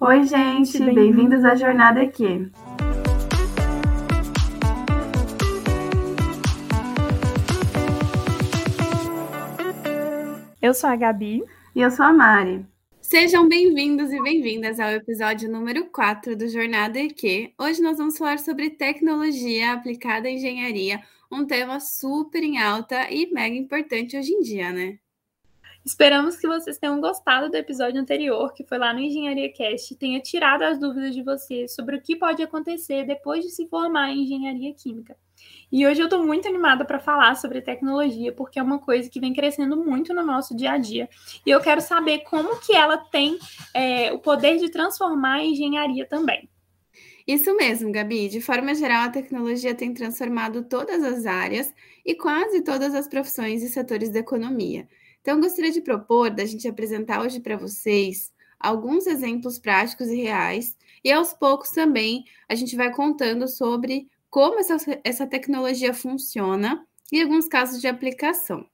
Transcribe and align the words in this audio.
Oi, 0.00 0.24
gente, 0.28 0.78
bem-vindos 0.78 1.44
à 1.44 1.56
Jornada 1.56 2.02
Aqui. 2.02 2.48
Eu 10.62 10.72
sou 10.72 10.88
a 10.88 10.94
Gabi. 10.94 11.42
E 11.74 11.80
eu 11.80 11.90
sou 11.90 12.06
a 12.06 12.12
Mari. 12.12 12.64
Sejam 13.00 13.48
bem-vindos 13.48 14.12
e 14.12 14.22
bem-vindas 14.22 14.78
ao 14.78 14.90
episódio 14.90 15.50
número 15.50 15.86
4 15.86 16.36
do 16.36 16.46
Jornada 16.48 17.00
EQ. 17.00 17.54
Hoje 17.58 17.82
nós 17.82 17.98
vamos 17.98 18.16
falar 18.16 18.38
sobre 18.38 18.70
tecnologia 18.70 19.72
aplicada 19.72 20.28
à 20.28 20.30
engenharia, 20.30 21.02
um 21.28 21.44
tema 21.44 21.80
super 21.80 22.44
em 22.44 22.62
alta 22.62 23.10
e 23.10 23.32
mega 23.32 23.56
importante 23.56 24.16
hoje 24.16 24.30
em 24.30 24.42
dia, 24.42 24.70
né? 24.70 25.00
Esperamos 25.88 26.36
que 26.36 26.46
vocês 26.46 26.76
tenham 26.76 27.00
gostado 27.00 27.48
do 27.48 27.54
episódio 27.56 27.98
anterior, 27.98 28.52
que 28.52 28.62
foi 28.62 28.76
lá 28.76 28.92
no 28.92 29.00
Engenharia 29.00 29.50
Cast, 29.50 29.94
e 29.94 29.96
tenha 29.96 30.20
tirado 30.20 30.60
as 30.60 30.78
dúvidas 30.78 31.14
de 31.14 31.22
vocês 31.22 31.74
sobre 31.74 31.96
o 31.96 32.02
que 32.02 32.14
pode 32.14 32.42
acontecer 32.42 33.06
depois 33.06 33.42
de 33.42 33.50
se 33.50 33.66
formar 33.68 34.10
em 34.10 34.22
engenharia 34.22 34.74
química. 34.74 35.16
E 35.72 35.86
hoje 35.86 36.02
eu 36.02 36.04
estou 36.04 36.22
muito 36.22 36.46
animada 36.46 36.84
para 36.84 37.00
falar 37.00 37.36
sobre 37.36 37.62
tecnologia, 37.62 38.30
porque 38.30 38.58
é 38.58 38.62
uma 38.62 38.78
coisa 38.78 39.08
que 39.08 39.18
vem 39.18 39.32
crescendo 39.32 39.82
muito 39.82 40.12
no 40.12 40.22
nosso 40.22 40.54
dia 40.54 40.72
a 40.72 40.76
dia. 40.76 41.08
E 41.46 41.48
eu 41.48 41.58
quero 41.58 41.80
saber 41.80 42.18
como 42.18 42.60
que 42.60 42.76
ela 42.76 42.98
tem 42.98 43.38
é, 43.72 44.12
o 44.12 44.18
poder 44.18 44.58
de 44.58 44.70
transformar 44.70 45.36
a 45.36 45.44
engenharia 45.46 46.04
também. 46.04 46.50
Isso 47.26 47.56
mesmo, 47.56 47.90
Gabi. 47.90 48.28
De 48.28 48.42
forma 48.42 48.74
geral, 48.74 49.04
a 49.04 49.10
tecnologia 49.10 49.74
tem 49.74 49.94
transformado 49.94 50.64
todas 50.64 51.02
as 51.02 51.24
áreas 51.24 51.72
e 52.04 52.14
quase 52.14 52.60
todas 52.60 52.94
as 52.94 53.08
profissões 53.08 53.62
e 53.62 53.70
setores 53.70 54.10
da 54.10 54.18
economia. 54.18 54.86
Então, 55.28 55.42
gostaria 55.42 55.70
de 55.70 55.82
propor 55.82 56.30
da 56.30 56.46
gente 56.46 56.66
apresentar 56.66 57.20
hoje 57.20 57.38
para 57.38 57.54
vocês 57.54 58.32
alguns 58.58 59.06
exemplos 59.06 59.58
práticos 59.58 60.08
e 60.08 60.16
reais, 60.22 60.74
e 61.04 61.12
aos 61.12 61.34
poucos 61.34 61.68
também 61.68 62.24
a 62.48 62.54
gente 62.54 62.74
vai 62.74 62.90
contando 62.90 63.46
sobre 63.46 64.08
como 64.30 64.58
essa, 64.58 64.78
essa 65.04 65.26
tecnologia 65.26 65.92
funciona 65.92 66.82
e 67.12 67.20
alguns 67.20 67.46
casos 67.46 67.78
de 67.78 67.86
aplicação. 67.86 68.64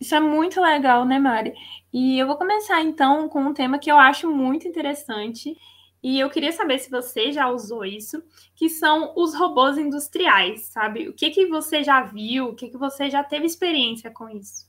Isso 0.00 0.12
é 0.12 0.18
muito 0.18 0.60
legal, 0.60 1.04
né, 1.04 1.20
Mari? 1.20 1.54
E 1.92 2.18
eu 2.18 2.26
vou 2.26 2.36
começar 2.36 2.82
então 2.82 3.28
com 3.28 3.40
um 3.40 3.54
tema 3.54 3.78
que 3.78 3.92
eu 3.92 3.96
acho 3.96 4.28
muito 4.28 4.66
interessante 4.66 5.56
e 6.02 6.18
eu 6.18 6.28
queria 6.30 6.50
saber 6.50 6.80
se 6.80 6.90
você 6.90 7.30
já 7.30 7.48
usou 7.48 7.84
isso, 7.84 8.20
que 8.56 8.68
são 8.68 9.14
os 9.16 9.36
robôs 9.36 9.78
industriais, 9.78 10.62
sabe? 10.62 11.08
O 11.08 11.14
que 11.14 11.30
que 11.30 11.46
você 11.46 11.84
já 11.84 12.02
viu, 12.02 12.46
o 12.46 12.56
que 12.56 12.70
que 12.70 12.76
você 12.76 13.08
já 13.08 13.22
teve 13.22 13.46
experiência 13.46 14.10
com 14.10 14.28
isso? 14.28 14.67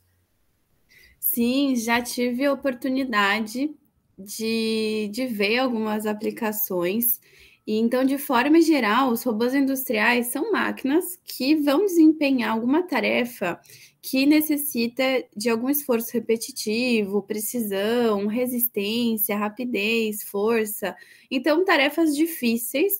Sim, 1.31 1.75
já 1.75 2.01
tive 2.01 2.43
a 2.45 2.51
oportunidade 2.51 3.71
de, 4.17 5.09
de 5.11 5.27
ver 5.27 5.59
algumas 5.59 6.07
aplicações. 6.07 7.21
E 7.67 7.77
então, 7.77 8.03
de 8.03 8.17
forma 8.17 8.59
geral, 8.61 9.11
os 9.11 9.21
robôs 9.23 9.53
industriais 9.53 10.27
são 10.27 10.51
máquinas 10.51 11.19
que 11.23 11.55
vão 11.55 11.85
desempenhar 11.85 12.51
alguma 12.51 12.81
tarefa 12.81 13.59
que 14.01 14.25
necessita 14.25 15.03
de 15.37 15.49
algum 15.51 15.69
esforço 15.69 16.11
repetitivo, 16.13 17.21
precisão, 17.21 18.25
resistência, 18.25 19.37
rapidez, 19.37 20.23
força. 20.23 20.95
Então, 21.29 21.63
tarefas 21.63 22.15
difíceis 22.15 22.93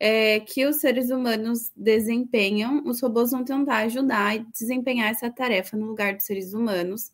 é, 0.00 0.40
que 0.40 0.66
os 0.66 0.76
seres 0.80 1.10
humanos 1.10 1.70
desempenham, 1.76 2.82
os 2.86 3.00
robôs 3.00 3.30
vão 3.30 3.44
tentar 3.44 3.78
ajudar 3.84 4.34
e 4.34 4.44
desempenhar 4.52 5.10
essa 5.12 5.30
tarefa 5.30 5.76
no 5.76 5.86
lugar 5.86 6.14
dos 6.16 6.24
seres 6.24 6.52
humanos 6.52 7.12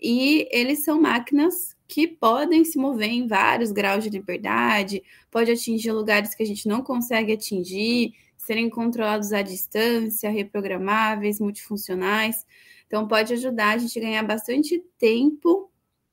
e 0.00 0.48
eles 0.50 0.84
são 0.84 1.00
máquinas 1.00 1.74
que 1.86 2.06
podem 2.06 2.64
se 2.64 2.78
mover 2.78 3.10
em 3.10 3.26
vários 3.26 3.70
graus 3.70 4.04
de 4.04 4.10
liberdade, 4.10 5.02
pode 5.30 5.50
atingir 5.50 5.92
lugares 5.92 6.34
que 6.34 6.42
a 6.42 6.46
gente 6.46 6.66
não 6.66 6.82
consegue 6.82 7.32
atingir, 7.32 8.14
serem 8.36 8.68
controlados 8.68 9.32
à 9.32 9.42
distância, 9.42 10.30
reprogramáveis, 10.30 11.40
multifuncionais. 11.40 12.44
Então, 12.86 13.08
pode 13.08 13.32
ajudar 13.32 13.74
a 13.74 13.78
gente 13.78 13.98
a 13.98 14.02
ganhar 14.02 14.22
bastante 14.22 14.82
tempo 14.98 15.70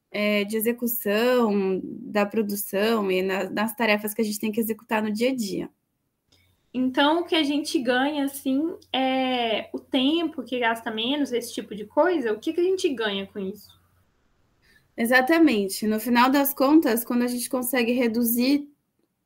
é, 0.09 0.44
de 0.44 0.57
execução 0.57 1.81
da 1.83 2.25
produção 2.25 3.11
e 3.11 3.22
na, 3.22 3.50
nas 3.50 3.75
tarefas 3.75 4.13
que 4.13 4.22
a 4.22 4.25
gente 4.25 4.39
tem 4.39 4.51
que 4.51 4.59
executar 4.59 5.01
no 5.01 5.11
dia 5.11 5.29
a 5.29 5.35
dia. 5.35 5.69
Então, 6.73 7.21
o 7.21 7.23
que 7.25 7.35
a 7.35 7.43
gente 7.43 7.77
ganha, 7.79 8.25
assim, 8.25 8.73
é 8.93 9.69
o 9.73 9.79
tempo 9.79 10.41
que 10.41 10.59
gasta 10.59 10.89
menos, 10.89 11.33
esse 11.33 11.53
tipo 11.53 11.75
de 11.75 11.85
coisa. 11.85 12.31
O 12.31 12.39
que, 12.39 12.53
que 12.53 12.61
a 12.61 12.63
gente 12.63 12.87
ganha 12.89 13.27
com 13.27 13.39
isso? 13.39 13.69
Exatamente. 14.95 15.85
No 15.85 15.99
final 15.99 16.29
das 16.29 16.53
contas, 16.53 17.03
quando 17.03 17.23
a 17.23 17.27
gente 17.27 17.49
consegue 17.49 17.91
reduzir 17.91 18.69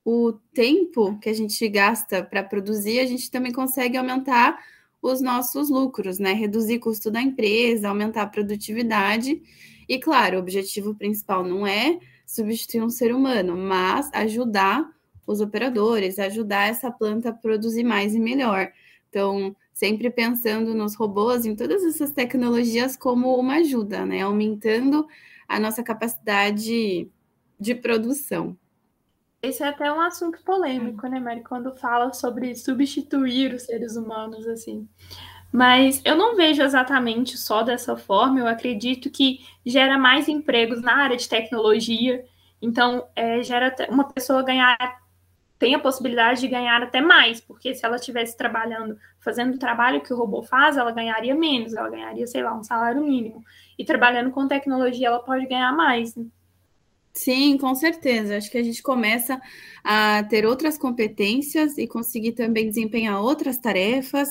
o 0.03 0.33
tempo 0.53 1.17
que 1.19 1.29
a 1.29 1.33
gente 1.33 1.67
gasta 1.67 2.23
para 2.23 2.43
produzir, 2.43 2.99
a 2.99 3.05
gente 3.05 3.29
também 3.29 3.51
consegue 3.51 3.97
aumentar 3.97 4.57
os 5.01 5.21
nossos 5.21 5.69
lucros, 5.69 6.17
né? 6.17 6.33
Reduzir 6.33 6.79
custo 6.79 7.11
da 7.11 7.21
empresa, 7.21 7.89
aumentar 7.89 8.23
a 8.23 8.27
produtividade. 8.27 9.41
E, 9.87 9.99
claro, 9.99 10.37
o 10.37 10.39
objetivo 10.39 10.95
principal 10.95 11.43
não 11.43 11.65
é 11.65 11.99
substituir 12.25 12.81
um 12.81 12.89
ser 12.89 13.13
humano, 13.13 13.55
mas 13.55 14.09
ajudar 14.13 14.94
os 15.25 15.41
operadores, 15.41 16.19
ajudar 16.19 16.69
essa 16.69 16.91
planta 16.91 17.29
a 17.29 17.33
produzir 17.33 17.83
mais 17.83 18.13
e 18.13 18.19
melhor. 18.19 18.71
Então, 19.09 19.55
sempre 19.73 20.09
pensando 20.09 20.73
nos 20.73 20.95
robôs, 20.95 21.45
em 21.45 21.55
todas 21.55 21.83
essas 21.83 22.11
tecnologias 22.11 22.95
como 22.95 23.37
uma 23.37 23.55
ajuda, 23.55 24.05
né? 24.05 24.21
Aumentando 24.21 25.07
a 25.47 25.59
nossa 25.59 25.83
capacidade 25.83 27.09
de 27.59 27.75
produção. 27.75 28.57
Esse 29.41 29.63
é 29.63 29.67
até 29.67 29.91
um 29.91 30.01
assunto 30.01 30.41
polêmico, 30.43 31.07
né, 31.07 31.19
Mari? 31.19 31.43
Quando 31.43 31.75
fala 31.75 32.11
sobre 32.13 32.55
substituir 32.55 33.53
os 33.53 33.63
seres 33.63 33.95
humanos, 33.95 34.47
assim. 34.47 34.87
Mas 35.51 36.01
eu 36.03 36.17
não 36.17 36.35
vejo 36.35 36.61
exatamente 36.61 37.37
só 37.37 37.61
dessa 37.61 37.95
forma. 37.95 38.39
Eu 38.39 38.47
acredito 38.47 39.09
que 39.09 39.39
gera 39.65 39.97
mais 39.97 40.27
empregos 40.27 40.81
na 40.81 40.95
área 40.95 41.15
de 41.15 41.29
tecnologia. 41.29 42.25
Então, 42.61 43.07
é, 43.15 43.43
gera 43.43 43.73
uma 43.89 44.03
pessoa 44.05 44.43
ganhar 44.43 44.77
tem 45.57 45.73
a 45.73 45.79
possibilidade 45.79 46.41
de 46.41 46.47
ganhar 46.47 46.81
até 46.83 47.01
mais, 47.01 47.39
porque 47.39 47.73
se 47.73 47.85
ela 47.85 47.95
estivesse 47.95 48.35
trabalhando, 48.35 48.97
fazendo 49.19 49.55
o 49.55 49.59
trabalho 49.59 50.01
que 50.01 50.13
o 50.13 50.17
robô 50.17 50.43
faz, 50.43 50.77
ela 50.77 50.91
ganharia 50.91 51.33
menos, 51.33 51.73
ela 51.73 51.89
ganharia, 51.89 52.27
sei 52.27 52.43
lá, 52.43 52.53
um 52.53 52.63
salário 52.63 53.03
mínimo. 53.03 53.43
E 53.77 53.85
trabalhando 53.85 54.31
com 54.31 54.47
tecnologia, 54.47 55.07
ela 55.07 55.19
pode 55.19 55.45
ganhar 55.47 55.71
mais. 55.71 56.15
Né? 56.15 56.25
Sim, 57.13 57.57
com 57.57 57.73
certeza. 57.73 58.35
Acho 58.35 58.51
que 58.51 58.57
a 58.57 58.63
gente 58.63 58.83
começa 58.83 59.41
a 59.81 60.21
ter 60.23 60.45
outras 60.45 60.77
competências 60.77 61.77
e 61.77 61.87
conseguir 61.87 62.33
também 62.33 62.67
desempenhar 62.67 63.21
outras 63.21 63.57
tarefas, 63.57 64.29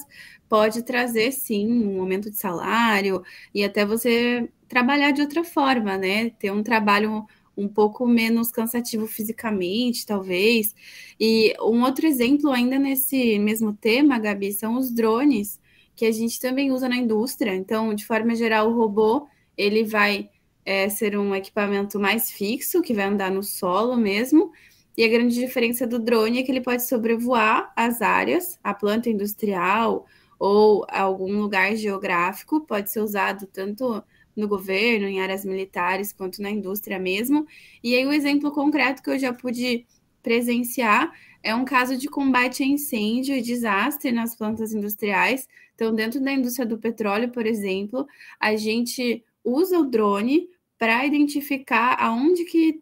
pode 0.48 0.82
trazer 0.82 1.32
sim 1.32 1.66
um 1.86 2.00
aumento 2.00 2.30
de 2.30 2.36
salário 2.36 3.22
e 3.54 3.64
até 3.64 3.86
você 3.86 4.50
trabalhar 4.68 5.12
de 5.12 5.22
outra 5.22 5.42
forma, 5.42 5.96
né? 5.96 6.30
Ter 6.30 6.50
um 6.50 6.62
trabalho 6.62 7.26
um 7.56 7.68
pouco 7.68 8.06
menos 8.06 8.50
cansativo 8.50 9.06
fisicamente, 9.06 10.06
talvez. 10.06 10.74
E 11.18 11.54
um 11.60 11.82
outro 11.82 12.06
exemplo, 12.06 12.50
ainda 12.50 12.78
nesse 12.78 13.38
mesmo 13.38 13.72
tema, 13.72 14.18
Gabi, 14.18 14.52
são 14.52 14.76
os 14.76 14.90
drones, 14.90 15.60
que 15.94 16.04
a 16.04 16.12
gente 16.12 16.40
também 16.40 16.72
usa 16.72 16.88
na 16.88 16.96
indústria. 16.96 17.54
Então, 17.54 17.94
de 17.94 18.04
forma 18.04 18.34
geral, 18.34 18.70
o 18.70 18.76
robô 18.76 19.26
ele 19.56 19.84
vai 19.84 20.30
é, 20.64 20.88
ser 20.88 21.16
um 21.18 21.34
equipamento 21.34 21.98
mais 22.00 22.30
fixo, 22.30 22.82
que 22.82 22.94
vai 22.94 23.04
andar 23.06 23.30
no 23.30 23.42
solo 23.42 23.96
mesmo. 23.96 24.52
E 24.96 25.04
a 25.04 25.08
grande 25.08 25.34
diferença 25.34 25.86
do 25.86 25.98
drone 25.98 26.38
é 26.38 26.42
que 26.42 26.52
ele 26.52 26.60
pode 26.60 26.86
sobrevoar 26.86 27.72
as 27.76 28.00
áreas, 28.00 28.58
a 28.62 28.72
planta 28.72 29.10
industrial 29.10 30.06
ou 30.38 30.84
algum 30.88 31.40
lugar 31.40 31.74
geográfico, 31.76 32.60
pode 32.60 32.90
ser 32.90 33.00
usado 33.00 33.46
tanto 33.46 34.02
no 34.36 34.48
governo, 34.48 35.06
em 35.06 35.20
áreas 35.20 35.44
militares, 35.44 36.12
quanto 36.12 36.42
na 36.42 36.50
indústria 36.50 36.98
mesmo. 36.98 37.46
E 37.82 37.94
aí, 37.94 38.06
o 38.06 38.12
exemplo 38.12 38.50
concreto 38.52 39.02
que 39.02 39.10
eu 39.10 39.18
já 39.18 39.32
pude 39.32 39.86
presenciar 40.22 41.12
é 41.42 41.54
um 41.54 41.64
caso 41.64 41.96
de 41.96 42.08
combate 42.08 42.62
a 42.62 42.66
incêndio 42.66 43.36
e 43.36 43.42
desastre 43.42 44.10
nas 44.10 44.34
plantas 44.34 44.72
industriais. 44.72 45.46
Então, 45.74 45.94
dentro 45.94 46.20
da 46.20 46.32
indústria 46.32 46.66
do 46.66 46.78
petróleo, 46.78 47.30
por 47.30 47.46
exemplo, 47.46 48.06
a 48.40 48.56
gente 48.56 49.22
usa 49.44 49.78
o 49.78 49.84
drone 49.84 50.48
para 50.78 51.04
identificar 51.04 51.96
aonde 52.00 52.44
que 52.44 52.80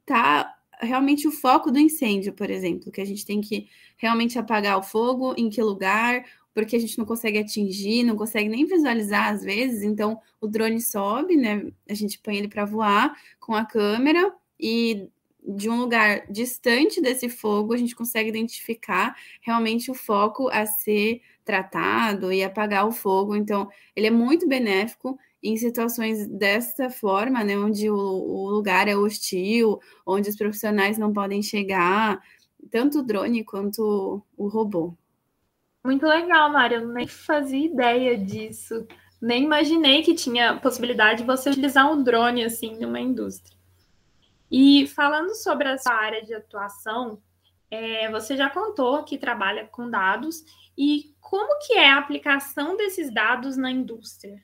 está 0.00 0.54
realmente 0.80 1.26
o 1.26 1.32
foco 1.32 1.70
do 1.70 1.78
incêndio, 1.78 2.32
por 2.32 2.50
exemplo, 2.50 2.92
que 2.92 3.00
a 3.00 3.04
gente 3.04 3.24
tem 3.24 3.40
que 3.40 3.68
realmente 3.96 4.38
apagar 4.38 4.78
o 4.78 4.82
fogo, 4.82 5.34
em 5.36 5.48
que 5.48 5.62
lugar, 5.62 6.24
porque 6.56 6.74
a 6.74 6.78
gente 6.78 6.96
não 6.96 7.04
consegue 7.04 7.36
atingir, 7.38 8.02
não 8.02 8.16
consegue 8.16 8.48
nem 8.48 8.64
visualizar 8.64 9.28
às 9.28 9.44
vezes. 9.44 9.82
Então, 9.82 10.18
o 10.40 10.48
drone 10.48 10.80
sobe, 10.80 11.36
né? 11.36 11.70
A 11.86 11.92
gente 11.92 12.18
põe 12.18 12.38
ele 12.38 12.48
para 12.48 12.64
voar 12.64 13.14
com 13.38 13.54
a 13.54 13.62
câmera 13.62 14.34
e 14.58 15.06
de 15.46 15.68
um 15.68 15.78
lugar 15.78 16.26
distante 16.30 16.98
desse 16.98 17.28
fogo, 17.28 17.74
a 17.74 17.76
gente 17.76 17.94
consegue 17.94 18.30
identificar 18.30 19.14
realmente 19.42 19.90
o 19.90 19.94
foco 19.94 20.48
a 20.48 20.64
ser 20.64 21.20
tratado 21.44 22.32
e 22.32 22.42
apagar 22.42 22.88
o 22.88 22.90
fogo. 22.90 23.36
Então, 23.36 23.68
ele 23.94 24.06
é 24.06 24.10
muito 24.10 24.48
benéfico 24.48 25.18
em 25.42 25.58
situações 25.58 26.26
dessa 26.26 26.88
forma, 26.88 27.44
né, 27.44 27.58
onde 27.58 27.90
o, 27.90 27.94
o 27.94 28.48
lugar 28.48 28.88
é 28.88 28.96
hostil, 28.96 29.78
onde 30.06 30.30
os 30.30 30.36
profissionais 30.36 30.96
não 30.96 31.12
podem 31.12 31.42
chegar, 31.42 32.18
tanto 32.70 33.00
o 33.00 33.02
drone 33.02 33.44
quanto 33.44 34.22
o 34.38 34.48
robô. 34.48 34.94
Muito 35.86 36.04
legal, 36.04 36.52
Mário. 36.52 36.80
Eu 36.80 36.88
nem 36.88 37.06
fazia 37.06 37.64
ideia 37.64 38.18
disso. 38.18 38.84
Nem 39.22 39.44
imaginei 39.44 40.02
que 40.02 40.16
tinha 40.16 40.56
possibilidade 40.56 41.20
de 41.20 41.26
você 41.26 41.48
utilizar 41.48 41.88
um 41.90 42.02
drone 42.02 42.44
assim 42.44 42.76
numa 42.76 42.98
indústria. 42.98 43.56
E 44.50 44.88
falando 44.88 45.32
sobre 45.36 45.68
a 45.68 45.78
sua 45.78 45.94
área 45.94 46.24
de 46.24 46.34
atuação, 46.34 47.22
é, 47.70 48.10
você 48.10 48.36
já 48.36 48.50
contou 48.50 49.04
que 49.04 49.16
trabalha 49.16 49.64
com 49.66 49.88
dados 49.88 50.44
e 50.76 51.14
como 51.20 51.56
que 51.64 51.74
é 51.74 51.88
a 51.88 51.98
aplicação 51.98 52.76
desses 52.76 53.14
dados 53.14 53.56
na 53.56 53.70
indústria? 53.70 54.42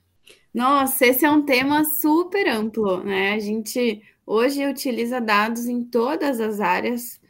Nossa, 0.55 1.07
esse 1.07 1.25
é 1.25 1.31
um 1.31 1.45
tema 1.45 1.83
super 1.83 2.49
amplo, 2.49 3.03
né? 3.03 3.35
A 3.35 3.41
gente 3.41 4.01
hoje 4.25 4.65
utiliza 4.65 5.21
dados 5.21 5.67
em 5.67 5.83
todas 5.83 6.41
as 6.41 6.61
áreas, 6.61 7.21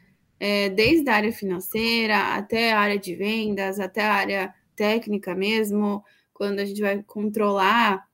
é, 0.45 0.67
desde 0.67 1.09
a 1.09 1.15
área 1.15 1.31
financeira 1.31 2.35
até 2.35 2.73
a 2.73 2.79
área 2.81 2.99
de 2.99 3.15
vendas, 3.15 3.79
até 3.79 4.01
a 4.01 4.13
área 4.13 4.53
técnica 4.75 5.33
mesmo, 5.33 6.03
quando 6.33 6.59
a 6.59 6.65
gente 6.65 6.81
vai 6.81 7.01
controlar 7.01 8.05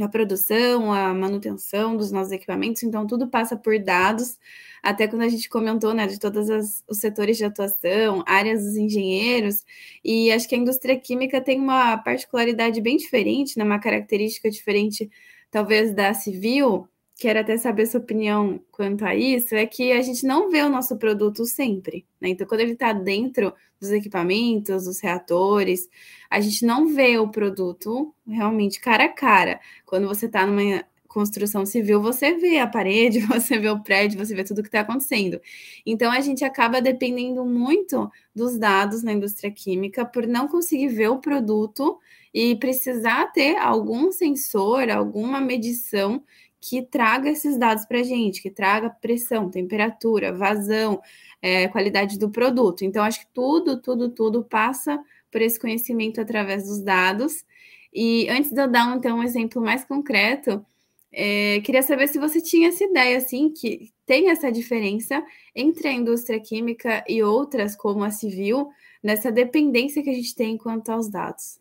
a 0.00 0.08
produção, 0.08 0.92
a 0.92 1.14
manutenção 1.14 1.96
dos 1.96 2.10
nossos 2.10 2.32
equipamentos, 2.32 2.82
então 2.82 3.06
tudo 3.06 3.28
passa 3.28 3.56
por 3.56 3.78
dados, 3.78 4.36
até 4.82 5.06
quando 5.06 5.22
a 5.22 5.28
gente 5.28 5.48
comentou, 5.48 5.94
né, 5.94 6.08
de 6.08 6.18
todos 6.18 6.48
os 6.88 6.98
setores 6.98 7.36
de 7.36 7.44
atuação, 7.44 8.24
áreas 8.26 8.64
dos 8.64 8.76
engenheiros, 8.76 9.64
e 10.04 10.32
acho 10.32 10.48
que 10.48 10.56
a 10.56 10.58
indústria 10.58 10.98
química 10.98 11.40
tem 11.40 11.60
uma 11.60 11.96
particularidade 11.98 12.80
bem 12.80 12.96
diferente, 12.96 13.56
né, 13.56 13.64
uma 13.64 13.78
característica 13.78 14.50
diferente, 14.50 15.08
talvez, 15.52 15.94
da 15.94 16.14
civil, 16.14 16.88
quero 17.20 17.38
até 17.38 17.58
saber 17.58 17.84
sua 17.84 18.00
opinião 18.00 18.58
quanto 18.72 19.04
a 19.04 19.14
isso, 19.14 19.54
é 19.54 19.66
que 19.66 19.92
a 19.92 20.00
gente 20.00 20.24
não 20.24 20.50
vê 20.50 20.62
o 20.62 20.70
nosso 20.70 20.96
produto 20.96 21.44
sempre, 21.44 22.06
né? 22.18 22.30
Então, 22.30 22.46
quando 22.46 22.62
ele 22.62 22.72
está 22.72 22.94
dentro 22.94 23.52
dos 23.78 23.90
equipamentos, 23.90 24.86
dos 24.86 25.00
reatores, 25.00 25.86
a 26.30 26.40
gente 26.40 26.64
não 26.64 26.86
vê 26.88 27.18
o 27.18 27.28
produto 27.28 28.14
realmente 28.26 28.80
cara 28.80 29.04
a 29.04 29.08
cara. 29.08 29.60
Quando 29.84 30.08
você 30.08 30.24
está 30.26 30.46
numa 30.46 30.82
construção 31.06 31.66
civil, 31.66 32.00
você 32.00 32.36
vê 32.36 32.58
a 32.58 32.66
parede, 32.66 33.20
você 33.28 33.58
vê 33.58 33.68
o 33.68 33.82
prédio, 33.82 34.18
você 34.18 34.34
vê 34.34 34.42
tudo 34.42 34.62
que 34.62 34.68
está 34.68 34.80
acontecendo. 34.80 35.38
Então, 35.84 36.10
a 36.10 36.20
gente 36.22 36.42
acaba 36.42 36.80
dependendo 36.80 37.44
muito 37.44 38.10
dos 38.34 38.56
dados 38.58 39.02
na 39.02 39.12
indústria 39.12 39.50
química 39.50 40.06
por 40.06 40.26
não 40.26 40.48
conseguir 40.48 40.88
ver 40.88 41.08
o 41.10 41.18
produto 41.18 41.98
e 42.32 42.56
precisar 42.56 43.26
ter 43.26 43.56
algum 43.58 44.10
sensor, 44.10 44.88
alguma 44.88 45.38
medição 45.38 46.22
que 46.60 46.82
traga 46.82 47.30
esses 47.30 47.56
dados 47.56 47.86
para 47.86 48.00
a 48.00 48.02
gente, 48.02 48.42
que 48.42 48.50
traga 48.50 48.90
pressão, 48.90 49.50
temperatura, 49.50 50.32
vazão, 50.32 51.00
é, 51.40 51.68
qualidade 51.68 52.18
do 52.18 52.28
produto. 52.30 52.84
Então, 52.84 53.02
acho 53.02 53.20
que 53.20 53.32
tudo, 53.32 53.80
tudo, 53.80 54.10
tudo 54.10 54.44
passa 54.44 55.02
por 55.30 55.40
esse 55.40 55.58
conhecimento 55.58 56.20
através 56.20 56.66
dos 56.66 56.80
dados. 56.80 57.44
E 57.92 58.28
antes 58.28 58.52
de 58.52 58.60
eu 58.60 58.68
dar, 58.68 58.94
então, 58.96 59.18
um 59.18 59.22
exemplo 59.22 59.62
mais 59.62 59.84
concreto, 59.84 60.64
é, 61.12 61.60
queria 61.60 61.82
saber 61.82 62.08
se 62.08 62.18
você 62.18 62.40
tinha 62.40 62.68
essa 62.68 62.84
ideia, 62.84 63.16
assim, 63.16 63.50
que 63.50 63.90
tem 64.06 64.30
essa 64.30 64.50
diferença 64.50 65.24
entre 65.54 65.88
a 65.88 65.92
indústria 65.92 66.40
química 66.40 67.04
e 67.08 67.22
outras, 67.22 67.74
como 67.74 68.04
a 68.04 68.10
civil, 68.10 68.68
nessa 69.02 69.32
dependência 69.32 70.02
que 70.02 70.10
a 70.10 70.14
gente 70.14 70.34
tem 70.34 70.56
quanto 70.56 70.90
aos 70.90 71.08
dados. 71.08 71.59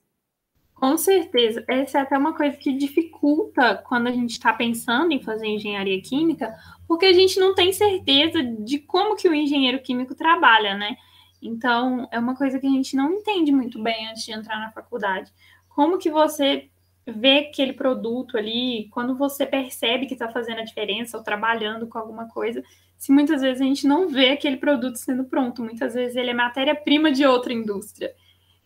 Com 0.80 0.98
certeza. 0.98 1.62
Essa 1.68 1.98
é 1.98 2.02
até 2.02 2.18
uma 2.18 2.34
coisa 2.34 2.56
que 2.56 2.72
dificulta 2.72 3.76
quando 3.76 4.08
a 4.08 4.14
gente 4.14 4.31
está 4.31 4.54
pensando 4.54 5.12
em 5.12 5.22
fazer 5.22 5.46
engenharia 5.46 6.02
química, 6.02 6.56
porque 6.88 7.06
a 7.06 7.12
gente 7.12 7.38
não 7.38 7.54
tem 7.54 7.74
certeza 7.74 8.42
de 8.42 8.80
como 8.80 9.18
que 9.18 9.28
o 9.28 9.34
engenheiro 9.34 9.81
químico 9.81 10.16
trabalha, 10.16 10.78
né? 10.78 10.96
Então, 11.42 12.08
é 12.14 12.18
uma 12.18 12.34
coisa 12.34 12.60
que 12.60 12.66
a 12.66 12.70
gente 12.70 12.96
não 12.96 13.12
entende 13.12 13.52
muito 13.52 13.78
bem 13.84 14.08
antes 14.08 14.24
de 14.24 14.31
entrar 14.31 14.58
na 14.58 14.72
faculdade. 14.72 15.34
Como 15.68 15.98
que 15.98 16.10
você 16.10 16.70
vê 17.06 17.40
aquele 17.40 17.74
produto 17.74 18.38
ali, 18.38 18.88
quando 18.92 19.18
você 19.18 19.46
percebe 19.46 20.06
que 20.06 20.14
está 20.14 20.30
fazendo 20.30 20.60
a 20.60 20.64
diferença 20.64 21.18
ou 21.18 21.24
trabalhando 21.24 21.88
com 21.88 21.98
alguma 21.98 22.30
coisa, 22.30 22.64
se 22.98 23.12
muitas 23.12 23.42
vezes 23.42 23.62
a 23.62 23.66
gente 23.66 23.86
não 23.86 24.08
vê 24.08 24.30
aquele 24.30 24.56
produto 24.56 24.96
sendo 24.96 25.25
pronto, 25.25 25.62
muitas 25.62 25.94
vezes 25.94 26.16
ele 26.16 26.30
é 26.30 26.34
matéria-prima 26.34 27.12
de 27.12 27.25
outra 27.25 27.52
indústria. 27.52 28.14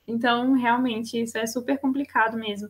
Então, 0.07 0.53
realmente, 0.53 1.21
isso 1.21 1.37
é 1.37 1.45
super 1.47 1.79
complicado 1.79 2.37
mesmo. 2.37 2.69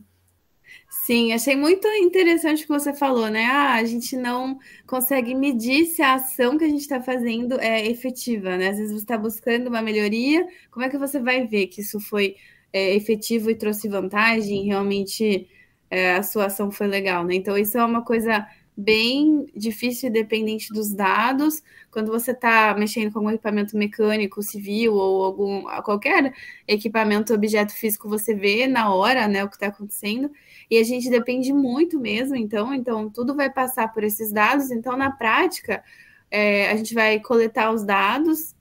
Sim, 0.90 1.34
achei 1.34 1.56
muito 1.56 1.88
interessante 1.88 2.64
o 2.64 2.68
que 2.68 2.72
você 2.74 2.94
falou, 2.94 3.30
né? 3.30 3.46
Ah, 3.46 3.76
a 3.76 3.84
gente 3.84 4.16
não 4.16 4.58
consegue 4.88 5.36
medir 5.36 5.86
se 5.88 6.02
a 6.02 6.16
ação 6.16 6.58
que 6.58 6.64
a 6.64 6.70
gente 6.70 6.82
está 6.82 7.02
fazendo 7.02 7.60
é 7.60 7.86
efetiva, 7.86 8.58
né? 8.58 8.70
Às 8.70 8.78
vezes 8.78 8.94
você 8.94 9.04
está 9.04 9.18
buscando 9.18 9.68
uma 9.68 9.82
melhoria, 9.82 10.48
como 10.72 10.86
é 10.86 10.90
que 10.90 10.98
você 10.98 11.20
vai 11.20 11.46
ver 11.46 11.68
que 11.68 11.82
isso 11.82 12.00
foi 12.00 12.38
é, 12.72 12.96
efetivo 12.96 13.50
e 13.50 13.56
trouxe 13.56 13.90
vantagem, 13.90 14.66
realmente 14.66 15.48
é, 15.90 16.16
a 16.16 16.24
sua 16.24 16.46
ação 16.46 16.72
foi 16.72 16.88
legal, 16.88 17.26
né? 17.26 17.36
Então, 17.36 17.58
isso 17.58 17.78
é 17.78 17.86
uma 17.86 18.04
coisa 18.04 18.48
bem 18.76 19.46
difícil 19.56 20.10
e 20.10 20.12
dependente 20.12 20.74
dos 20.74 20.94
dados. 20.94 21.62
Quando 21.92 22.12
você 22.12 22.32
está 22.32 22.76
mexendo 22.78 23.12
com 23.12 23.20
algum 23.20 23.32
equipamento 23.32 23.78
mecânico, 23.78 24.42
civil 24.42 24.94
ou 24.96 25.24
algum 25.24 25.64
qualquer 25.84 26.34
equipamento, 26.68 27.34
objeto 27.34 27.74
físico, 27.74 28.10
você 28.10 28.34
vê 28.34 28.68
na 28.68 28.94
hora, 28.94 29.28
né, 29.28 29.44
o 29.44 29.50
que 29.50 29.56
está 29.56 29.68
acontecendo. 29.68 30.32
E 30.70 30.78
a 30.78 30.84
gente 30.84 31.10
depende 31.10 31.54
muito 31.54 32.00
mesmo, 32.00 32.36
então, 32.36 32.74
então 32.74 33.10
tudo 33.10 33.36
vai 33.36 33.50
passar 33.50 33.94
por 33.94 34.04
esses 34.04 34.32
dados. 34.32 34.72
Então, 34.72 34.98
na 34.98 35.12
prática, 35.12 35.84
é, 36.32 36.72
a 36.72 36.76
gente 36.76 36.94
vai 36.94 37.20
coletar 37.20 37.72
os 37.72 37.84
dados 37.84 38.56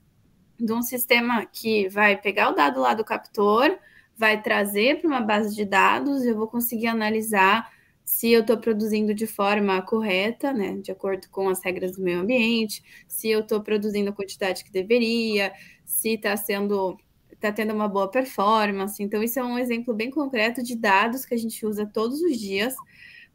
de 0.59 0.71
um 0.71 0.81
sistema 0.81 1.45
que 1.45 1.89
vai 1.89 2.15
pegar 2.15 2.49
o 2.49 2.55
dado 2.55 2.79
lá 2.79 2.93
do 2.93 3.03
captor, 3.03 3.77
vai 4.15 4.41
trazer 4.41 5.01
para 5.01 5.07
uma 5.07 5.21
base 5.21 5.55
de 5.55 5.65
dados, 5.65 6.23
eu 6.23 6.35
vou 6.35 6.47
conseguir 6.47 6.87
analisar 6.87 7.67
se 8.03 8.31
eu 8.31 8.41
estou 8.41 8.57
produzindo 8.57 9.13
de 9.13 9.25
forma 9.25 9.81
correta, 9.81 10.51
né, 10.53 10.77
de 10.77 10.91
acordo 10.91 11.29
com 11.29 11.49
as 11.49 11.63
regras 11.63 11.93
do 11.93 12.01
meio 12.01 12.19
ambiente, 12.19 12.83
se 13.07 13.29
eu 13.29 13.41
estou 13.41 13.61
produzindo 13.61 14.09
a 14.09 14.13
quantidade 14.13 14.63
que 14.63 14.71
deveria, 14.71 15.53
se 15.85 16.15
está 16.15 16.35
sendo 16.35 16.97
está 17.31 17.51
tendo 17.51 17.73
uma 17.73 17.89
boa 17.89 18.09
performance. 18.09 19.03
Então, 19.03 19.21
isso 19.21 19.37
é 19.37 19.43
um 19.43 19.59
exemplo 19.59 19.93
bem 19.93 20.09
concreto 20.09 20.63
de 20.63 20.77
dados 20.77 21.25
que 21.25 21.33
a 21.33 21.37
gente 21.37 21.65
usa 21.65 21.85
todos 21.85 22.21
os 22.21 22.39
dias 22.39 22.73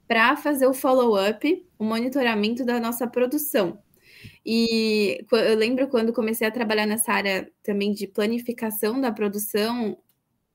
para 0.07 0.35
fazer 0.35 0.67
o 0.67 0.73
follow-up, 0.73 1.67
o 1.79 1.85
monitoramento 1.85 2.65
da 2.65 2.81
nossa 2.81 3.07
produção. 3.07 3.79
E 4.45 5.23
eu 5.31 5.57
lembro 5.57 5.89
quando 5.89 6.13
comecei 6.13 6.47
a 6.47 6.51
trabalhar 6.51 6.87
nessa 6.87 7.13
área 7.13 7.51
também 7.63 7.93
de 7.93 8.07
planificação 8.07 8.99
da 8.99 9.13
produção, 9.13 9.99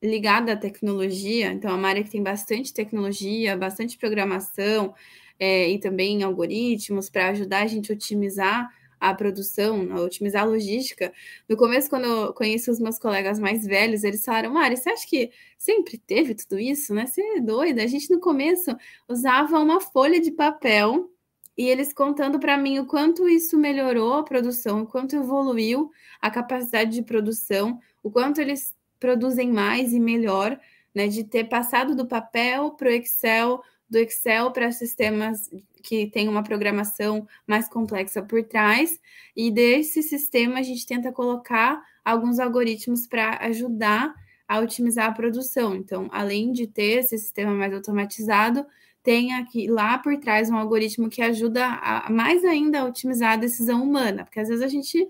ligada 0.03 0.53
à 0.53 0.57
tecnologia, 0.57 1.51
então 1.53 1.71
é 1.71 1.73
uma 1.73 1.87
área 1.87 2.03
que 2.03 2.09
tem 2.09 2.21
bastante 2.21 2.73
tecnologia, 2.73 3.55
bastante 3.55 3.97
programação 3.97 4.93
é, 5.39 5.69
e 5.69 5.79
também 5.79 6.23
algoritmos 6.23 7.09
para 7.09 7.29
ajudar 7.29 7.63
a 7.63 7.67
gente 7.67 7.91
a 7.91 7.95
otimizar 7.95 8.69
a 8.99 9.13
produção, 9.13 9.91
a 9.91 10.01
otimizar 10.01 10.43
a 10.43 10.45
logística. 10.45 11.11
No 11.47 11.57
começo, 11.57 11.89
quando 11.89 12.05
eu 12.05 12.33
conheço 12.33 12.71
os 12.71 12.79
meus 12.79 12.99
colegas 12.99 13.39
mais 13.39 13.65
velhos, 13.65 14.03
eles 14.03 14.23
falaram, 14.23 14.53
Mari, 14.53 14.77
você 14.77 14.89
acha 14.89 15.07
que 15.07 15.31
sempre 15.57 15.97
teve 15.97 16.35
tudo 16.35 16.59
isso, 16.59 16.93
né? 16.93 17.05
Você 17.05 17.21
é 17.21 17.41
doida? 17.41 17.83
A 17.83 17.87
gente 17.87 18.09
no 18.09 18.19
começo 18.19 18.75
usava 19.07 19.59
uma 19.59 19.81
folha 19.81 20.21
de 20.21 20.31
papel 20.31 21.09
e 21.57 21.67
eles 21.67 21.93
contando 21.93 22.39
para 22.39 22.57
mim 22.57 22.79
o 22.79 22.85
quanto 22.85 23.27
isso 23.27 23.57
melhorou 23.57 24.13
a 24.13 24.23
produção, 24.23 24.83
o 24.83 24.87
quanto 24.87 25.15
evoluiu 25.15 25.91
a 26.21 26.31
capacidade 26.31 26.91
de 26.91 27.03
produção, 27.03 27.79
o 28.01 28.09
quanto 28.09 28.41
eles 28.41 28.73
produzem 29.03 29.51
mais 29.51 29.91
e 29.91 29.99
melhor, 29.99 30.57
né? 30.95 31.09
De 31.09 31.25
ter 31.25 31.43
passado 31.49 31.93
do 31.93 32.07
papel 32.07 32.71
para 32.71 32.87
o 32.87 32.91
Excel, 32.91 33.61
do 33.89 33.97
Excel 33.97 34.49
para 34.51 34.71
sistemas 34.71 35.51
que 35.83 36.07
têm 36.07 36.29
uma 36.29 36.41
programação 36.41 37.27
mais 37.45 37.67
complexa 37.67 38.21
por 38.23 38.41
trás, 38.43 39.01
e 39.35 39.51
desse 39.51 40.01
sistema 40.01 40.59
a 40.59 40.63
gente 40.63 40.85
tenta 40.85 41.11
colocar 41.11 41.83
alguns 42.05 42.39
algoritmos 42.39 43.05
para 43.05 43.37
ajudar 43.47 44.15
a 44.47 44.59
otimizar 44.61 45.07
a 45.09 45.11
produção. 45.11 45.75
Então, 45.75 46.07
além 46.09 46.53
de 46.53 46.65
ter 46.65 46.99
esse 46.99 47.17
sistema 47.17 47.51
mais 47.51 47.73
automatizado, 47.73 48.65
tem 49.03 49.33
aqui 49.33 49.67
lá 49.67 49.97
por 49.97 50.17
trás 50.17 50.49
um 50.49 50.55
algoritmo 50.55 51.09
que 51.09 51.21
ajuda 51.21 51.65
a, 51.65 52.09
mais 52.09 52.45
ainda 52.45 52.79
a 52.79 52.85
otimizar 52.85 53.33
a 53.33 53.41
decisão 53.47 53.83
humana, 53.83 54.23
porque 54.23 54.39
às 54.39 54.47
vezes 54.47 54.63
a 54.63 54.69
gente 54.69 55.09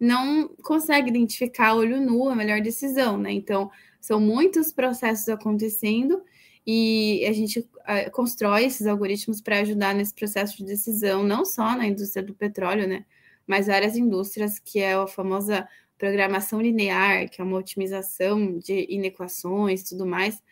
não 0.00 0.48
consegue 0.62 1.10
identificar 1.10 1.74
olho 1.74 2.00
nu 2.00 2.28
a 2.30 2.34
melhor 2.34 2.62
decisão, 2.62 3.18
né? 3.18 3.30
Então, 3.32 3.70
são 4.00 4.18
muitos 4.18 4.72
processos 4.72 5.28
acontecendo 5.28 6.22
e 6.66 7.24
a 7.28 7.32
gente 7.32 7.60
uh, 7.60 8.10
constrói 8.12 8.64
esses 8.64 8.86
algoritmos 8.86 9.40
para 9.42 9.60
ajudar 9.60 9.94
nesse 9.94 10.14
processo 10.14 10.56
de 10.56 10.64
decisão, 10.64 11.22
não 11.22 11.44
só 11.44 11.76
na 11.76 11.86
indústria 11.86 12.22
do 12.24 12.34
petróleo, 12.34 12.88
né? 12.88 13.04
Mas 13.46 13.66
várias 13.66 13.96
indústrias, 13.96 14.58
que 14.58 14.78
é 14.80 14.94
a 14.94 15.06
famosa 15.06 15.68
programação 15.98 16.62
linear, 16.62 17.28
que 17.28 17.42
é 17.42 17.44
uma 17.44 17.58
otimização 17.58 18.58
de 18.58 18.86
inequações 18.88 19.82
tudo 19.82 20.06
mais. 20.06 20.42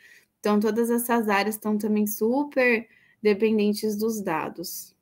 Então, 0.40 0.60
todas 0.60 0.90
essas 0.90 1.28
áreas 1.28 1.54
estão 1.54 1.78
também 1.78 2.06
super 2.06 2.86
dependentes 3.22 3.96
dos 3.96 4.20
dados. 4.20 4.94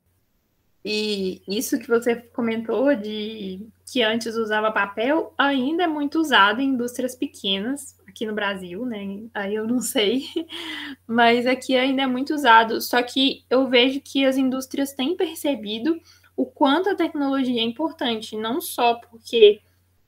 E 0.89 1.41
isso 1.45 1.77
que 1.77 1.89
você 1.89 2.15
comentou 2.15 2.95
de 2.95 3.59
que 3.91 4.01
antes 4.01 4.37
usava 4.37 4.71
papel 4.71 5.33
ainda 5.37 5.83
é 5.83 5.87
muito 5.87 6.17
usado 6.17 6.61
em 6.61 6.69
indústrias 6.69 7.13
pequenas 7.13 7.93
aqui 8.07 8.25
no 8.25 8.33
Brasil, 8.33 8.85
né? 8.85 9.19
Aí 9.33 9.53
eu 9.53 9.67
não 9.67 9.81
sei, 9.81 10.23
mas 11.05 11.45
aqui 11.45 11.75
ainda 11.75 12.03
é 12.03 12.07
muito 12.07 12.33
usado. 12.33 12.79
Só 12.79 13.03
que 13.03 13.43
eu 13.49 13.67
vejo 13.67 13.99
que 13.99 14.23
as 14.23 14.37
indústrias 14.37 14.93
têm 14.93 15.17
percebido 15.17 15.99
o 16.37 16.45
quanto 16.45 16.89
a 16.89 16.95
tecnologia 16.95 17.59
é 17.59 17.65
importante, 17.65 18.37
não 18.37 18.61
só 18.61 18.95
porque 18.95 19.59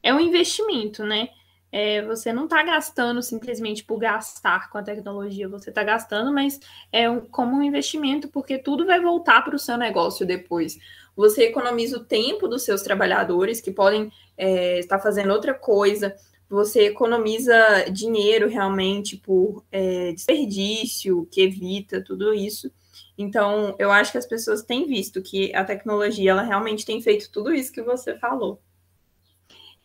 é 0.01 0.13
um 0.13 0.19
investimento, 0.21 1.03
né? 1.03 1.27
É, 1.71 2.01
você 2.01 2.33
não 2.33 2.45
está 2.45 2.63
gastando 2.63 3.21
simplesmente 3.21 3.83
por 3.83 3.99
gastar 3.99 4.69
com 4.69 4.77
a 4.77 4.83
tecnologia, 4.83 5.47
você 5.47 5.69
está 5.69 5.83
gastando, 5.83 6.33
mas 6.33 6.59
é 6.91 7.09
um, 7.09 7.21
como 7.21 7.57
um 7.57 7.63
investimento, 7.63 8.27
porque 8.27 8.57
tudo 8.57 8.85
vai 8.85 8.99
voltar 8.99 9.43
para 9.43 9.55
o 9.55 9.59
seu 9.59 9.77
negócio 9.77 10.25
depois. 10.25 10.77
Você 11.15 11.43
economiza 11.43 11.97
o 11.97 12.03
tempo 12.03 12.47
dos 12.47 12.63
seus 12.63 12.81
trabalhadores 12.81 13.61
que 13.61 13.71
podem 13.71 14.11
é, 14.38 14.79
estar 14.79 14.99
fazendo 14.99 15.31
outra 15.31 15.53
coisa, 15.53 16.15
você 16.49 16.88
economiza 16.88 17.85
dinheiro 17.91 18.47
realmente 18.47 19.15
por 19.17 19.63
é, 19.71 20.11
desperdício, 20.13 21.27
que 21.31 21.41
evita 21.41 22.03
tudo 22.03 22.33
isso. 22.33 22.71
Então, 23.15 23.75
eu 23.77 23.91
acho 23.91 24.11
que 24.11 24.17
as 24.17 24.25
pessoas 24.25 24.63
têm 24.63 24.88
visto 24.88 25.21
que 25.21 25.53
a 25.53 25.63
tecnologia 25.63 26.31
ela 26.31 26.41
realmente 26.41 26.85
tem 26.85 27.01
feito 27.01 27.29
tudo 27.31 27.53
isso 27.53 27.71
que 27.71 27.81
você 27.81 28.17
falou. 28.17 28.59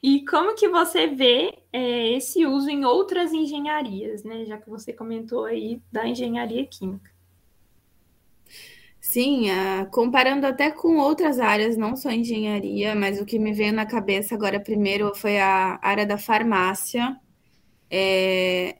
E 0.06 0.22
como 0.26 0.54
que 0.54 0.68
você 0.68 1.06
vê 1.06 1.56
é, 1.72 2.12
esse 2.12 2.44
uso 2.44 2.68
em 2.68 2.84
outras 2.84 3.32
engenharias, 3.32 4.22
né? 4.22 4.44
Já 4.44 4.58
que 4.58 4.68
você 4.68 4.92
comentou 4.92 5.46
aí 5.46 5.80
da 5.90 6.06
engenharia 6.06 6.66
química. 6.66 7.10
Sim, 9.00 9.50
uh, 9.50 9.90
comparando 9.90 10.46
até 10.46 10.70
com 10.70 10.98
outras 10.98 11.40
áreas, 11.40 11.74
não 11.78 11.96
só 11.96 12.10
engenharia, 12.10 12.94
mas 12.94 13.18
o 13.18 13.24
que 13.24 13.38
me 13.38 13.54
veio 13.54 13.72
na 13.72 13.86
cabeça 13.86 14.34
agora 14.34 14.60
primeiro 14.60 15.14
foi 15.14 15.38
a 15.38 15.78
área 15.80 16.04
da 16.04 16.18
farmácia. 16.18 17.18
É, 17.90 18.76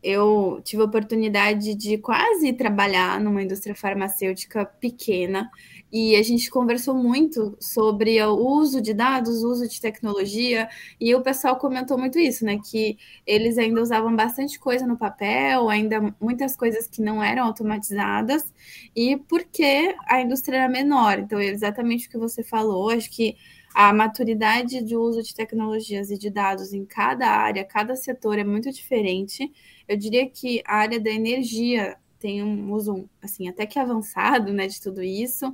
eu 0.00 0.60
tive 0.62 0.82
a 0.82 0.84
oportunidade 0.84 1.74
de 1.74 1.98
quase 1.98 2.52
trabalhar 2.52 3.18
numa 3.18 3.42
indústria 3.42 3.74
farmacêutica 3.74 4.64
pequena 4.64 5.50
e 5.92 6.16
a 6.16 6.22
gente 6.22 6.50
conversou 6.50 6.94
muito 6.94 7.56
sobre 7.60 8.20
o 8.22 8.34
uso 8.34 8.80
de 8.80 8.94
dados, 8.94 9.44
o 9.44 9.50
uso 9.50 9.68
de 9.68 9.80
tecnologia, 9.80 10.68
e 10.98 11.14
o 11.14 11.20
pessoal 11.22 11.56
comentou 11.56 11.98
muito 11.98 12.18
isso, 12.18 12.44
né? 12.44 12.58
Que 12.58 12.96
eles 13.26 13.58
ainda 13.58 13.82
usavam 13.82 14.16
bastante 14.16 14.58
coisa 14.58 14.86
no 14.86 14.96
papel, 14.96 15.68
ainda 15.68 16.14
muitas 16.20 16.56
coisas 16.56 16.86
que 16.86 17.02
não 17.02 17.22
eram 17.22 17.44
automatizadas, 17.44 18.52
e 18.96 19.16
porque 19.28 19.94
a 20.08 20.20
indústria 20.22 20.58
era 20.58 20.68
menor. 20.68 21.18
Então, 21.18 21.38
é 21.38 21.46
exatamente 21.48 22.08
o 22.08 22.10
que 22.10 22.18
você 22.18 22.42
falou, 22.42 22.90
acho 22.90 23.10
que 23.10 23.36
a 23.74 23.92
maturidade 23.92 24.82
de 24.82 24.96
uso 24.96 25.22
de 25.22 25.34
tecnologias 25.34 26.10
e 26.10 26.18
de 26.18 26.30
dados 26.30 26.72
em 26.72 26.84
cada 26.84 27.26
área, 27.26 27.64
cada 27.64 27.96
setor 27.96 28.38
é 28.38 28.44
muito 28.44 28.70
diferente. 28.70 29.50
Eu 29.88 29.96
diria 29.96 30.28
que 30.28 30.62
a 30.66 30.76
área 30.76 31.00
da 31.00 31.10
energia 31.10 31.96
tem 32.18 32.42
um 32.42 32.72
uso 32.72 33.08
assim 33.20 33.48
até 33.48 33.66
que 33.66 33.78
avançado, 33.78 34.52
né, 34.52 34.66
de 34.66 34.80
tudo 34.80 35.02
isso. 35.02 35.52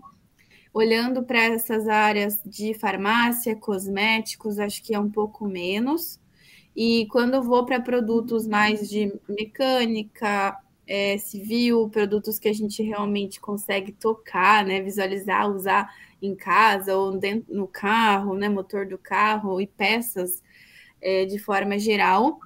Olhando 0.73 1.23
para 1.23 1.43
essas 1.45 1.89
áreas 1.89 2.41
de 2.45 2.75
farmácia, 2.75 3.57
cosméticos, 3.57 4.59
acho 4.59 4.83
que 4.83 4.95
é 4.95 4.99
um 4.99 5.11
pouco 5.11 5.47
menos. 5.47 6.21
E 6.77 7.07
quando 7.11 7.43
vou 7.43 7.65
para 7.67 7.81
produtos 7.81 8.47
mais 8.47 8.89
de 8.89 9.13
mecânica, 9.29 10.57
é, 10.87 11.19
civil, 11.19 11.89
produtos 11.91 12.39
que 12.39 12.49
a 12.49 12.53
gente 12.53 12.83
realmente 12.83 13.41
consegue 13.41 13.93
tocar, 13.93 14.65
né, 14.65 14.81
visualizar, 14.81 15.51
usar 15.51 15.93
em 16.23 16.35
casa 16.35 16.97
ou 16.97 17.17
dentro, 17.19 17.55
no 17.55 17.67
carro, 17.67 18.35
né, 18.35 18.49
motor 18.49 18.87
do 18.87 18.97
carro 18.99 19.61
e 19.61 19.67
peças 19.67 20.43
é, 21.01 21.25
de 21.27 21.39
forma 21.39 21.79
geral. 21.79 22.39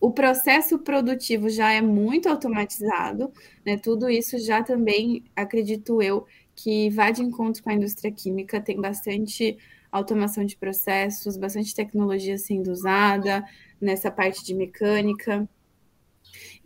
O 0.00 0.12
processo 0.12 0.78
produtivo 0.78 1.48
já 1.48 1.72
é 1.72 1.80
muito 1.80 2.28
automatizado, 2.28 3.32
né? 3.64 3.76
Tudo 3.78 4.08
isso 4.10 4.38
já 4.38 4.62
também, 4.62 5.24
acredito 5.34 6.02
eu, 6.02 6.26
que 6.56 6.90
vai 6.90 7.12
de 7.12 7.22
encontro 7.22 7.62
com 7.62 7.70
a 7.70 7.74
indústria 7.74 8.10
química, 8.10 8.60
tem 8.60 8.80
bastante 8.80 9.56
automação 9.92 10.44
de 10.44 10.56
processos, 10.56 11.36
bastante 11.36 11.74
tecnologia 11.74 12.36
sendo 12.38 12.72
usada 12.72 13.44
nessa 13.80 14.10
parte 14.10 14.44
de 14.44 14.54
mecânica. 14.54 15.48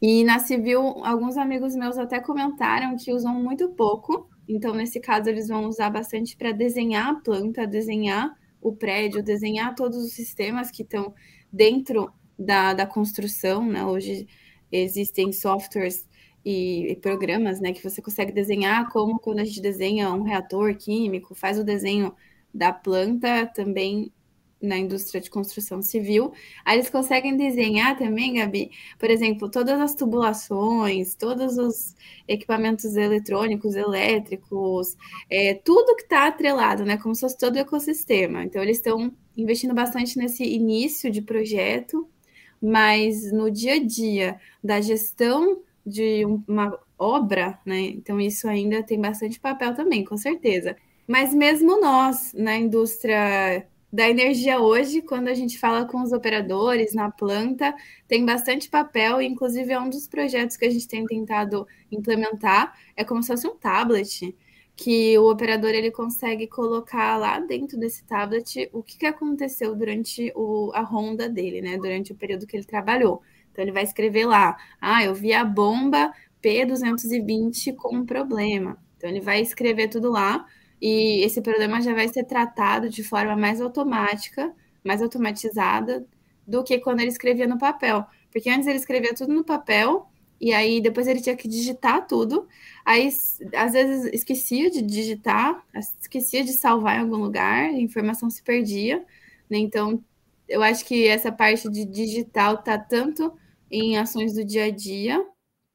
E 0.00 0.24
na 0.24 0.38
civil, 0.38 1.04
alguns 1.04 1.36
amigos 1.36 1.74
meus 1.76 1.98
até 1.98 2.20
comentaram 2.20 2.96
que 2.96 3.12
usam 3.12 3.34
muito 3.34 3.68
pouco 3.70 4.30
então, 4.52 4.74
nesse 4.74 4.98
caso, 4.98 5.28
eles 5.28 5.46
vão 5.46 5.66
usar 5.66 5.90
bastante 5.90 6.36
para 6.36 6.50
desenhar 6.50 7.08
a 7.08 7.14
planta, 7.14 7.68
desenhar 7.68 8.36
o 8.60 8.74
prédio, 8.74 9.22
desenhar 9.22 9.76
todos 9.76 9.98
os 9.98 10.12
sistemas 10.12 10.72
que 10.72 10.82
estão 10.82 11.14
dentro 11.52 12.12
da, 12.36 12.74
da 12.74 12.84
construção, 12.84 13.64
né? 13.64 13.84
Hoje 13.84 14.26
existem 14.72 15.32
softwares 15.32 16.04
e, 16.44 16.92
e, 16.92 16.96
programas, 16.96 17.60
né, 17.60 17.72
que 17.72 17.82
você 17.82 18.00
consegue 18.00 18.32
desenhar 18.32 18.90
como 18.90 19.18
quando 19.18 19.40
a 19.40 19.44
gente 19.44 19.60
desenha 19.60 20.10
um 20.10 20.22
reator 20.22 20.74
químico, 20.76 21.34
faz 21.34 21.58
o 21.58 21.64
desenho 21.64 22.14
da 22.52 22.72
planta 22.72 23.46
também 23.46 24.12
na 24.60 24.76
indústria 24.76 25.20
de 25.20 25.30
construção 25.30 25.80
civil. 25.80 26.32
Aí 26.64 26.76
eles 26.76 26.90
conseguem 26.90 27.36
desenhar 27.36 27.96
também, 27.96 28.34
Gabi, 28.34 28.70
por 28.98 29.10
exemplo, 29.10 29.50
todas 29.50 29.80
as 29.80 29.94
tubulações, 29.94 31.14
todos 31.14 31.56
os 31.56 31.94
equipamentos 32.28 32.94
eletrônicos, 32.96 33.74
elétricos, 33.74 34.96
é, 35.30 35.54
tudo 35.54 35.96
que 35.96 36.02
está 36.02 36.26
atrelado, 36.26 36.84
né? 36.84 36.98
Como 36.98 37.14
se 37.14 37.22
fosse 37.22 37.38
todo 37.38 37.56
o 37.56 37.58
ecossistema. 37.58 38.44
Então, 38.44 38.62
eles 38.62 38.76
estão 38.76 39.12
investindo 39.36 39.74
bastante 39.74 40.18
nesse 40.18 40.44
início 40.44 41.10
de 41.10 41.22
projeto, 41.22 42.06
mas 42.60 43.32
no 43.32 43.50
dia 43.50 43.74
a 43.74 43.82
dia 43.82 44.38
da 44.62 44.80
gestão 44.80 45.62
de 45.86 46.24
uma 46.46 46.78
obra, 46.98 47.58
né? 47.64 47.80
Então, 47.80 48.20
isso 48.20 48.48
ainda 48.48 48.82
tem 48.82 49.00
bastante 49.00 49.40
papel 49.40 49.74
também, 49.74 50.04
com 50.04 50.16
certeza. 50.16 50.76
Mas 51.06 51.34
mesmo 51.34 51.80
nós, 51.80 52.32
na 52.34 52.56
indústria 52.56 53.66
da 53.92 54.08
energia 54.08 54.60
hoje, 54.60 55.02
quando 55.02 55.28
a 55.28 55.34
gente 55.34 55.58
fala 55.58 55.84
com 55.84 56.02
os 56.02 56.12
operadores 56.12 56.94
na 56.94 57.10
planta, 57.10 57.74
tem 58.06 58.24
bastante 58.24 58.68
papel, 58.68 59.20
inclusive 59.20 59.72
é 59.72 59.80
um 59.80 59.90
dos 59.90 60.06
projetos 60.06 60.56
que 60.56 60.64
a 60.64 60.70
gente 60.70 60.86
tem 60.86 61.04
tentado 61.04 61.66
implementar, 61.90 62.78
é 62.96 63.02
como 63.02 63.22
se 63.22 63.28
fosse 63.28 63.48
um 63.48 63.56
tablet, 63.56 64.36
que 64.76 65.18
o 65.18 65.30
operador 65.30 65.70
ele 65.70 65.90
consegue 65.90 66.46
colocar 66.46 67.16
lá 67.18 67.38
dentro 67.40 67.78
desse 67.78 68.02
tablet 68.04 68.70
o 68.72 68.82
que, 68.82 68.96
que 68.96 69.06
aconteceu 69.06 69.74
durante 69.74 70.32
o, 70.34 70.70
a 70.72 70.80
ronda 70.80 71.28
dele, 71.28 71.60
né? 71.60 71.76
Durante 71.76 72.12
o 72.12 72.14
período 72.14 72.46
que 72.46 72.56
ele 72.56 72.64
trabalhou. 72.64 73.22
Então 73.50 73.64
ele 73.64 73.72
vai 73.72 73.82
escrever 73.82 74.26
lá, 74.26 74.56
ah, 74.80 75.04
eu 75.04 75.14
vi 75.14 75.32
a 75.32 75.44
bomba 75.44 76.12
P220 76.42 77.74
com 77.76 77.96
um 77.96 78.06
problema. 78.06 78.78
Então 78.96 79.08
ele 79.10 79.20
vai 79.20 79.40
escrever 79.40 79.88
tudo 79.88 80.10
lá 80.10 80.46
e 80.80 81.22
esse 81.24 81.40
problema 81.42 81.80
já 81.80 81.94
vai 81.94 82.08
ser 82.08 82.24
tratado 82.24 82.88
de 82.88 83.02
forma 83.02 83.36
mais 83.36 83.60
automática, 83.60 84.54
mais 84.84 85.02
automatizada 85.02 86.06
do 86.46 86.64
que 86.64 86.78
quando 86.78 87.00
ele 87.00 87.10
escrevia 87.10 87.46
no 87.46 87.58
papel. 87.58 88.04
Porque 88.32 88.48
antes 88.48 88.66
ele 88.66 88.78
escrevia 88.78 89.14
tudo 89.14 89.32
no 89.32 89.44
papel 89.44 90.06
e 90.40 90.52
aí 90.54 90.80
depois 90.80 91.06
ele 91.06 91.20
tinha 91.20 91.36
que 91.36 91.46
digitar 91.48 92.06
tudo. 92.06 92.48
Aí 92.84 93.08
às 93.54 93.72
vezes 93.72 94.10
esquecia 94.12 94.70
de 94.70 94.80
digitar, 94.80 95.62
esquecia 96.00 96.42
de 96.42 96.52
salvar 96.52 96.96
em 96.96 97.00
algum 97.00 97.16
lugar, 97.16 97.64
a 97.64 97.80
informação 97.80 98.30
se 98.30 98.42
perdia. 98.42 99.04
Né? 99.50 99.58
Então 99.58 100.02
eu 100.50 100.62
acho 100.62 100.84
que 100.84 101.06
essa 101.06 101.30
parte 101.30 101.70
de 101.70 101.84
digital 101.84 102.56
está 102.56 102.76
tanto 102.76 103.32
em 103.70 103.96
ações 103.96 104.34
do 104.34 104.44
dia 104.44 104.64
a 104.64 104.70
dia 104.70 105.24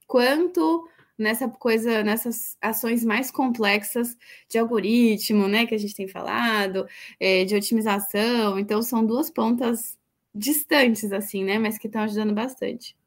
quanto 0.05 0.87
nessa 1.17 1.47
coisa, 1.47 2.03
nessas 2.03 2.57
ações 2.61 3.05
mais 3.05 3.31
complexas 3.31 4.17
de 4.49 4.57
algoritmo, 4.57 5.47
né, 5.47 5.65
que 5.65 5.73
a 5.73 5.77
gente 5.77 5.95
tem 5.95 6.09
falado, 6.09 6.85
é, 7.17 7.45
de 7.45 7.55
otimização. 7.55 8.59
Então, 8.59 8.81
são 8.81 9.05
duas 9.05 9.29
pontas 9.31 9.97
distantes, 10.33 11.13
assim, 11.13 11.45
né, 11.45 11.57
mas 11.57 11.77
que 11.77 11.87
estão 11.87 12.01
ajudando 12.01 12.33
bastante. 12.33 12.97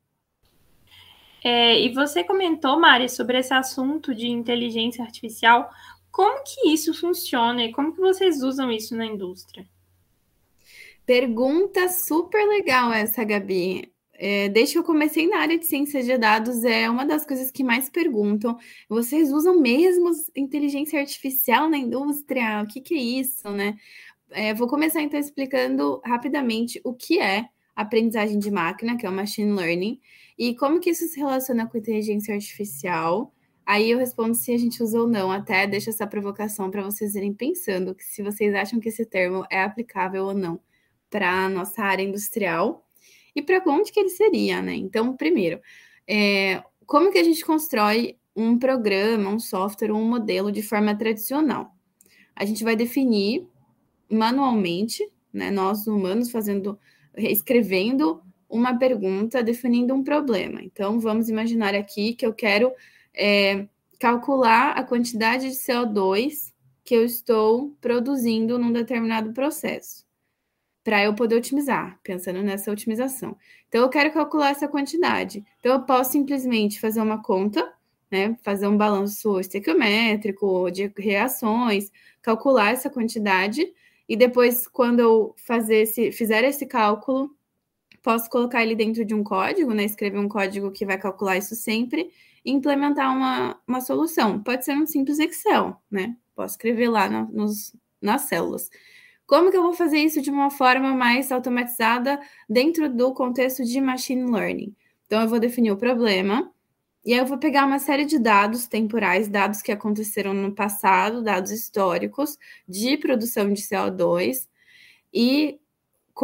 É, 1.45 1.79
e 1.79 1.93
você 1.93 2.25
comentou, 2.25 2.81
Mari, 2.81 3.11
sobre 3.11 3.39
esse 3.39 3.53
assunto 3.53 4.15
de 4.15 4.27
inteligência 4.27 5.05
artificial. 5.05 5.71
Como 6.11 6.43
que 6.43 6.71
isso 6.71 6.95
funciona 6.95 7.63
e 7.63 7.73
como 7.73 7.95
que 7.95 8.01
vocês 8.01 8.43
usam 8.43 8.73
isso 8.73 8.97
na 8.97 9.05
indústria? 9.05 9.67
Pergunta 11.09 11.89
super 11.89 12.47
legal 12.47 12.93
essa, 12.93 13.25
Gabi. 13.25 13.91
É, 14.13 14.51
desde 14.51 14.75
que 14.75 14.79
eu 14.79 14.85
comecei 14.85 15.27
na 15.27 15.39
área 15.39 15.59
de 15.59 15.65
ciência 15.65 16.03
de 16.03 16.19
dados, 16.19 16.65
é 16.65 16.91
uma 16.91 17.07
das 17.07 17.25
coisas 17.25 17.51
que 17.51 17.65
mais 17.65 17.89
perguntam. 17.89 18.59
Vocês 18.91 19.33
usam 19.33 19.59
mesmo 19.59 20.11
inteligência 20.37 21.01
artificial 21.01 21.67
na 21.71 21.79
indústria? 21.79 22.63
O 22.63 22.67
que, 22.67 22.83
que 22.83 22.93
é 22.93 22.99
isso, 22.99 23.49
né? 23.51 23.79
É, 24.33 24.53
vou 24.53 24.69
começar 24.69 25.01
então 25.01 25.19
explicando 25.19 25.99
rapidamente 26.05 26.79
o 26.85 26.93
que 26.93 27.19
é 27.19 27.49
aprendizagem 27.75 28.39
de 28.39 28.51
máquina, 28.51 28.99
que 28.99 29.07
é 29.07 29.09
o 29.09 29.13
machine 29.13 29.51
learning, 29.51 29.99
e 30.39 30.55
como 30.57 30.79
que 30.79 30.91
isso 30.91 31.07
se 31.07 31.19
relaciona 31.19 31.67
com 31.67 31.79
inteligência 31.79 32.35
artificial. 32.35 33.33
Aí 33.65 33.91
eu 33.91 33.99
respondo 33.99 34.35
se 34.35 34.53
a 34.53 34.59
gente 34.59 34.83
usa 34.83 35.01
ou 35.01 35.09
não. 35.09 35.33
Até 35.33 35.67
deixo 35.67 35.89
essa 35.89 36.07
provocação 36.07 36.71
para 36.71 36.83
vocês 36.83 37.15
irem 37.15 37.33
pensando 37.33 37.97
se 37.99 38.23
vocês 38.23 38.55
acham 38.55 38.79
que 38.79 38.91
esse 38.91 39.07
termo 39.07 39.47
é 39.51 39.63
aplicável 39.63 40.27
ou 40.27 40.35
não 40.35 40.61
para 41.11 41.45
a 41.45 41.49
nossa 41.49 41.83
área 41.83 42.03
industrial 42.03 42.87
e 43.35 43.43
para 43.43 43.63
onde 43.67 43.93
que 43.93 44.01
ele 44.01 44.11
seria, 44.11 44.61
né? 44.63 44.75
Então, 44.75 45.17
primeiro, 45.17 45.61
é, 46.07 46.63
como 46.87 47.13
que 47.13 47.19
a 47.19 47.25
gente 47.25 47.45
constrói 47.45 48.17
um 48.35 48.59
programa, 48.59 49.31
um 49.31 49.39
software, 49.39 49.93
um 49.93 50.09
modelo 50.09 50.51
de 50.51 50.63
forma 50.63 50.95
tradicional? 50.97 51.75
A 52.35 52.45
gente 52.45 52.65
vai 52.65 52.77
definir 52.77 53.47
manualmente, 54.11 55.09
né? 55.33 55.51
Nós 55.51 55.87
humanos 55.87 56.31
fazendo, 56.31 56.79
escrevendo 57.17 58.23
uma 58.49 58.79
pergunta, 58.79 59.43
definindo 59.43 59.95
um 59.95 60.03
problema. 60.03 60.63
Então, 60.63 60.99
vamos 60.99 61.29
imaginar 61.29 61.75
aqui 61.75 62.15
que 62.15 62.25
eu 62.25 62.33
quero 62.33 62.73
é, 63.15 63.67
calcular 63.99 64.73
a 64.73 64.83
quantidade 64.83 65.51
de 65.51 65.57
CO2 65.57 66.53
que 66.85 66.95
eu 66.95 67.05
estou 67.05 67.77
produzindo 67.83 68.59
num 68.59 68.73
determinado 68.73 69.33
processo, 69.35 70.07
para 70.89 71.05
eu 71.05 71.13
poder 71.15 71.35
otimizar, 71.35 72.01
pensando 72.03 72.43
nessa 72.43 72.73
otimização. 72.73 73.37
Então, 73.69 73.83
eu 73.83 73.91
quero 73.91 74.11
calcular 74.11 74.53
essa 74.53 74.67
quantidade. 74.67 75.45
Então, 75.61 75.75
eu 75.75 75.83
posso 75.83 76.13
simplesmente 76.13 76.81
fazer 76.81 77.03
uma 77.03 77.23
conta, 77.23 77.71
né, 78.11 78.35
fazer 78.43 78.67
um 78.67 78.75
balanço 78.75 79.39
estequiométrico 79.39 80.71
de 80.71 80.91
reações, 80.97 81.93
calcular 82.23 82.71
essa 82.71 82.89
quantidade, 82.89 83.71
e 84.09 84.17
depois, 84.17 84.67
quando 84.67 85.01
eu 85.01 85.35
fazer 85.37 85.83
esse, 85.83 86.11
fizer 86.11 86.43
esse 86.43 86.65
cálculo, 86.65 87.37
posso 88.03 88.31
colocar 88.31 88.63
ele 88.63 88.75
dentro 88.75 89.05
de 89.05 89.15
um 89.15 89.23
código, 89.23 89.75
né, 89.75 89.85
escrever 89.85 90.19
um 90.19 90.27
código 90.27 90.71
que 90.71 90.87
vai 90.87 90.97
calcular 90.97 91.37
isso 91.37 91.55
sempre, 91.55 92.11
e 92.43 92.51
implementar 92.51 93.15
uma, 93.15 93.61
uma 93.69 93.83
solução. 93.83 94.43
Pode 94.43 94.65
ser 94.65 94.75
um 94.75 94.87
simples 94.87 95.19
Excel, 95.19 95.77
né? 95.91 96.17
Posso 96.35 96.55
escrever 96.55 96.89
lá 96.89 97.11
nos, 97.11 97.77
nas 98.01 98.23
células. 98.23 98.71
Como 99.29 99.51
que 99.51 99.59
eu 99.59 99.63
vou 99.63 99.75
fazer 99.75 99.99
isso 99.99 100.23
de 100.23 100.31
uma 100.31 100.51
forma 100.51 100.95
mais 100.95 101.31
automatizada 101.31 102.19
dentro 102.49 102.89
do 102.89 103.13
contexto 103.13 103.63
de 103.63 103.79
machine 103.79 104.25
learning? 104.25 104.75
Então, 105.05 105.21
eu 105.21 105.29
vou 105.29 105.39
definir 105.39 105.71
o 105.71 105.77
problema 105.77 106.51
e 107.05 107.13
aí 107.13 107.19
eu 107.19 107.27
vou 107.27 107.37
pegar 107.37 107.67
uma 107.67 107.79
série 107.79 108.07
de 108.07 108.19
dados 108.19 108.67
temporais, 108.67 109.29
dados 109.29 109.61
que 109.61 109.71
aconteceram 109.71 110.33
no 110.33 110.55
passado, 110.55 111.23
dados 111.23 111.51
históricos 111.51 112.39
de 112.67 112.97
produção 112.97 113.53
de 113.53 113.61
CO2 113.61 114.49
e 115.13 115.61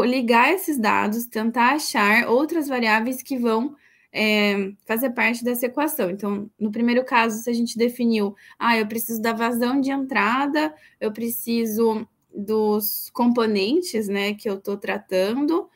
ligar 0.07 0.51
esses 0.55 0.79
dados, 0.79 1.27
tentar 1.27 1.75
achar 1.75 2.27
outras 2.27 2.69
variáveis 2.69 3.23
que 3.23 3.37
vão 3.37 3.77
é, 4.11 4.73
fazer 4.87 5.11
parte 5.11 5.45
dessa 5.45 5.67
equação. 5.67 6.09
Então, 6.09 6.51
no 6.59 6.73
primeiro 6.73 7.05
caso, 7.05 7.43
se 7.43 7.51
a 7.51 7.53
gente 7.53 7.77
definiu, 7.77 8.35
ah, 8.59 8.79
eu 8.79 8.87
preciso 8.87 9.21
da 9.21 9.35
vazão 9.35 9.79
de 9.79 9.91
entrada, 9.91 10.75
eu 10.99 11.13
preciso 11.13 12.09
dos 12.35 13.11
componentes, 13.13 14.09
né, 14.09 14.35
que 14.35 14.49
eu 14.49 14.55
estou 14.55 14.77
tratando, 14.77 15.69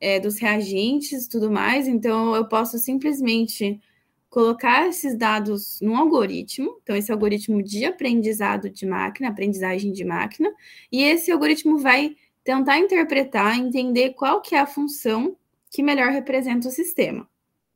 é, 0.00 0.20
dos 0.20 0.38
reagentes, 0.38 1.26
tudo 1.26 1.50
mais. 1.50 1.88
Então, 1.88 2.34
eu 2.34 2.46
posso 2.46 2.78
simplesmente 2.78 3.80
colocar 4.30 4.88
esses 4.88 5.16
dados 5.16 5.78
num 5.80 5.96
algoritmo. 5.96 6.78
Então, 6.82 6.96
esse 6.96 7.12
algoritmo 7.12 7.62
de 7.62 7.84
aprendizado 7.84 8.68
de 8.68 8.84
máquina, 8.84 9.28
aprendizagem 9.28 9.92
de 9.92 10.04
máquina, 10.04 10.52
e 10.90 11.02
esse 11.02 11.30
algoritmo 11.30 11.78
vai 11.78 12.16
tentar 12.42 12.78
interpretar, 12.78 13.58
entender 13.58 14.10
qual 14.10 14.40
que 14.40 14.54
é 14.54 14.58
a 14.58 14.66
função 14.66 15.36
que 15.70 15.82
melhor 15.82 16.10
representa 16.10 16.68
o 16.68 16.70
sistema. 16.70 17.28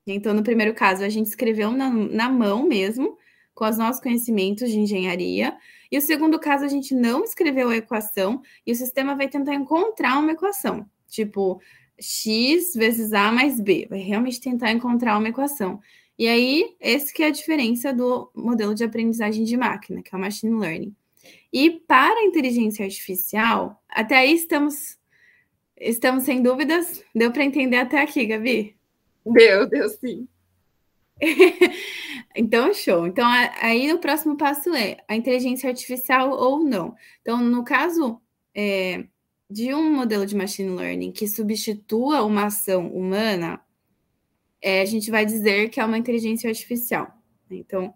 Então, 0.07 0.35
no 0.35 0.43
primeiro 0.43 0.75
caso, 0.75 1.05
a 1.05 1.09
gente 1.09 1.27
escreveu 1.27 1.71
na, 1.71 1.91
na 1.91 2.29
mão 2.29 2.67
mesmo, 2.67 3.17
com 3.55 3.65
os 3.65 3.79
nossos 3.79 4.01
conhecimentos 4.01 4.71
de 4.71 4.79
engenharia. 4.79 5.57
E 5.91 5.99
o 5.99 6.01
segundo 6.01 6.39
caso, 6.39 6.65
a 6.65 6.69
gente 6.69 6.95
não 6.95 7.25
escreveu 7.25 7.71
a 7.71 7.77
equação 7.77 8.43
e 8.67 8.73
o 8.73 8.77
sistema 8.77 9.15
vai 9.17 9.29
tentar 9.29 9.55
encontrar 9.55 10.19
uma 10.19 10.33
equação, 10.33 10.87
tipo 11.07 11.61
x 12.01 12.75
vezes 12.75 13.13
a 13.13 13.33
mais 13.33 13.61
b, 13.61 13.87
vai 13.91 13.99
realmente 13.99 14.41
tentar 14.41 14.71
encontrar 14.71 15.19
uma 15.19 15.29
equação. 15.29 15.81
E 16.19 16.29
aí, 16.29 16.77
esse 16.81 17.13
que 17.13 17.23
é 17.23 17.27
a 17.27 17.31
diferença 17.31 17.93
do 17.93 18.31
modelo 18.35 18.75
de 18.75 18.85
aprendizagem 18.85 19.45
de 19.45 19.57
máquina, 19.57 20.03
que 20.03 20.15
é 20.15 20.19
o 20.19 20.21
machine 20.21 20.59
learning. 20.59 20.95
E 21.53 21.71
para 21.71 22.21
a 22.21 22.25
inteligência 22.25 22.85
artificial, 22.85 23.83
até 23.89 24.17
aí 24.17 24.35
estamos 24.35 24.99
estamos 25.81 26.25
sem 26.25 26.43
dúvidas. 26.43 27.03
Deu 27.15 27.31
para 27.31 27.45
entender 27.45 27.77
até 27.77 28.01
aqui, 28.01 28.27
Gabi? 28.27 28.77
Deu, 29.25 29.69
deu 29.69 29.89
sim. 29.89 30.27
então, 32.37 32.73
show. 32.73 33.07
Então, 33.07 33.27
aí 33.61 33.93
o 33.93 33.99
próximo 33.99 34.37
passo 34.37 34.75
é 34.75 34.99
a 35.09 35.17
inteligência 35.17 35.69
artificial 35.69 36.31
ou 36.31 36.61
não. 36.65 36.95
Então, 37.21 37.43
no 37.43 37.65
caso 37.65 38.21
é, 38.55 39.05
de 39.51 39.75
um 39.75 39.95
modelo 39.95 40.27
de 40.27 40.37
machine 40.37 40.71
learning 40.71 41.13
que 41.13 41.27
substitua 41.27 42.23
uma 42.23 42.47
ação 42.47 42.89
humana, 42.89 43.61
é, 44.61 44.81
a 44.81 44.85
gente 44.85 45.11
vai 45.11 45.25
dizer 45.25 45.71
que 45.71 45.81
é 45.81 45.85
uma 45.85 45.99
inteligência 45.99 46.49
artificial. 46.49 47.13
Então, 47.51 47.95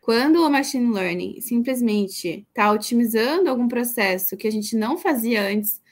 quando 0.00 0.44
o 0.44 0.50
machine 0.50 0.92
learning 0.92 1.40
simplesmente 1.40 2.46
está 2.48 2.70
otimizando 2.70 3.48
algum 3.48 3.68
processo 3.68 4.36
que 4.36 4.46
a 4.46 4.52
gente 4.52 4.76
não 4.76 4.96
fazia 4.96 5.42
antes 5.42 5.82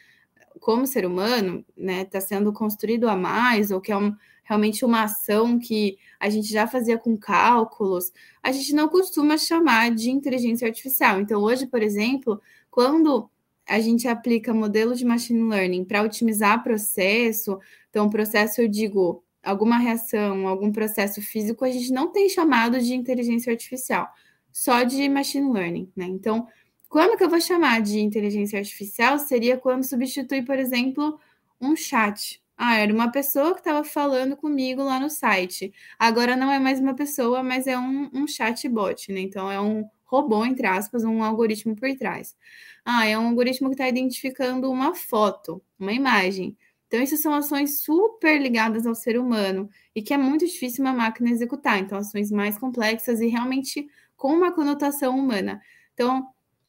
como 0.61 0.87
ser 0.87 1.05
humano, 1.05 1.65
né, 1.77 2.03
está 2.03 2.21
sendo 2.21 2.53
construído 2.53 3.09
a 3.09 3.17
mais, 3.17 3.71
ou 3.71 3.81
que 3.81 3.91
é 3.91 3.97
um, 3.97 4.15
realmente 4.53 4.85
uma 4.85 5.05
ação 5.05 5.59
que 5.59 5.97
a 6.21 6.29
gente 6.29 6.49
já 6.49 6.67
fazia 6.67 6.99
com 6.99 7.17
cálculos, 7.17 8.13
a 8.43 8.53
gente 8.53 8.75
não 8.75 8.87
costuma 8.87 9.39
chamar 9.39 9.91
de 9.95 10.11
inteligência 10.11 10.69
artificial. 10.69 11.21
Então, 11.21 11.41
hoje, 11.41 11.67
por 11.67 11.83
exemplo, 11.83 12.41
quando 12.71 13.31
a 13.67 13.81
gente 13.81 14.07
aplica 14.07 14.53
modelo 14.53 14.95
de 14.95 15.05
machine 15.07 15.43
learning 15.49 15.85
para 15.85 16.03
otimizar 16.03 16.63
processo, 16.63 17.59
então, 17.89 18.11
processo, 18.11 18.61
eu 18.61 18.69
digo, 18.69 19.25
alguma 19.43 19.79
reação, 19.79 20.47
algum 20.47 20.71
processo 20.71 21.23
físico, 21.23 21.65
a 21.65 21.71
gente 21.71 21.91
não 21.91 22.13
tem 22.13 22.29
chamado 22.29 22.79
de 22.79 22.95
inteligência 22.95 23.51
artificial, 23.51 24.07
só 24.53 24.83
de 24.83 25.09
machine 25.09 25.51
learning, 25.51 25.91
né? 25.97 26.05
Então, 26.05 26.47
quando 26.91 27.17
que 27.17 27.25
eu 27.25 27.31
vou 27.31 27.41
chamar 27.41 27.81
de 27.81 28.01
inteligência 28.01 28.59
artificial? 28.59 29.19
Seria 29.19 29.57
quando 29.57 29.83
substitui, 29.83 30.43
por 30.43 30.59
exemplo, 30.59 31.19
um 31.59 31.75
chat. 31.75 32.42
Ah, 32.57 32.77
era 32.77 32.93
uma 32.93 33.11
pessoa 33.11 33.55
que 33.55 33.61
estava 33.61 33.83
falando 33.85 34.37
comigo 34.37 34.83
lá 34.83 35.01
no 35.01 35.11
site. 35.11 35.73
Agora 35.99 36.37
não 36.37 36.51
é 36.51 36.59
mais 36.59 36.81
uma 36.81 36.95
pessoa, 36.95 37.43
mas 37.43 37.67
é 37.67 37.79
um, 37.79 38.11
um 38.13 38.27
chatbot, 38.27 39.11
né? 39.13 39.21
Então 39.21 39.51
é 39.51 39.61
um 39.61 39.85
robô, 40.05 40.45
entre 40.45 40.67
aspas, 40.67 41.05
um 41.05 41.23
algoritmo 41.23 41.75
por 41.75 41.91
trás. 41.97 42.37
Ah, 42.85 43.07
é 43.07 43.19
um 43.19 43.29
algoritmo 43.29 43.69
que 43.69 43.75
está 43.75 43.89
identificando 43.89 44.71
uma 44.71 44.95
foto, 44.95 45.63
uma 45.79 45.93
imagem. 45.93 46.57
Então, 46.87 47.03
isso 47.03 47.17
são 47.17 47.33
ações 47.33 47.83
super 47.83 48.39
ligadas 48.39 48.87
ao 48.87 48.95
ser 48.95 49.19
humano 49.19 49.67
e 49.95 50.03
que 50.03 50.13
é 50.13 50.19
muito 50.19 50.45
difícil 50.45 50.85
uma 50.85 50.93
máquina 50.93 51.31
executar. 51.31 51.79
Então, 51.79 51.97
ações 51.97 52.31
mais 52.31 52.59
complexas 52.59 53.19
e 53.23 53.29
realmente 53.29 53.89
com 54.15 54.29
uma 54.29 54.53
conotação 54.53 55.19
humana. 55.19 55.59
Então, 55.95 56.27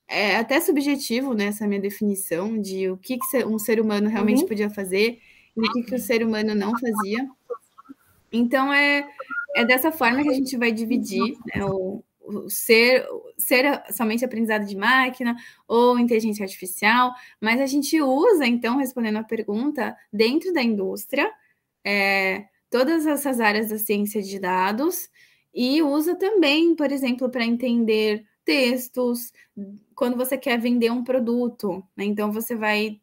é 0.07 0.37
até 0.37 0.61
subjetivo 0.61 1.33
né, 1.33 1.47
essa 1.47 1.67
minha 1.67 1.81
definição 1.81 2.57
de 2.57 2.89
o 2.89 2.97
que, 2.97 3.17
que 3.17 3.45
um 3.45 3.59
ser 3.59 3.81
humano 3.81 4.07
realmente 4.07 4.43
uhum. 4.43 4.47
podia 4.47 4.69
fazer 4.69 5.19
e 5.55 5.61
o 5.61 5.71
que, 5.71 5.83
que 5.83 5.95
o 5.95 5.99
ser 5.99 6.23
humano 6.23 6.55
não 6.55 6.71
fazia. 6.77 7.29
Então, 8.31 8.73
é, 8.73 9.07
é 9.55 9.65
dessa 9.65 9.91
forma 9.91 10.23
que 10.23 10.29
a 10.29 10.33
gente 10.33 10.57
vai 10.57 10.71
dividir 10.71 11.37
né, 11.53 11.63
o, 11.65 12.03
ser, 12.49 13.05
ser 13.37 13.83
somente 13.91 14.25
aprendizado 14.25 14.65
de 14.65 14.75
máquina 14.75 15.35
ou 15.67 15.99
inteligência 15.99 16.43
artificial, 16.43 17.13
mas 17.39 17.59
a 17.59 17.65
gente 17.65 18.01
usa, 18.01 18.45
então, 18.45 18.77
respondendo 18.77 19.17
a 19.17 19.23
pergunta, 19.23 19.95
dentro 20.11 20.53
da 20.53 20.61
indústria, 20.61 21.31
é, 21.83 22.45
todas 22.69 23.05
essas 23.05 23.39
áreas 23.39 23.69
da 23.69 23.77
ciência 23.77 24.21
de 24.21 24.39
dados 24.39 25.09
e 25.53 25.81
usa 25.83 26.15
também, 26.15 26.75
por 26.75 26.91
exemplo, 26.91 27.29
para 27.29 27.45
entender 27.45 28.25
textos, 28.43 29.31
quando 29.95 30.17
você 30.17 30.37
quer 30.37 30.59
vender 30.59 30.91
um 30.91 31.03
produto, 31.03 31.83
né? 31.95 32.03
então 32.03 32.31
você 32.31 32.55
vai 32.55 32.99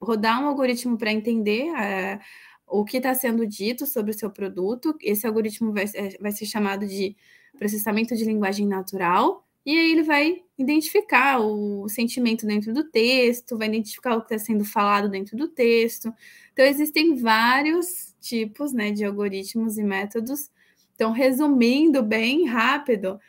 rodar 0.00 0.42
um 0.42 0.46
algoritmo 0.46 0.96
para 0.96 1.12
entender 1.12 1.68
é, 1.76 2.20
o 2.66 2.84
que 2.84 2.96
está 2.96 3.14
sendo 3.14 3.46
dito 3.46 3.86
sobre 3.86 4.12
o 4.12 4.14
seu 4.14 4.30
produto. 4.30 4.96
Esse 5.02 5.26
algoritmo 5.26 5.72
vai, 5.72 5.84
é, 5.94 6.16
vai 6.20 6.32
ser 6.32 6.46
chamado 6.46 6.86
de 6.86 7.16
processamento 7.58 8.16
de 8.16 8.24
linguagem 8.24 8.66
natural, 8.66 9.46
e 9.64 9.78
aí 9.78 9.92
ele 9.92 10.02
vai 10.02 10.42
identificar 10.58 11.38
o 11.40 11.88
sentimento 11.88 12.46
dentro 12.46 12.72
do 12.72 12.84
texto, 12.84 13.58
vai 13.58 13.68
identificar 13.68 14.16
o 14.16 14.20
que 14.22 14.34
está 14.34 14.46
sendo 14.46 14.64
falado 14.64 15.08
dentro 15.08 15.36
do 15.36 15.48
texto. 15.48 16.12
Então, 16.52 16.64
existem 16.64 17.16
vários 17.16 18.14
tipos 18.20 18.72
né, 18.72 18.90
de 18.90 19.04
algoritmos 19.04 19.76
e 19.76 19.82
métodos. 19.82 20.50
Então, 20.94 21.12
resumindo 21.12 22.02
bem 22.02 22.46
rápido, 22.46 23.20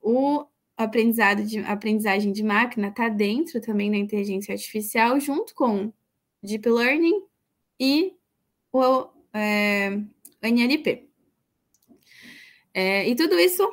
o 0.00 0.46
aprendizado 0.78 1.42
de 1.42 1.58
aprendizagem 1.58 2.32
de 2.32 2.42
máquina 2.42 2.88
está 2.88 3.08
dentro 3.08 3.60
também 3.60 3.90
da 3.90 3.96
inteligência 3.96 4.52
artificial, 4.52 5.18
junto 5.18 5.54
com 5.54 5.92
Deep 6.42 6.68
Learning 6.68 7.22
e 7.78 8.14
o 8.72 9.08
é, 9.34 9.98
NLP. 10.40 11.08
É, 12.72 13.08
e 13.08 13.16
tudo 13.16 13.38
isso 13.38 13.68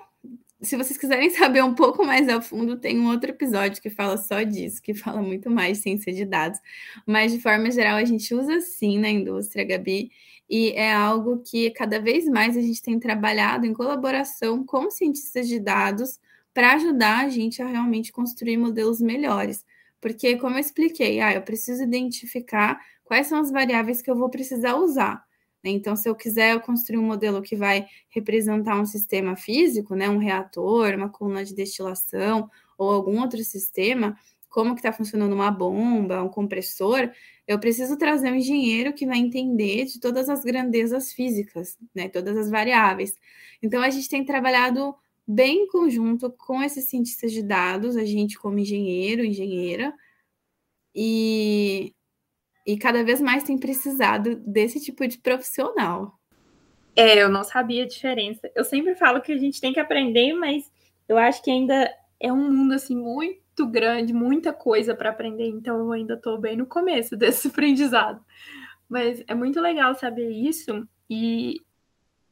se 0.65 0.76
vocês 0.76 0.98
quiserem 0.98 1.30
saber 1.32 1.63
um 1.63 1.76
pouco 1.76 2.04
mais 2.04 2.28
a 2.28 2.41
fundo, 2.41 2.78
tem 2.78 3.00
um 3.00 3.10
outro 3.10 3.30
episódio 3.30 3.82
que 3.82 3.89
fala 3.89 4.18
só 4.18 4.41
disso, 4.41 4.82
que 4.82 4.94
fala 4.94 5.22
muito 5.22 5.50
mais 5.50 5.78
de 5.78 5.84
ciência 5.84 6.12
de 6.12 6.26
dados. 6.26 6.60
Mas, 7.06 7.32
de 7.32 7.39
forma 7.39 7.70
geral, 7.72 7.98
a 7.98 8.06
gente 8.06 8.34
usa 8.34 8.60
sim 8.62 8.98
na 8.98 9.10
indústria, 9.10 9.63
Gabi, 9.63 10.12
e 10.50 10.72
é 10.72 10.91
algo 10.91 11.39
que 11.39 11.70
cada 11.72 12.00
vez 12.00 12.26
mais 12.26 12.58
a 12.58 12.62
gente 12.62 12.82
tem 12.82 13.00
trabalhado 13.00 13.65
em 13.65 13.74
colaboração 13.74 14.63
com 14.65 14.89
cientistas 14.89 15.48
de 15.48 15.60
dados 15.60 16.20
para 16.56 16.74
ajudar 16.76 17.26
a 17.26 17.30
gente 17.30 17.62
a 17.62 17.68
realmente 17.68 18.13
construir 18.13 18.56
modelos 18.56 19.02
melhores. 19.02 19.65
Porque, 20.00 20.38
como 20.38 20.56
eu 20.56 20.60
expliquei, 20.62 21.20
ah, 21.20 21.34
eu 21.34 21.41
preciso 21.41 21.84
identificar 21.84 22.80
quais 23.04 23.28
são 23.28 23.39
as 23.39 23.52
variáveis 23.52 24.02
que 24.02 24.10
eu 24.10 24.15
vou 24.15 24.30
precisar 24.30 24.76
usar. 24.78 25.22
Né? 25.62 25.72
Então, 25.72 25.98
se 25.98 26.08
eu 26.08 26.15
quiser 26.15 26.62
construir 26.62 26.98
um 26.98 27.04
modelo 27.04 27.41
que 27.41 27.58
vai 27.58 27.86
representar 28.10 28.80
um 28.80 28.86
sistema 28.86 29.36
físico, 29.36 29.96
né, 29.96 30.10
um 30.10 30.18
reator, 30.18 30.96
uma 30.96 31.10
coluna 31.10 31.44
de 31.44 31.54
destilação 31.54 32.50
ou 32.78 32.89
algum 32.89 33.20
outro 33.20 33.44
sistema, 33.44 34.18
como 34.48 34.76
que 34.76 34.80
está 34.80 34.94
funcionando 34.94 35.34
uma 35.34 35.52
bomba, 35.52 36.24
um 36.24 36.30
compressor, 36.30 37.12
eu 37.46 37.60
preciso 37.60 37.98
trazer 37.98 38.32
um 38.32 38.36
engenheiro 38.36 38.94
que 38.94 39.06
vai 39.06 39.18
entender 39.18 39.84
de 39.84 40.00
todas 40.00 40.30
as 40.30 40.41
grandezas 40.41 41.12
físicas, 41.12 41.78
né, 41.94 42.08
todas 42.08 42.38
as 42.38 42.50
variáveis. 42.50 43.13
Então, 43.62 43.82
a 43.82 43.89
gente 43.89 44.08
tem 44.08 44.24
trabalhado 44.24 44.96
bem 45.28 45.64
em 45.64 45.68
conjunto 45.68 46.32
com 46.32 46.62
esses 46.62 46.86
cientistas 46.86 47.32
de 47.32 47.42
dados, 47.42 47.96
a 47.96 48.06
gente 48.06 48.38
como 48.38 48.60
engenheiro, 48.60 49.26
engenheira, 49.26 49.94
e 50.94 51.94
e 52.66 52.78
cada 52.78 53.04
vez 53.04 53.22
mais 53.22 53.44
tem 53.44 53.60
precisado 53.60 54.38
desse 54.38 54.84
tipo 54.84 55.08
de 55.08 55.20
profissional. 55.20 56.20
É, 56.96 57.22
eu 57.22 57.30
não 57.30 57.44
sabia 57.44 57.84
a 57.84 57.88
diferença. 57.88 58.50
Eu 58.56 58.64
sempre 58.64 58.96
falo 58.96 59.22
que 59.22 59.32
a 59.32 59.38
gente 59.38 59.62
tem 59.62 59.72
que 59.72 59.80
aprender, 59.80 60.34
mas 60.34 60.72
eu 61.08 61.18
acho 61.18 61.44
que 61.44 61.52
ainda 61.52 61.94
é 62.20 62.32
um 62.32 62.52
mundo 62.52 62.74
assim 62.74 62.96
muito 62.96 63.68
grande, 63.68 64.14
muita 64.14 64.52
coisa 64.52 64.96
para 64.96 65.12
aprender, 65.12 65.48
então 65.48 65.78
eu 65.78 65.92
ainda 65.92 66.16
estou 66.16 66.40
bem 66.40 66.58
no 66.58 66.66
começo 66.66 67.16
desse 67.18 67.50
aprendizado. 67.50 68.24
Mas 68.90 69.24
é 69.28 69.36
muito 69.36 69.60
legal 69.60 69.94
saber 69.94 70.30
isso 70.30 70.88
e 71.10 71.62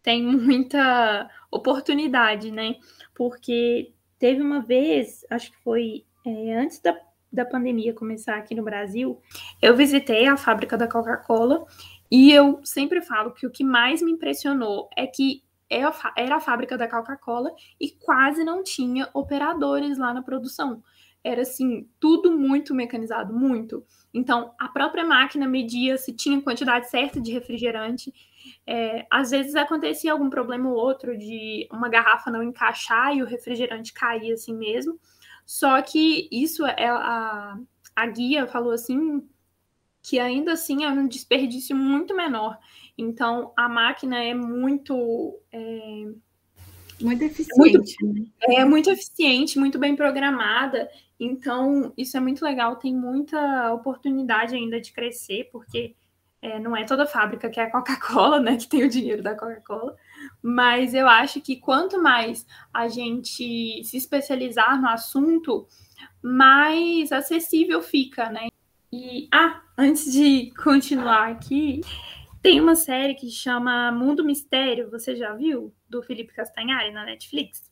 tem 0.04 0.24
muita 0.24 1.30
oportunidade, 1.50 2.52
né? 2.52 2.76
Porque 3.16 3.94
teve 4.20 4.42
uma 4.42 4.62
vez, 4.62 5.26
acho 5.30 5.52
que 5.52 5.58
foi 5.64 6.06
é, 6.26 6.56
antes 6.56 6.80
da 6.80 6.96
da 7.34 7.44
pandemia 7.44 7.96
começar 7.96 8.36
aqui 8.38 8.54
no 8.54 8.64
Brasil, 8.64 9.20
eu 9.60 9.76
visitei 9.76 10.28
a 10.28 10.38
fábrica 10.38 10.78
da 10.78 10.88
Coca-Cola 10.88 11.66
e 12.12 12.32
eu 12.32 12.62
sempre 12.64 13.02
falo 13.02 13.32
que 13.32 13.48
o 13.48 13.50
que 13.50 13.64
mais 13.64 14.04
me 14.04 14.12
impressionou 14.12 14.88
é 14.96 15.08
que 15.08 15.42
é 15.68 15.82
era 16.16 16.36
a 16.36 16.40
fábrica 16.40 16.78
da 16.78 16.88
Coca-Cola 16.88 17.52
e 17.82 17.90
quase 17.90 18.44
não 18.44 18.62
tinha 18.62 19.10
operadores 19.16 19.98
lá 19.98 20.14
na 20.14 20.22
produção. 20.22 20.84
Era 21.24 21.42
assim, 21.42 21.90
tudo 22.00 22.38
muito 22.38 22.76
mecanizado, 22.76 23.34
muito. 23.34 23.84
Então, 24.14 24.54
a 24.60 24.68
própria 24.68 25.04
máquina 25.04 25.48
media 25.48 25.98
se 25.98 26.14
tinha 26.14 26.40
quantidade 26.42 26.90
certa 26.90 27.20
de 27.20 27.32
refrigerante. 27.32 28.14
É, 28.66 29.06
às 29.10 29.32
vezes 29.32 29.56
acontecia 29.56 30.12
algum 30.12 30.30
problema 30.30 30.70
ou 30.70 30.76
outro 30.76 31.18
de 31.18 31.68
uma 31.72 31.90
garrafa 31.90 32.32
não 32.32 32.44
encaixar 32.44 33.16
e 33.16 33.22
o 33.22 33.26
refrigerante 33.26 33.94
cair 33.94 34.34
assim 34.34 34.56
mesmo. 34.56 35.00
Só 35.46 35.82
que 35.82 36.28
isso 36.32 36.66
é 36.66 36.88
a, 36.88 37.58
a 37.96 38.08
guia 38.08 38.48
falou 38.48 38.72
assim 38.72 39.28
que 40.02 40.20
ainda 40.20 40.54
assim 40.54 40.84
é 40.84 40.90
um 40.90 41.08
desperdício 41.08 41.76
muito 41.76 42.16
menor. 42.16 42.58
Então 42.98 43.54
a 43.56 43.68
máquina 43.70 44.22
é 44.22 44.34
muito 44.34 45.40
é, 45.52 46.06
muito 47.02 47.24
eficiente. 47.24 47.96
É 48.02 48.06
muito, 48.06 48.32
é 48.42 48.66
muito 48.66 48.90
eficiente, 48.90 49.60
muito 49.60 49.80
bem 49.80 49.96
programada. 49.96 50.90
Então, 51.20 51.94
isso 51.98 52.18
é 52.18 52.20
muito 52.20 52.44
legal. 52.44 52.76
Tem 52.76 52.96
muita 52.96 53.74
oportunidade 53.74 54.56
ainda 54.56 54.80
de 54.80 54.92
crescer, 54.92 55.50
porque 55.52 55.96
é, 56.44 56.60
não 56.60 56.76
é 56.76 56.84
toda 56.84 57.08
fábrica 57.08 57.50
que 57.50 57.58
é 57.58 57.64
a 57.64 57.72
Coca-Cola, 57.72 58.38
né? 58.42 58.58
Que 58.58 58.68
tem 58.68 58.84
o 58.84 58.90
dinheiro 58.90 59.24
da 59.24 59.34
Coca-Cola. 59.34 59.96
Mas 60.42 60.94
eu 60.94 61.08
acho 61.08 61.40
que 61.40 61.56
quanto 61.56 62.02
mais 62.02 62.46
a 62.74 62.90
gente 62.90 63.82
se 63.86 63.96
especializar 63.96 64.80
no 64.80 64.90
assunto, 64.90 65.66
mais 66.22 67.14
acessível 67.14 67.82
fica, 67.82 68.30
né? 68.30 68.50
E, 68.92 69.30
ah, 69.34 69.62
antes 69.78 70.12
de 70.12 70.54
continuar 70.62 71.32
aqui, 71.32 71.80
tem 72.42 72.60
uma 72.60 72.76
série 72.76 73.16
que 73.16 73.32
chama 73.32 73.90
Mundo 73.94 74.26
Mistério, 74.26 74.92
você 74.92 75.16
já 75.16 75.34
viu? 75.34 75.74
Do 75.90 76.04
Felipe 76.04 76.34
Castanhari 76.34 76.92
na 76.92 77.06
Netflix? 77.06 77.72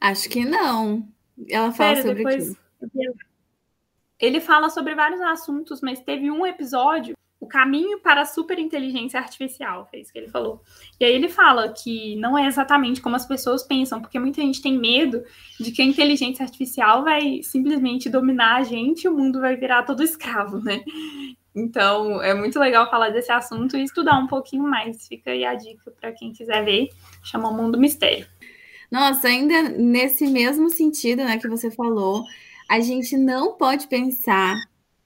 Acho 0.00 0.26
que 0.30 0.42
não. 0.42 1.06
Ela 1.50 1.70
fala 1.70 1.96
Sério, 1.96 2.02
sobre 2.02 2.24
depois... 2.24 2.56
Ele 4.18 4.40
fala 4.40 4.70
sobre 4.70 4.94
vários 4.94 5.20
assuntos, 5.20 5.80
mas 5.82 6.00
teve 6.00 6.30
um 6.30 6.44
episódio 6.44 7.17
o 7.40 7.46
caminho 7.46 8.00
para 8.00 8.22
a 8.22 8.26
superinteligência 8.26 9.18
artificial, 9.18 9.86
foi 9.88 10.00
isso 10.00 10.12
que 10.12 10.18
ele 10.18 10.28
falou. 10.28 10.60
E 10.98 11.04
aí 11.04 11.12
ele 11.12 11.28
fala 11.28 11.72
que 11.72 12.16
não 12.16 12.36
é 12.36 12.46
exatamente 12.46 13.00
como 13.00 13.14
as 13.14 13.26
pessoas 13.26 13.62
pensam, 13.62 14.00
porque 14.00 14.18
muita 14.18 14.42
gente 14.42 14.60
tem 14.60 14.76
medo 14.76 15.22
de 15.58 15.70
que 15.70 15.80
a 15.80 15.84
inteligência 15.84 16.44
artificial 16.44 17.04
vai 17.04 17.40
simplesmente 17.42 18.10
dominar 18.10 18.56
a 18.56 18.64
gente 18.64 19.04
e 19.04 19.08
o 19.08 19.16
mundo 19.16 19.40
vai 19.40 19.56
virar 19.56 19.84
todo 19.84 20.02
escravo, 20.02 20.58
né? 20.58 20.82
Então, 21.54 22.22
é 22.22 22.34
muito 22.34 22.58
legal 22.58 22.90
falar 22.90 23.10
desse 23.10 23.32
assunto 23.32 23.76
e 23.76 23.84
estudar 23.84 24.18
um 24.18 24.26
pouquinho 24.26 24.64
mais. 24.64 25.06
Fica 25.06 25.30
aí 25.30 25.44
a 25.44 25.54
dica 25.54 25.92
para 25.92 26.12
quem 26.12 26.32
quiser 26.32 26.64
ver, 26.64 26.88
chama 27.22 27.48
o 27.48 27.54
Mundo 27.56 27.78
Mistério. 27.78 28.26
Nossa, 28.90 29.28
ainda 29.28 29.62
nesse 29.62 30.26
mesmo 30.26 30.70
sentido, 30.70 31.24
né, 31.24 31.38
que 31.38 31.48
você 31.48 31.70
falou, 31.70 32.24
a 32.68 32.80
gente 32.80 33.16
não 33.16 33.56
pode 33.56 33.86
pensar 33.86 34.56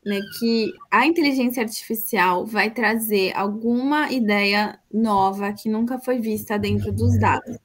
né, 0.04 0.20
que 0.38 0.72
a 0.90 1.06
inteligência 1.06 1.62
artificial 1.62 2.44
vai 2.44 2.70
trazer 2.70 3.32
alguma 3.36 4.10
ideia 4.10 4.78
nova 4.92 5.52
que 5.52 5.68
nunca 5.68 5.98
foi 5.98 6.18
vista 6.18 6.58
dentro 6.58 6.92
dos 6.92 7.18
dados. 7.18 7.56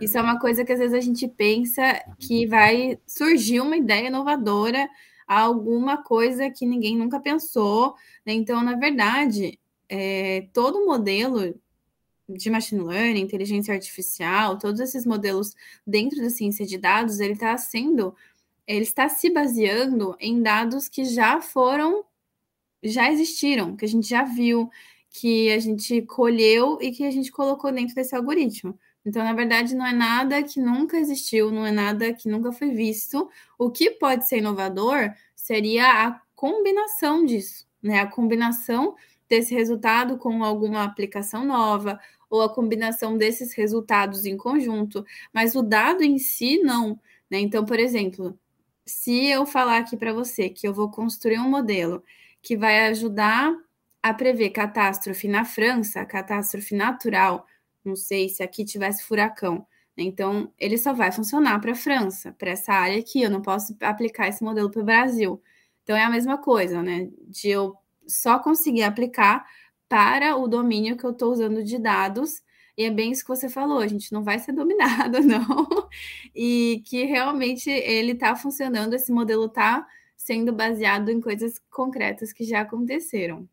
Isso 0.00 0.18
é 0.18 0.20
uma 0.20 0.38
coisa 0.38 0.64
que 0.64 0.72
às 0.72 0.78
vezes 0.78 0.94
a 0.94 1.00
gente 1.00 1.28
pensa 1.28 2.02
que 2.18 2.46
vai 2.46 2.98
surgir 3.06 3.60
uma 3.60 3.76
ideia 3.76 4.08
inovadora, 4.08 4.88
alguma 5.26 6.02
coisa 6.02 6.50
que 6.50 6.66
ninguém 6.66 6.96
nunca 6.96 7.20
pensou. 7.20 7.94
Né? 8.26 8.32
Então, 8.32 8.62
na 8.62 8.74
verdade, 8.74 9.58
é, 9.88 10.48
todo 10.52 10.84
modelo 10.84 11.54
de 12.28 12.50
machine 12.50 12.82
learning, 12.82 13.20
inteligência 13.20 13.72
artificial, 13.72 14.58
todos 14.58 14.80
esses 14.80 15.06
modelos 15.06 15.54
dentro 15.86 16.20
da 16.20 16.30
ciência 16.30 16.66
de 16.66 16.78
dados, 16.78 17.20
ele 17.20 17.34
está 17.34 17.56
sendo 17.56 18.14
ele 18.66 18.82
está 18.82 19.08
se 19.08 19.30
baseando 19.30 20.16
em 20.20 20.42
dados 20.42 20.88
que 20.88 21.04
já 21.04 21.40
foram, 21.40 22.04
já 22.82 23.10
existiram, 23.10 23.76
que 23.76 23.84
a 23.84 23.88
gente 23.88 24.08
já 24.08 24.24
viu, 24.24 24.70
que 25.10 25.50
a 25.52 25.58
gente 25.58 26.02
colheu 26.02 26.78
e 26.80 26.90
que 26.90 27.04
a 27.04 27.10
gente 27.10 27.30
colocou 27.30 27.70
dentro 27.72 27.94
desse 27.94 28.14
algoritmo. 28.16 28.78
Então, 29.04 29.22
na 29.22 29.32
verdade, 29.32 29.74
não 29.74 29.86
é 29.86 29.92
nada 29.92 30.42
que 30.42 30.58
nunca 30.58 30.96
existiu, 30.96 31.50
não 31.50 31.66
é 31.66 31.70
nada 31.70 32.12
que 32.12 32.28
nunca 32.28 32.52
foi 32.52 32.70
visto. 32.70 33.28
O 33.58 33.70
que 33.70 33.90
pode 33.90 34.26
ser 34.26 34.38
inovador 34.38 35.12
seria 35.36 36.06
a 36.06 36.20
combinação 36.34 37.24
disso, 37.24 37.66
né? 37.82 38.00
A 38.00 38.06
combinação 38.06 38.94
desse 39.28 39.54
resultado 39.54 40.16
com 40.16 40.42
alguma 40.42 40.84
aplicação 40.84 41.44
nova, 41.44 42.00
ou 42.30 42.42
a 42.42 42.52
combinação 42.52 43.16
desses 43.16 43.52
resultados 43.52 44.24
em 44.24 44.36
conjunto, 44.36 45.04
mas 45.32 45.54
o 45.54 45.62
dado 45.62 46.02
em 46.02 46.18
si 46.18 46.58
não. 46.58 46.98
Né? 47.30 47.38
Então, 47.38 47.64
por 47.64 47.78
exemplo, 47.78 48.38
se 48.86 49.26
eu 49.26 49.46
falar 49.46 49.78
aqui 49.78 49.96
para 49.96 50.12
você 50.12 50.48
que 50.48 50.66
eu 50.66 50.74
vou 50.74 50.90
construir 50.90 51.38
um 51.38 51.48
modelo 51.48 52.02
que 52.42 52.56
vai 52.56 52.86
ajudar 52.88 53.54
a 54.02 54.12
prever 54.12 54.50
catástrofe 54.50 55.26
na 55.26 55.44
França, 55.44 56.04
catástrofe 56.04 56.74
natural, 56.74 57.46
não 57.84 57.96
sei 57.96 58.28
se 58.28 58.42
aqui 58.42 58.64
tivesse 58.64 59.02
furacão, 59.04 59.66
né? 59.96 60.04
então 60.04 60.52
ele 60.58 60.76
só 60.76 60.92
vai 60.92 61.10
funcionar 61.10 61.58
para 61.60 61.72
a 61.72 61.76
França, 61.76 62.32
para 62.38 62.50
essa 62.50 62.72
área 62.72 62.98
aqui, 62.98 63.22
eu 63.22 63.30
não 63.30 63.40
posso 63.40 63.76
aplicar 63.80 64.28
esse 64.28 64.42
modelo 64.44 64.70
para 64.70 64.82
o 64.82 64.84
Brasil. 64.84 65.42
Então 65.82 65.96
é 65.96 66.02
a 66.02 66.10
mesma 66.10 66.38
coisa, 66.38 66.82
né? 66.82 67.10
De 67.28 67.50
eu 67.50 67.76
só 68.06 68.38
conseguir 68.38 68.82
aplicar 68.82 69.44
para 69.88 70.36
o 70.36 70.48
domínio 70.48 70.96
que 70.96 71.04
eu 71.04 71.10
estou 71.10 71.30
usando 71.30 71.62
de 71.62 71.78
dados 71.78 72.42
e 72.76 72.84
é 72.84 72.90
bem 72.90 73.12
isso 73.12 73.22
que 73.22 73.28
você 73.28 73.48
falou, 73.48 73.78
a 73.78 73.86
gente 73.86 74.12
não 74.12 74.24
vai 74.24 74.38
ser 74.38 74.52
dominado, 74.52 75.20
não. 75.22 75.88
E 76.34 76.82
que 76.86 77.04
realmente 77.04 77.70
ele 77.70 78.12
está 78.12 78.34
funcionando, 78.34 78.94
esse 78.94 79.12
modelo 79.12 79.46
está 79.46 79.86
sendo 80.16 80.52
baseado 80.52 81.10
em 81.10 81.20
coisas 81.20 81.58
concretas 81.70 82.32
que 82.32 82.44
já 82.44 82.60
aconteceram. 82.60 83.48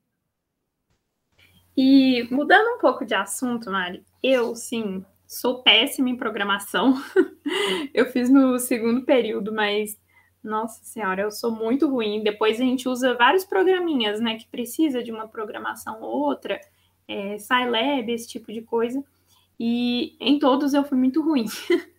E 1.75 2.27
mudando 2.31 2.75
um 2.75 2.79
pouco 2.79 3.05
de 3.05 3.13
assunto, 3.13 3.71
Mari, 3.71 4.03
eu, 4.21 4.55
sim, 4.55 5.05
sou 5.27 5.61
péssima 5.63 6.09
em 6.09 6.17
programação. 6.17 6.95
eu 7.93 8.05
fiz 8.07 8.29
no 8.29 8.59
segundo 8.59 9.05
período, 9.05 9.53
mas 9.53 9.99
nossa 10.43 10.83
senhora, 10.83 11.21
eu 11.21 11.31
sou 11.31 11.51
muito 11.51 11.87
ruim. 11.87 12.23
Depois 12.23 12.59
a 12.59 12.63
gente 12.63 12.89
usa 12.89 13.15
vários 13.15 13.45
programinhas, 13.45 14.19
né, 14.19 14.35
que 14.35 14.47
precisa 14.47 15.03
de 15.03 15.11
uma 15.11 15.27
programação 15.27 16.01
ou 16.01 16.21
outra 16.21 16.59
é, 17.11 17.37
Scilab, 17.37 18.11
esse 18.11 18.27
tipo 18.27 18.51
de 18.51 18.61
coisa. 18.61 19.03
E 19.59 20.15
em 20.19 20.39
todos 20.39 20.73
eu 20.73 20.83
fui 20.83 20.97
muito 20.97 21.21
ruim. 21.21 21.45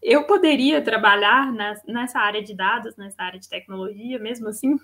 Eu 0.00 0.24
poderia 0.24 0.80
trabalhar 0.80 1.52
nessa 1.88 2.20
área 2.20 2.40
de 2.40 2.54
dados, 2.54 2.96
nessa 2.96 3.22
área 3.22 3.40
de 3.40 3.48
tecnologia, 3.48 4.16
mesmo 4.18 4.46
assim? 4.46 4.76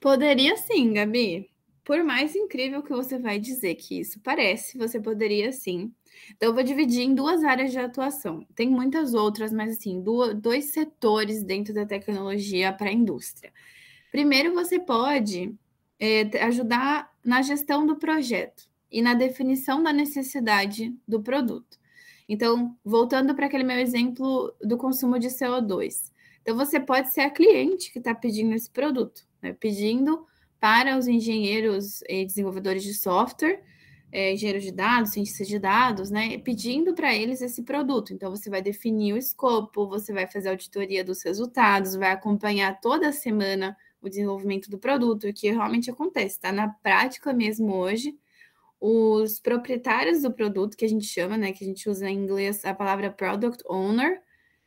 Poderia 0.00 0.56
sim, 0.56 0.94
Gabi. 0.94 1.48
Por 1.84 2.02
mais 2.02 2.34
incrível 2.34 2.82
que 2.82 2.90
você 2.90 3.18
vai 3.18 3.38
dizer 3.38 3.76
que 3.76 4.00
isso 4.00 4.20
parece, 4.20 4.76
você 4.76 5.00
poderia 5.00 5.52
sim. 5.52 5.92
Então, 6.36 6.48
eu 6.48 6.54
vou 6.54 6.62
dividir 6.62 7.02
em 7.02 7.14
duas 7.14 7.42
áreas 7.44 7.70
de 7.70 7.78
atuação. 7.78 8.44
Tem 8.54 8.68
muitas 8.68 9.14
outras, 9.14 9.52
mas 9.52 9.76
assim, 9.76 10.02
dois 10.36 10.72
setores 10.72 11.42
dentro 11.42 11.72
da 11.72 11.86
tecnologia 11.86 12.72
para 12.72 12.90
a 12.90 12.92
indústria. 12.92 13.52
Primeiro, 14.10 14.54
você 14.54 14.78
pode 14.78 15.54
é, 15.98 16.22
ajudar 16.42 17.10
na 17.28 17.42
gestão 17.42 17.86
do 17.86 17.96
projeto 17.96 18.64
e 18.90 19.02
na 19.02 19.12
definição 19.12 19.82
da 19.82 19.92
necessidade 19.92 20.96
do 21.06 21.22
produto. 21.22 21.78
Então, 22.26 22.74
voltando 22.82 23.34
para 23.34 23.44
aquele 23.44 23.64
meu 23.64 23.78
exemplo 23.78 24.50
do 24.62 24.78
consumo 24.78 25.18
de 25.18 25.28
CO2. 25.28 26.10
Então, 26.40 26.56
você 26.56 26.80
pode 26.80 27.12
ser 27.12 27.20
a 27.20 27.30
cliente 27.30 27.92
que 27.92 27.98
está 27.98 28.14
pedindo 28.14 28.54
esse 28.54 28.70
produto, 28.70 29.26
né? 29.42 29.52
pedindo 29.52 30.26
para 30.58 30.96
os 30.96 31.06
engenheiros 31.06 32.00
e 32.08 32.24
desenvolvedores 32.24 32.82
de 32.82 32.94
software, 32.94 33.62
é, 34.10 34.32
engenheiros 34.32 34.64
de 34.64 34.72
dados, 34.72 35.10
cientistas 35.10 35.46
de 35.46 35.58
dados, 35.58 36.10
né, 36.10 36.38
pedindo 36.38 36.94
para 36.94 37.14
eles 37.14 37.42
esse 37.42 37.62
produto. 37.62 38.14
Então, 38.14 38.30
você 38.30 38.48
vai 38.48 38.62
definir 38.62 39.12
o 39.12 39.18
escopo, 39.18 39.86
você 39.86 40.14
vai 40.14 40.26
fazer 40.26 40.48
auditoria 40.48 41.04
dos 41.04 41.22
resultados, 41.22 41.94
vai 41.94 42.10
acompanhar 42.10 42.80
toda 42.80 43.12
semana 43.12 43.76
o 44.00 44.08
desenvolvimento 44.08 44.70
do 44.70 44.78
produto, 44.78 45.32
que 45.32 45.50
realmente 45.50 45.90
acontece, 45.90 46.36
está 46.36 46.52
na 46.52 46.68
prática 46.68 47.32
mesmo 47.32 47.74
hoje. 47.74 48.16
Os 48.80 49.40
proprietários 49.40 50.22
do 50.22 50.32
produto, 50.32 50.76
que 50.76 50.84
a 50.84 50.88
gente 50.88 51.06
chama, 51.06 51.36
né, 51.36 51.52
que 51.52 51.64
a 51.64 51.66
gente 51.66 51.88
usa 51.88 52.08
em 52.08 52.16
inglês 52.16 52.64
a 52.64 52.72
palavra 52.72 53.10
product 53.10 53.62
owner, 53.68 54.22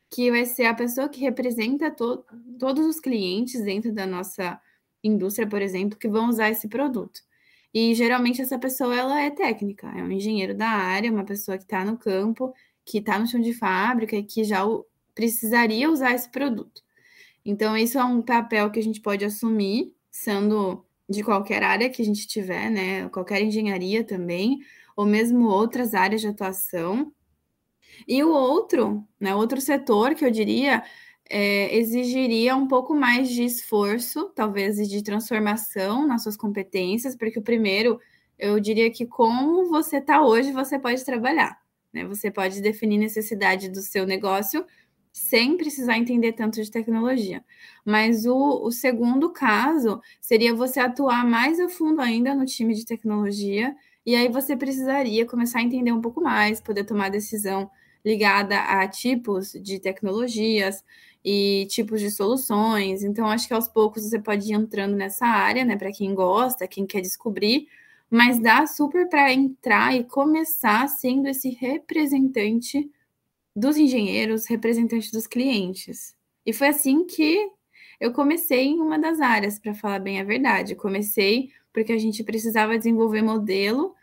que 0.09 0.29
vai 0.29 0.45
ser 0.45 0.65
a 0.65 0.73
pessoa 0.73 1.07
que 1.07 1.21
representa 1.21 1.89
to 1.89 2.25
todos 2.59 2.85
os 2.85 2.99
clientes 2.99 3.63
dentro 3.63 3.93
da 3.93 4.05
nossa 4.05 4.59
indústria, 5.03 5.47
por 5.47 5.61
exemplo, 5.61 5.97
que 5.97 6.09
vão 6.09 6.29
usar 6.29 6.49
esse 6.49 6.67
produto. 6.67 7.21
E 7.73 7.95
geralmente 7.95 8.41
essa 8.41 8.59
pessoa 8.59 8.93
ela 8.95 9.21
é 9.21 9.29
técnica, 9.31 9.87
é 9.87 10.03
um 10.03 10.11
engenheiro 10.11 10.53
da 10.53 10.67
área, 10.67 11.11
uma 11.11 11.23
pessoa 11.23 11.57
que 11.57 11.63
está 11.63 11.85
no 11.85 11.97
campo, 11.97 12.53
que 12.85 12.97
está 12.97 13.17
no 13.17 13.25
chão 13.25 13.39
de 13.39 13.53
fábrica 13.53 14.15
e 14.15 14.23
que 14.23 14.43
já 14.43 14.63
precisaria 15.15 15.89
usar 15.89 16.13
esse 16.13 16.29
produto. 16.29 16.81
Então, 17.45 17.75
isso 17.75 17.97
é 17.97 18.03
um 18.03 18.21
papel 18.21 18.69
que 18.71 18.79
a 18.79 18.83
gente 18.83 19.01
pode 19.01 19.25
assumir, 19.25 19.93
sendo 20.09 20.85
de 21.09 21.23
qualquer 21.23 21.63
área 21.63 21.89
que 21.89 22.01
a 22.01 22.05
gente 22.05 22.27
tiver, 22.27 22.69
né? 22.69 23.09
Qualquer 23.09 23.41
engenharia 23.41 24.03
também, 24.03 24.59
ou 24.95 25.05
mesmo 25.05 25.47
outras 25.47 25.93
áreas 25.93 26.21
de 26.21 26.27
atuação. 26.27 27.11
E 28.07 28.23
o 28.23 28.31
outro, 28.31 29.05
né? 29.19 29.35
Outro 29.35 29.59
setor 29.59 30.15
que 30.15 30.25
eu 30.25 30.31
diria 30.31 30.83
é, 31.29 31.75
exigiria 31.77 32.55
um 32.55 32.67
pouco 32.67 32.93
mais 32.93 33.29
de 33.29 33.43
esforço, 33.43 34.29
talvez 34.35 34.77
de 34.89 35.01
transformação 35.01 36.05
nas 36.05 36.23
suas 36.23 36.35
competências, 36.37 37.15
porque 37.15 37.39
o 37.39 37.43
primeiro, 37.43 37.99
eu 38.37 38.59
diria 38.59 38.91
que 38.91 39.05
como 39.05 39.69
você 39.69 39.97
está 39.97 40.21
hoje, 40.21 40.51
você 40.51 40.77
pode 40.77 41.03
trabalhar. 41.05 41.57
Né? 41.93 42.05
Você 42.05 42.29
pode 42.29 42.61
definir 42.61 42.97
necessidade 42.97 43.69
do 43.69 43.81
seu 43.81 44.05
negócio 44.05 44.65
sem 45.11 45.57
precisar 45.57 45.97
entender 45.97 46.33
tanto 46.33 46.61
de 46.61 46.71
tecnologia. 46.71 47.43
Mas 47.85 48.25
o, 48.25 48.65
o 48.65 48.71
segundo 48.71 49.29
caso 49.29 50.01
seria 50.19 50.53
você 50.55 50.79
atuar 50.79 51.25
mais 51.25 51.59
a 51.59 51.67
fundo 51.69 52.01
ainda 52.01 52.33
no 52.33 52.45
time 52.45 52.73
de 52.73 52.85
tecnologia, 52.85 53.75
e 54.05 54.15
aí 54.15 54.27
você 54.29 54.55
precisaria 54.55 55.25
começar 55.25 55.59
a 55.59 55.63
entender 55.63 55.91
um 55.91 56.01
pouco 56.01 56.21
mais, 56.21 56.61
poder 56.61 56.83
tomar 56.85 57.09
decisão 57.09 57.69
ligada 58.03 58.59
a 58.59 58.87
tipos 58.87 59.51
de 59.51 59.79
tecnologias 59.79 60.83
e 61.23 61.67
tipos 61.69 62.01
de 62.01 62.09
soluções. 62.09 63.03
Então, 63.03 63.27
acho 63.27 63.47
que 63.47 63.53
aos 63.53 63.67
poucos 63.67 64.03
você 64.03 64.19
pode 64.19 64.49
ir 64.51 64.55
entrando 64.55 64.95
nessa 64.95 65.25
área, 65.25 65.63
né, 65.63 65.77
para 65.77 65.91
quem 65.91 66.15
gosta, 66.15 66.67
quem 66.67 66.85
quer 66.85 67.01
descobrir, 67.01 67.67
mas 68.09 68.39
dá 68.39 68.65
super 68.65 69.07
para 69.07 69.31
entrar 69.31 69.95
e 69.95 70.03
começar 70.03 70.87
sendo 70.89 71.27
esse 71.27 71.49
representante 71.49 72.89
dos 73.55 73.77
engenheiros, 73.77 74.47
representante 74.47 75.11
dos 75.11 75.27
clientes. 75.27 76.15
E 76.45 76.53
foi 76.53 76.67
assim 76.69 77.05
que 77.05 77.49
eu 77.99 78.11
comecei 78.11 78.67
em 78.67 78.79
uma 78.81 78.97
das 78.97 79.19
áreas, 79.21 79.59
para 79.59 79.73
falar 79.73 79.99
bem 79.99 80.19
a 80.19 80.23
verdade. 80.23 80.75
comecei 80.75 81.49
porque 81.73 81.91
a 81.93 81.97
gente 81.97 82.23
precisava 82.23 82.77
desenvolver 82.77 83.21
modelo 83.21 83.95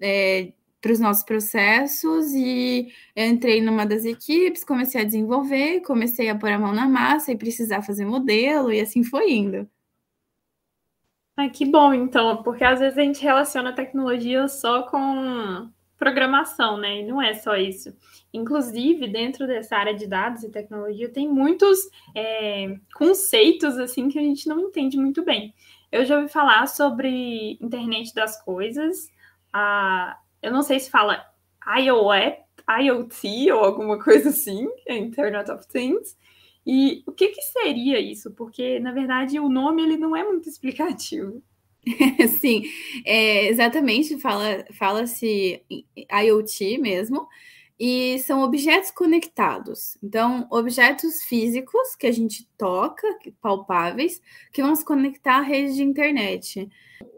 é, 0.00 0.52
para 0.80 0.92
os 0.92 1.00
nossos 1.00 1.22
processos 1.24 2.32
e 2.34 2.92
entrei 3.16 3.60
numa 3.60 3.86
das 3.86 4.04
equipes, 4.04 4.64
comecei 4.64 5.00
a 5.00 5.04
desenvolver, 5.04 5.80
comecei 5.80 6.28
a 6.28 6.34
pôr 6.34 6.50
a 6.50 6.58
mão 6.58 6.72
na 6.74 6.88
massa 6.88 7.32
e 7.32 7.38
precisar 7.38 7.82
fazer 7.82 8.04
modelo, 8.04 8.72
e 8.72 8.80
assim 8.80 9.02
foi 9.02 9.32
indo. 9.32 9.68
Ah, 11.36 11.48
que 11.48 11.64
bom, 11.64 11.92
então, 11.92 12.42
porque 12.42 12.62
às 12.62 12.80
vezes 12.80 12.98
a 12.98 13.02
gente 13.02 13.22
relaciona 13.22 13.70
a 13.70 13.74
tecnologia 13.74 14.46
só 14.46 14.82
com 14.82 15.68
programação, 16.04 16.76
né? 16.76 17.00
E 17.00 17.06
não 17.06 17.20
é 17.20 17.32
só 17.32 17.56
isso. 17.56 17.96
Inclusive, 18.30 19.08
dentro 19.08 19.46
dessa 19.46 19.74
área 19.74 19.94
de 19.94 20.06
dados 20.06 20.44
e 20.44 20.50
tecnologia, 20.50 21.08
tem 21.08 21.26
muitos 21.26 21.78
é, 22.14 22.76
conceitos 22.94 23.78
assim 23.78 24.10
que 24.10 24.18
a 24.18 24.22
gente 24.22 24.46
não 24.46 24.60
entende 24.60 24.98
muito 24.98 25.24
bem. 25.24 25.54
Eu 25.90 26.04
já 26.04 26.18
ouvi 26.18 26.28
falar 26.28 26.66
sobre 26.66 27.56
internet 27.58 28.14
das 28.14 28.42
coisas, 28.44 29.10
a, 29.50 30.18
eu 30.42 30.52
não 30.52 30.62
sei 30.62 30.78
se 30.78 30.90
fala 30.90 31.24
IoT, 31.66 32.36
IoT 32.82 33.52
ou 33.52 33.64
alguma 33.64 33.98
coisa 33.98 34.28
assim, 34.28 34.68
Internet 34.86 35.50
of 35.50 35.66
Things. 35.68 36.18
E 36.66 37.02
o 37.06 37.12
que, 37.12 37.28
que 37.28 37.42
seria 37.42 37.98
isso? 37.98 38.30
Porque, 38.32 38.78
na 38.78 38.92
verdade, 38.92 39.40
o 39.40 39.48
nome 39.48 39.82
ele 39.82 39.96
não 39.96 40.14
é 40.14 40.22
muito 40.22 40.48
explicativo. 40.50 41.42
Sim, 42.40 42.62
é, 43.04 43.48
exatamente, 43.48 44.18
fala-se 44.18 44.66
fala 44.72 45.04
IoT 46.22 46.78
mesmo, 46.78 47.28
e 47.78 48.18
são 48.20 48.42
objetos 48.42 48.90
conectados. 48.90 49.98
Então, 50.02 50.46
objetos 50.50 51.24
físicos 51.24 51.96
que 51.96 52.06
a 52.06 52.12
gente 52.12 52.48
toca, 52.56 53.06
palpáveis, 53.40 54.22
que 54.52 54.62
vão 54.62 54.74
se 54.76 54.84
conectar 54.84 55.38
à 55.38 55.42
rede 55.42 55.74
de 55.74 55.82
internet. 55.82 56.68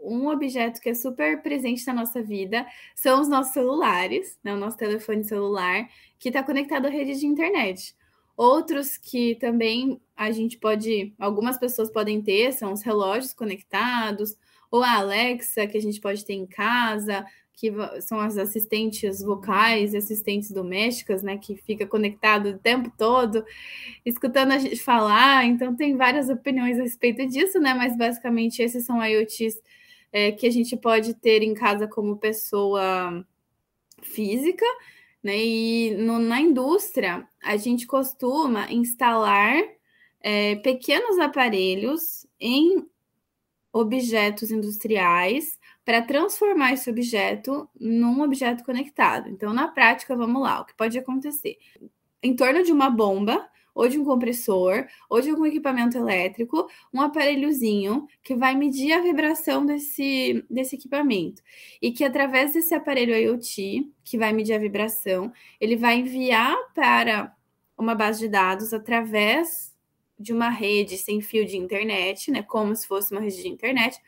Um 0.01 0.27
objeto 0.27 0.81
que 0.81 0.89
é 0.89 0.93
super 0.93 1.41
presente 1.41 1.85
na 1.85 1.93
nossa 1.93 2.21
vida 2.23 2.65
são 2.95 3.21
os 3.21 3.27
nossos 3.27 3.53
celulares, 3.53 4.37
né? 4.43 4.53
o 4.53 4.57
nosso 4.57 4.77
telefone 4.77 5.23
celular, 5.23 5.87
que 6.17 6.29
está 6.29 6.41
conectado 6.41 6.87
à 6.87 6.89
rede 6.89 7.19
de 7.19 7.27
internet. 7.27 7.95
Outros 8.35 8.97
que 8.97 9.35
também 9.35 10.01
a 10.15 10.31
gente 10.31 10.57
pode, 10.57 11.13
algumas 11.19 11.57
pessoas 11.57 11.91
podem 11.91 12.21
ter, 12.21 12.51
são 12.53 12.73
os 12.73 12.81
relógios 12.81 13.33
conectados, 13.33 14.35
ou 14.69 14.83
a 14.83 14.97
Alexa, 14.97 15.67
que 15.67 15.77
a 15.77 15.81
gente 15.81 15.99
pode 15.99 16.25
ter 16.25 16.33
em 16.33 16.45
casa, 16.45 17.25
que 17.57 17.73
são 18.01 18.19
as 18.19 18.37
assistentes 18.37 19.19
vocais 19.19 19.95
assistentes 19.95 20.51
domésticas, 20.51 21.23
né, 21.23 21.37
que 21.37 21.55
fica 21.55 21.87
conectado 21.87 22.49
o 22.49 22.59
tempo 22.59 22.91
todo, 22.95 23.43
escutando 24.05 24.51
a 24.51 24.59
gente 24.59 24.77
falar. 24.77 25.43
Então, 25.43 25.75
tem 25.75 25.97
várias 25.97 26.29
opiniões 26.29 26.79
a 26.79 26.83
respeito 26.83 27.25
disso, 27.27 27.59
né, 27.59 27.73
mas 27.73 27.97
basicamente 27.97 28.61
esses 28.61 28.85
são 28.85 29.03
IoTs 29.03 29.59
é, 30.13 30.31
que 30.31 30.45
a 30.45 30.51
gente 30.51 30.77
pode 30.77 31.15
ter 31.15 31.41
em 31.41 31.55
casa 31.55 31.87
como 31.87 32.17
pessoa 32.17 33.25
física, 34.03 34.65
né, 35.23 35.35
e 35.35 35.95
no, 35.97 36.19
na 36.19 36.39
indústria, 36.39 37.27
a 37.43 37.57
gente 37.57 37.87
costuma 37.87 38.71
instalar 38.71 39.57
é, 40.21 40.55
pequenos 40.57 41.17
aparelhos 41.17 42.27
em 42.39 42.85
objetos 43.71 44.51
industriais 44.51 45.59
para 45.85 46.01
transformar 46.01 46.73
esse 46.73 46.89
objeto 46.89 47.69
num 47.79 48.21
objeto 48.21 48.63
conectado. 48.63 49.29
Então, 49.29 49.53
na 49.53 49.67
prática, 49.67 50.15
vamos 50.15 50.41
lá, 50.41 50.61
o 50.61 50.65
que 50.65 50.75
pode 50.75 50.97
acontecer? 50.97 51.57
Em 52.21 52.35
torno 52.35 52.63
de 52.63 52.71
uma 52.71 52.89
bomba, 52.89 53.47
ou 53.77 53.87
de 53.87 53.99
um 53.99 54.03
compressor, 54.03 54.87
ou 55.07 55.21
de 55.21 55.29
algum 55.29 55.45
equipamento 55.45 55.95
elétrico, 55.95 56.67
um 56.91 56.99
aparelhozinho 56.99 58.07
que 58.23 58.35
vai 58.35 58.55
medir 58.55 58.91
a 58.91 59.01
vibração 59.01 59.63
desse, 59.63 60.43
desse 60.49 60.75
equipamento. 60.75 61.43
E 61.79 61.91
que 61.91 62.03
através 62.03 62.53
desse 62.53 62.73
aparelho 62.73 63.15
IoT, 63.15 63.87
que 64.03 64.17
vai 64.17 64.33
medir 64.33 64.53
a 64.53 64.57
vibração, 64.57 65.31
ele 65.61 65.75
vai 65.75 65.99
enviar 65.99 66.57
para 66.73 67.31
uma 67.77 67.93
base 67.93 68.19
de 68.21 68.27
dados 68.27 68.73
através 68.73 69.76
de 70.19 70.33
uma 70.33 70.49
rede 70.49 70.97
sem 70.97 71.21
fio 71.21 71.45
de 71.45 71.57
internet, 71.57 72.31
né, 72.31 72.41
como 72.41 72.75
se 72.75 72.87
fosse 72.87 73.11
uma 73.11 73.21
rede 73.21 73.41
de 73.41 73.47
internet, 73.47 73.99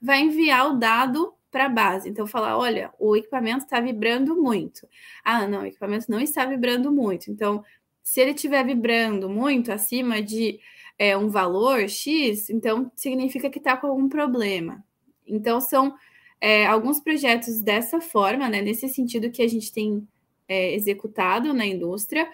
vai 0.00 0.20
enviar 0.20 0.70
o 0.70 0.78
dado 0.78 1.34
para 1.50 1.66
a 1.66 1.68
base. 1.68 2.08
Então, 2.08 2.26
falar: 2.26 2.58
olha, 2.58 2.92
o 2.98 3.16
equipamento 3.16 3.64
está 3.64 3.80
vibrando 3.80 4.36
muito. 4.36 4.86
Ah, 5.24 5.46
não, 5.46 5.62
o 5.62 5.66
equipamento 5.66 6.10
não 6.10 6.20
está 6.20 6.44
vibrando 6.44 6.92
muito. 6.92 7.30
Então, 7.30 7.64
se 8.02 8.20
ele 8.20 8.32
estiver 8.32 8.64
vibrando 8.64 9.28
muito 9.28 9.72
acima 9.72 10.22
de 10.22 10.60
é, 10.98 11.16
um 11.16 11.28
valor 11.28 11.88
X, 11.88 12.50
então 12.50 12.90
significa 12.94 13.50
que 13.50 13.58
está 13.58 13.76
com 13.76 13.86
algum 13.86 14.08
problema. 14.08 14.84
Então, 15.26 15.60
são 15.60 15.94
é, 16.40 16.66
alguns 16.66 17.00
projetos 17.00 17.60
dessa 17.60 18.00
forma, 18.00 18.48
né, 18.48 18.60
nesse 18.60 18.88
sentido 18.88 19.30
que 19.30 19.42
a 19.42 19.48
gente 19.48 19.72
tem 19.72 20.06
é, 20.48 20.74
executado 20.74 21.52
na 21.52 21.66
indústria. 21.66 22.30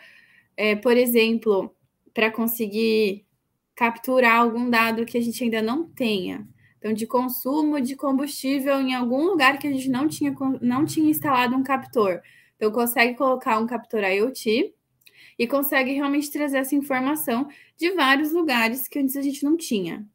É, 0.57 0.77
por 0.77 0.97
exemplo, 0.97 1.75
para 2.15 2.31
conseguir 2.31 3.27
capturar 3.75 4.41
algum 4.41 4.69
dado 4.69 5.05
que 5.05 5.17
a 5.17 5.21
gente 5.21 5.43
ainda 5.43 5.63
não 5.63 5.85
tenha. 5.85 6.47
Então, 6.79 6.93
de 6.93 7.07
consumo 7.07 7.81
de 7.81 7.95
combustível 7.95 8.81
em 8.81 8.95
algum 8.95 9.25
lugar 9.25 9.59
que 9.59 9.69
a 9.69 9.71
gente 9.71 9.89
não 9.89 10.09
tinha, 10.09 10.35
não 10.61 10.85
tinha 10.85 11.09
instalado 11.09 11.55
um 11.55 11.63
captor. 11.63 12.21
Então, 12.57 12.73
consegue 12.73 13.17
colocar 13.17 13.59
um 13.59 13.67
captor 13.67 14.03
IoT 14.03 14.75
e 15.39 15.47
consegue 15.47 15.93
realmente 15.93 16.31
trazer 16.31 16.59
essa 16.59 16.75
informação 16.75 17.49
de 17.77 17.91
vários 17.93 18.33
lugares 18.33 18.89
que 18.89 18.99
antes 18.99 19.17
a 19.17 19.23
gente 19.23 19.45
não 19.45 19.57
tinha. 19.57 20.07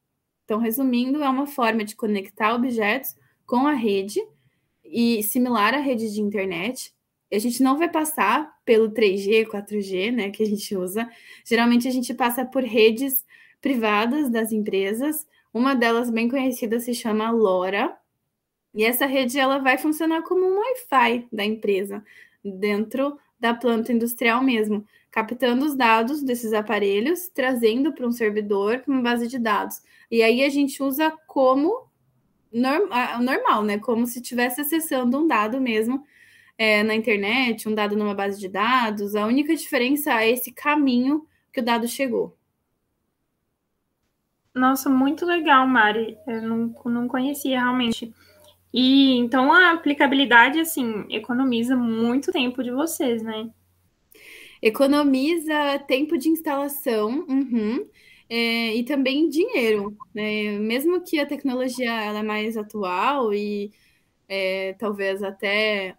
Então, 0.44 0.60
resumindo, 0.60 1.24
é 1.24 1.30
uma 1.30 1.48
forma 1.48 1.84
de 1.84 1.96
conectar 1.96 2.54
objetos 2.54 3.16
com 3.46 3.66
a 3.66 3.74
rede 3.74 4.20
e 4.84 5.24
similar 5.24 5.74
à 5.74 5.80
rede 5.80 6.14
de 6.14 6.22
internet. 6.22 6.94
A 7.32 7.40
gente 7.40 7.62
não 7.62 7.78
vai 7.78 7.90
passar 7.90 8.57
pelo 8.68 8.92
3G, 8.92 9.48
4G, 9.48 10.12
né, 10.12 10.30
que 10.30 10.44
a 10.44 10.46
gente 10.46 10.76
usa. 10.76 11.10
Geralmente 11.46 11.88
a 11.88 11.92
gente 11.92 12.14
passa 12.14 12.44
por 12.44 12.62
redes 12.64 13.26
privadas 13.62 14.30
das 14.30 14.52
empresas. 14.52 15.26
Uma 15.54 15.74
delas 15.74 16.10
bem 16.12 16.28
conhecida 16.28 16.78
se 16.82 16.94
chama 16.94 17.32
LoRa. 17.32 17.98
E 18.76 18.84
essa 18.84 19.06
rede 19.06 19.40
ela 19.40 19.58
vai 19.60 19.78
funcionar 19.78 20.22
como 20.22 20.46
um 20.46 20.60
Wi-Fi 20.60 21.30
da 21.32 21.46
empresa, 21.46 22.04
dentro 22.44 23.18
da 23.40 23.54
planta 23.54 23.94
industrial 23.94 24.44
mesmo, 24.44 24.86
captando 25.10 25.66
os 25.66 25.74
dados 25.74 26.22
desses 26.22 26.52
aparelhos, 26.52 27.30
trazendo 27.30 27.94
para 27.94 28.06
um 28.06 28.12
servidor, 28.12 28.80
para 28.80 28.94
uma 28.94 29.02
base 29.02 29.28
de 29.28 29.40
dados. 29.40 29.82
E 30.12 30.22
aí 30.22 30.44
a 30.44 30.50
gente 30.50 30.84
usa 30.84 31.12
como 31.26 31.88
normal, 32.52 33.64
né? 33.64 33.80
Como 33.80 34.06
se 34.06 34.20
estivesse 34.20 34.60
acessando 34.60 35.18
um 35.18 35.26
dado 35.26 35.62
mesmo 35.62 36.04
é, 36.58 36.82
na 36.84 36.96
internet, 36.96 37.70
um 37.70 37.76
dado 37.76 37.96
numa 37.96 38.16
base 38.16 38.40
de 38.40 38.50
dados. 38.50 39.16
A 39.16 39.26
única 39.26 39.56
diferença 39.56 40.22
é 40.22 40.32
esse 40.32 40.52
caminho 40.52 41.26
que 41.54 41.60
o 41.60 41.64
dado 41.64 41.88
chegou. 41.88 42.36
Nossa, 44.54 44.90
muito 44.90 45.26
legal, 45.26 45.68
Mari. 45.68 46.18
Eu 46.28 46.42
não, 46.42 46.76
não 46.86 47.08
conhecia 47.08 47.60
realmente. 47.60 48.12
E 48.74 49.16
então 49.18 49.54
a 49.54 49.72
aplicabilidade, 49.72 50.60
assim, 50.60 51.06
economiza 51.10 51.76
muito 51.76 52.32
tempo 52.32 52.64
de 52.64 52.72
vocês, 52.72 53.22
né? 53.22 53.50
Economiza 54.62 55.80
tempo 55.88 56.18
de 56.18 56.30
instalação, 56.30 57.26
uhum, 57.30 57.88
é, 58.28 58.76
e 58.76 58.84
também 58.84 59.30
dinheiro, 59.30 59.96
né? 60.14 60.58
Mesmo 60.60 61.02
que 61.02 61.20
a 61.20 61.26
tecnologia 61.26 61.92
ela 61.92 62.20
é 62.20 62.24
mais 62.24 62.58
atual 62.58 63.34
e 63.34 63.72
é, 64.28 64.74
talvez 64.74 65.24
até 65.24 65.96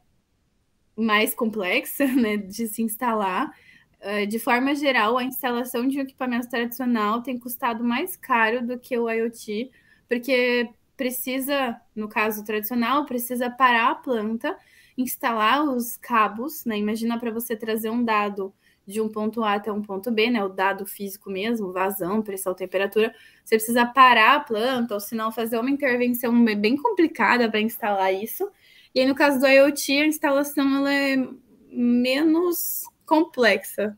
mais 0.98 1.34
complexa, 1.34 2.06
né, 2.12 2.37
de 2.37 2.66
se 2.66 2.82
instalar, 2.82 3.52
é, 4.00 4.26
de 4.26 4.38
forma 4.38 4.74
geral, 4.74 5.18
a 5.18 5.24
instalação 5.24 5.87
de 5.88 5.98
um 5.98 6.02
equipamento 6.02 6.48
tradicional 6.48 7.22
tem 7.22 7.38
custado 7.38 7.82
mais 7.84 8.16
caro 8.16 8.64
do 8.66 8.78
que 8.78 8.96
o 8.96 9.11
IoT, 9.11 9.70
porque 10.08 10.70
precisa, 10.96 11.80
no 11.94 12.08
caso 12.08 12.44
tradicional, 12.44 13.04
precisa 13.06 13.50
parar 13.50 13.90
a 13.90 13.94
planta, 13.94 14.56
instalar 14.96 15.64
os 15.64 15.96
cabos, 15.96 16.64
né? 16.64 16.76
Imagina 16.78 17.18
para 17.18 17.30
você 17.30 17.56
trazer 17.56 17.90
um 17.90 18.04
dado 18.04 18.52
de 18.87 19.00
um 19.00 19.08
ponto 19.08 19.44
A 19.44 19.54
até 19.54 19.70
um 19.70 19.82
ponto 19.82 20.11
B, 20.11 20.30
né? 20.30 20.42
O 20.44 20.48
dado 20.48 20.87
físico 20.87 21.30
mesmo, 21.30 21.72
vazão, 21.72 22.22
pressão, 22.22 22.54
temperatura. 22.54 23.14
Você 23.44 23.56
precisa 23.56 23.87
parar 23.87 24.37
a 24.37 24.40
planta, 24.40 24.94
ou 24.94 25.00
se 25.00 25.14
não 25.14 25.30
fazer 25.30 25.58
uma 25.58 25.70
intervenção 25.70 26.44
bem 26.56 26.76
complicada 26.76 27.48
para 27.50 27.61
instalar 27.61 28.12
isso. 28.12 28.50
E 28.94 29.01
aí, 29.01 29.07
no 29.07 29.14
caso 29.14 29.38
do 29.40 29.46
IoT, 29.46 30.01
a 30.01 30.07
instalação 30.07 30.77
ela 30.77 30.92
é 30.92 31.16
menos 31.70 32.83
complexa. 33.05 33.96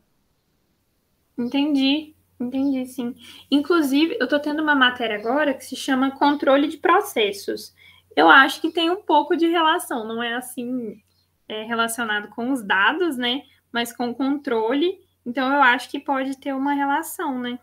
Entendi. 1.37 2.15
Entendi, 2.39 2.85
sim. 2.87 3.15
Inclusive, 3.51 4.17
eu 4.19 4.23
estou 4.23 4.39
tendo 4.39 4.63
uma 4.63 4.73
matéria 4.73 5.15
agora 5.15 5.53
que 5.53 5.63
se 5.63 5.75
chama 5.75 6.11
controle 6.11 6.67
de 6.67 6.77
processos. 6.77 7.73
Eu 8.15 8.29
acho 8.29 8.59
que 8.59 8.71
tem 8.71 8.89
um 8.89 9.01
pouco 9.01 9.35
de 9.35 9.47
relação, 9.47 10.07
não 10.07 10.21
é 10.21 10.33
assim 10.33 10.99
é, 11.47 11.63
relacionado 11.63 12.29
com 12.29 12.51
os 12.51 12.63
dados, 12.63 13.15
né? 13.15 13.43
Mas 13.71 13.95
com 13.95 14.13
controle. 14.13 14.99
Então, 15.25 15.53
eu 15.53 15.61
acho 15.61 15.89
que 15.89 15.99
pode 15.99 16.37
ter 16.37 16.53
uma 16.53 16.73
relação, 16.73 17.39
né? 17.39 17.59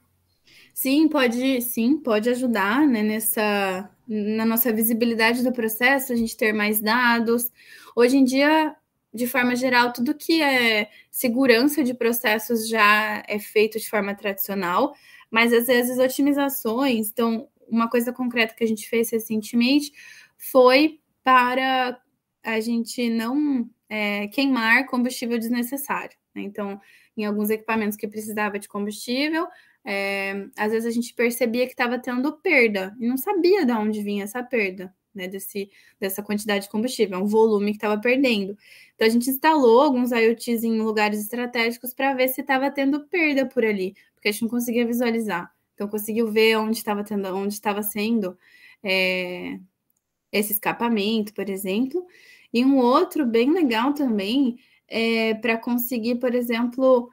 Sim, 0.72 1.08
pode, 1.08 1.60
sim, 1.60 1.98
pode 1.98 2.30
ajudar, 2.30 2.86
né, 2.86 3.02
nessa 3.02 3.90
na 4.08 4.46
nossa 4.46 4.72
visibilidade 4.72 5.42
do 5.42 5.52
processo, 5.52 6.12
a 6.12 6.16
gente 6.16 6.36
ter 6.36 6.52
mais 6.52 6.80
dados. 6.80 7.52
Hoje 7.94 8.16
em 8.16 8.24
dia, 8.24 8.74
de 9.12 9.26
forma 9.26 9.54
geral, 9.54 9.92
tudo 9.92 10.14
que 10.14 10.42
é 10.42 10.88
segurança 11.10 11.84
de 11.84 11.92
processos 11.92 12.68
já 12.68 13.22
é 13.28 13.38
feito 13.38 13.78
de 13.78 13.88
forma 13.88 14.14
tradicional, 14.14 14.94
mas 15.30 15.52
às 15.52 15.66
vezes 15.66 15.98
otimizações. 15.98 17.10
Então, 17.10 17.48
uma 17.68 17.88
coisa 17.88 18.12
concreta 18.12 18.54
que 18.54 18.64
a 18.64 18.66
gente 18.66 18.88
fez 18.88 19.10
recentemente 19.10 19.92
foi 20.38 21.00
para 21.22 22.00
a 22.42 22.60
gente 22.60 23.10
não 23.10 23.68
é, 23.90 24.26
queimar 24.28 24.86
combustível 24.86 25.38
desnecessário. 25.38 26.16
Né? 26.34 26.42
Então, 26.42 26.80
em 27.16 27.24
alguns 27.26 27.50
equipamentos 27.50 27.96
que 27.96 28.08
precisava 28.08 28.58
de 28.58 28.68
combustível, 28.68 29.46
é, 29.84 30.48
às 30.56 30.72
vezes 30.72 30.86
a 30.86 30.90
gente 30.90 31.14
percebia 31.14 31.66
que 31.66 31.72
estava 31.72 31.98
tendo 31.98 32.32
perda 32.38 32.96
e 33.00 33.08
não 33.08 33.16
sabia 33.16 33.64
de 33.64 33.72
onde 33.72 34.02
vinha 34.02 34.24
essa 34.24 34.42
perda 34.42 34.94
né, 35.14 35.28
desse, 35.28 35.70
dessa 35.98 36.22
quantidade 36.22 36.64
de 36.64 36.70
combustível, 36.70 37.18
é 37.18 37.22
um 37.22 37.26
volume 37.26 37.72
que 37.72 37.78
estava 37.78 38.00
perdendo. 38.00 38.56
Então 38.94 39.06
a 39.06 39.10
gente 39.10 39.28
instalou 39.28 39.80
alguns 39.80 40.12
IoTs 40.12 40.62
em 40.64 40.80
lugares 40.80 41.20
estratégicos 41.20 41.92
para 41.92 42.14
ver 42.14 42.28
se 42.28 42.40
estava 42.40 42.70
tendo 42.70 43.06
perda 43.08 43.46
por 43.46 43.64
ali, 43.64 43.94
porque 44.14 44.28
a 44.28 44.32
gente 44.32 44.42
não 44.42 44.48
conseguia 44.48 44.86
visualizar. 44.86 45.52
Então 45.74 45.88
conseguiu 45.88 46.30
ver 46.30 46.56
onde 46.56 46.76
estava 46.76 47.04
tendo, 47.04 47.28
onde 47.34 47.54
estava 47.54 47.82
sendo 47.82 48.36
é, 48.82 49.58
esse 50.32 50.52
escapamento, 50.52 51.34
por 51.34 51.48
exemplo. 51.48 52.06
E 52.52 52.64
um 52.64 52.78
outro 52.78 53.26
bem 53.26 53.52
legal 53.52 53.92
também 53.92 54.58
é 54.88 55.34
para 55.34 55.58
conseguir, 55.58 56.16
por 56.16 56.34
exemplo, 56.34 57.10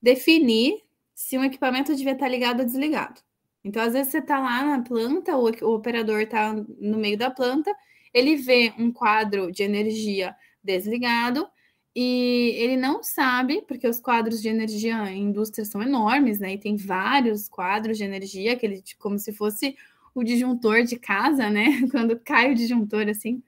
definir 0.00 0.85
se 1.16 1.38
um 1.38 1.44
equipamento 1.44 1.96
devia 1.96 2.12
estar 2.12 2.28
ligado 2.28 2.60
ou 2.60 2.66
desligado. 2.66 3.22
Então, 3.64 3.82
às 3.82 3.94
vezes, 3.94 4.12
você 4.12 4.18
está 4.18 4.38
lá 4.38 4.62
na 4.62 4.82
planta, 4.82 5.34
o, 5.34 5.50
o 5.62 5.74
operador 5.74 6.20
está 6.20 6.52
no 6.52 6.98
meio 6.98 7.16
da 7.16 7.30
planta, 7.30 7.74
ele 8.12 8.36
vê 8.36 8.72
um 8.78 8.92
quadro 8.92 9.50
de 9.50 9.62
energia 9.62 10.36
desligado 10.62 11.48
e 11.94 12.52
ele 12.58 12.76
não 12.76 13.02
sabe, 13.02 13.62
porque 13.66 13.88
os 13.88 13.98
quadros 13.98 14.42
de 14.42 14.48
energia 14.48 15.10
em 15.10 15.22
indústria 15.24 15.64
são 15.64 15.82
enormes, 15.82 16.38
né? 16.38 16.52
E 16.52 16.58
tem 16.58 16.76
vários 16.76 17.48
quadros 17.48 17.96
de 17.96 18.04
energia, 18.04 18.52
aquele 18.52 18.82
como 18.98 19.18
se 19.18 19.32
fosse 19.32 19.74
o 20.14 20.22
disjuntor 20.22 20.82
de 20.82 20.96
casa, 20.98 21.48
né? 21.48 21.64
Quando 21.90 22.20
cai 22.20 22.52
o 22.52 22.54
disjuntor 22.54 23.08
assim. 23.08 23.42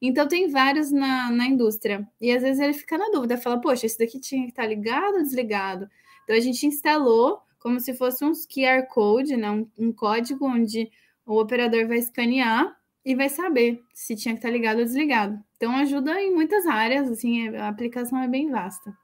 Então 0.00 0.28
tem 0.28 0.48
vários 0.48 0.92
na, 0.92 1.30
na 1.30 1.46
indústria. 1.46 2.06
E 2.20 2.30
às 2.30 2.42
vezes 2.42 2.60
ele 2.60 2.72
fica 2.72 2.96
na 2.96 3.08
dúvida, 3.10 3.36
fala, 3.36 3.60
poxa, 3.60 3.86
esse 3.86 3.98
daqui 3.98 4.20
tinha 4.20 4.44
que 4.44 4.50
estar 4.50 4.62
tá 4.62 4.68
ligado 4.68 5.16
ou 5.16 5.22
desligado? 5.22 5.88
Então 6.24 6.36
a 6.36 6.40
gente 6.40 6.66
instalou 6.66 7.40
como 7.58 7.80
se 7.80 7.94
fosse 7.94 8.24
um 8.24 8.32
QR 8.32 8.86
Code, 8.88 9.36
né? 9.36 9.50
um, 9.50 9.70
um 9.78 9.92
código 9.92 10.46
onde 10.46 10.90
o 11.24 11.40
operador 11.40 11.86
vai 11.86 11.98
escanear 11.98 12.76
e 13.04 13.14
vai 13.14 13.28
saber 13.28 13.82
se 13.92 14.16
tinha 14.16 14.34
que 14.34 14.38
estar 14.38 14.50
ligado 14.50 14.78
ou 14.78 14.84
desligado. 14.84 15.38
Então 15.56 15.74
ajuda 15.76 16.20
em 16.20 16.34
muitas 16.34 16.66
áreas, 16.66 17.10
assim, 17.10 17.48
a 17.56 17.68
aplicação 17.68 18.18
é 18.18 18.28
bem 18.28 18.50
vasta. 18.50 18.94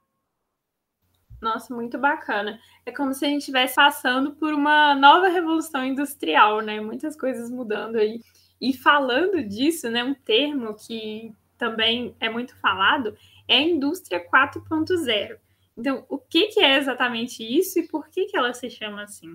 Nossa, 1.40 1.74
muito 1.74 1.98
bacana. 1.98 2.60
É 2.84 2.92
como 2.92 3.14
se 3.14 3.24
a 3.24 3.28
gente 3.28 3.40
estivesse 3.40 3.74
passando 3.74 4.32
por 4.32 4.52
uma 4.52 4.94
nova 4.94 5.28
revolução 5.28 5.84
industrial, 5.84 6.60
né? 6.60 6.80
Muitas 6.80 7.16
coisas 7.16 7.50
mudando 7.50 7.96
aí. 7.96 8.20
E 8.60 8.74
falando 8.74 9.42
disso, 9.42 9.88
né, 9.88 10.04
um 10.04 10.12
termo 10.12 10.74
que 10.74 11.34
também 11.56 12.14
é 12.20 12.28
muito 12.28 12.54
falado 12.56 13.16
é 13.48 13.56
a 13.56 13.62
indústria 13.62 14.22
4.0. 14.22 15.38
Então, 15.80 16.04
o 16.10 16.18
que, 16.18 16.48
que 16.48 16.60
é 16.60 16.76
exatamente 16.76 17.42
isso 17.42 17.78
e 17.78 17.88
por 17.88 18.10
que, 18.10 18.26
que 18.26 18.36
ela 18.36 18.52
se 18.52 18.68
chama 18.68 19.02
assim? 19.02 19.34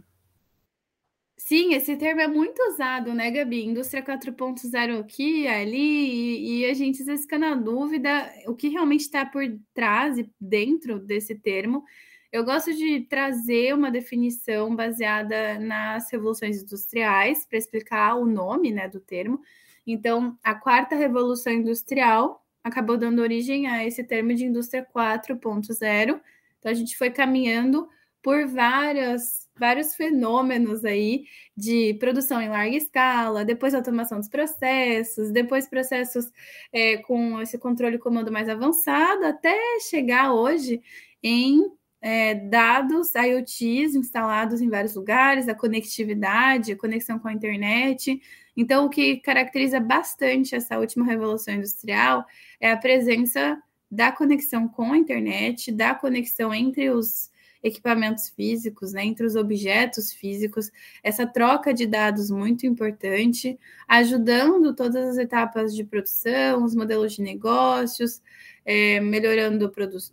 Sim, 1.35 1.73
esse 1.73 1.97
termo 1.97 2.21
é 2.21 2.27
muito 2.27 2.61
usado, 2.69 3.15
né, 3.15 3.31
Gabi? 3.31 3.65
Indústria 3.65 4.03
4.0 4.03 4.99
aqui, 4.99 5.47
ali, 5.47 5.75
e, 5.75 6.61
e, 6.61 6.65
a 6.65 6.73
gente 6.75 7.01
às 7.01 7.07
vezes 7.07 7.25
fica 7.25 7.39
na 7.39 7.55
dúvida 7.55 8.31
o 8.45 8.55
que 8.55 8.69
realmente 8.69 9.01
está 9.01 9.25
por 9.25 9.43
trás 9.73 10.19
e 10.19 10.31
dentro 10.39 10.99
desse 10.99 11.33
termo. 11.33 11.83
Eu 12.31 12.45
gosto 12.45 12.71
de 12.75 13.01
trazer 13.01 13.73
uma 13.73 13.89
definição 13.89 14.75
baseada 14.75 15.57
nas 15.57 16.11
revoluções 16.11 16.61
industriais 16.61 17.43
para 17.43 17.57
explicar 17.57 18.15
o 18.15 18.25
nome 18.27 18.71
né, 18.71 18.87
do 18.87 18.99
termo. 18.99 19.41
Então, 19.85 20.37
a 20.43 20.53
quarta 20.53 20.95
revolução 20.95 21.51
industrial 21.51 22.45
acabou 22.63 22.97
dando 22.97 23.21
origem 23.21 23.67
a 23.67 23.85
esse 23.85 24.03
termo 24.03 24.33
de 24.33 24.45
indústria 24.45 24.85
4.0. 24.95 26.19
Então, 26.65 26.71
a 26.71 26.75
gente 26.75 26.97
foi 26.97 27.11
caminhando 27.11 27.87
por 28.23 28.47
várias 28.47 29.45
vários 29.57 29.95
fenômenos 29.95 30.83
aí 30.83 31.25
de 31.55 31.93
produção 31.93 32.41
em 32.41 32.49
larga 32.49 32.75
escala, 32.75 33.45
depois 33.45 33.75
automação 33.75 34.19
dos 34.19 34.27
processos, 34.27 35.31
depois 35.31 35.69
processos 35.69 36.25
é, 36.73 36.97
com 36.97 37.39
esse 37.39 37.57
controle 37.59 37.99
comando 37.99 38.31
mais 38.31 38.49
avançado, 38.49 39.25
até 39.25 39.55
chegar 39.79 40.33
hoje 40.33 40.81
em 41.23 41.71
é, 42.01 42.33
dados 42.33 43.13
IoTs 43.13 43.93
instalados 43.95 44.59
em 44.59 44.69
vários 44.69 44.95
lugares, 44.95 45.47
a 45.47 45.53
conectividade, 45.53 46.71
a 46.71 46.77
conexão 46.77 47.19
com 47.19 47.27
a 47.27 47.33
internet. 47.33 48.19
Então, 48.57 48.87
o 48.87 48.89
que 48.89 49.17
caracteriza 49.17 49.79
bastante 49.79 50.55
essa 50.55 50.79
última 50.79 51.05
revolução 51.05 51.53
industrial 51.53 52.25
é 52.59 52.71
a 52.71 52.77
presença 52.77 53.61
da 53.89 54.11
conexão 54.11 54.67
com 54.67 54.93
a 54.93 54.97
internet, 54.97 55.71
da 55.71 55.93
conexão 55.95 56.53
entre 56.53 56.89
os 56.89 57.29
equipamentos 57.63 58.29
físicos, 58.29 58.93
né, 58.93 59.03
entre 59.03 59.25
os 59.25 59.35
objetos 59.35 60.13
físicos, 60.13 60.71
essa 61.03 61.25
troca 61.25 61.73
de 61.73 61.87
dados 61.87 62.29
muito 62.29 62.65
importante, 62.67 63.59
ajudando 63.87 64.75
todas 64.75 65.03
as 65.09 65.17
etapas 65.17 65.75
de 65.75 65.83
produção, 65.83 66.63
os 66.63 66.75
modelos 66.75 67.13
de 67.13 67.23
negócios, 67.23 68.21
é, 68.63 68.99
melhorando, 68.99 69.71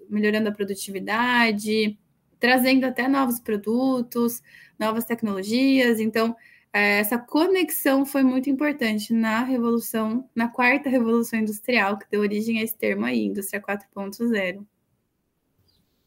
melhorando 0.08 0.48
a 0.48 0.52
produtividade, 0.52 1.98
trazendo 2.40 2.86
até 2.86 3.06
novos 3.06 3.38
produtos, 3.38 4.42
novas 4.78 5.04
tecnologias. 5.04 6.00
Então, 6.00 6.34
essa 6.72 7.18
conexão 7.18 8.06
foi 8.06 8.22
muito 8.22 8.48
importante 8.48 9.12
na 9.12 9.44
revolução, 9.44 10.28
na 10.34 10.48
quarta 10.48 10.88
revolução 10.88 11.38
industrial, 11.38 11.98
que 11.98 12.08
deu 12.10 12.20
origem 12.20 12.58
a 12.58 12.62
esse 12.62 12.76
termo 12.76 13.04
aí, 13.04 13.26
indústria 13.26 13.60
4.0. 13.60 14.66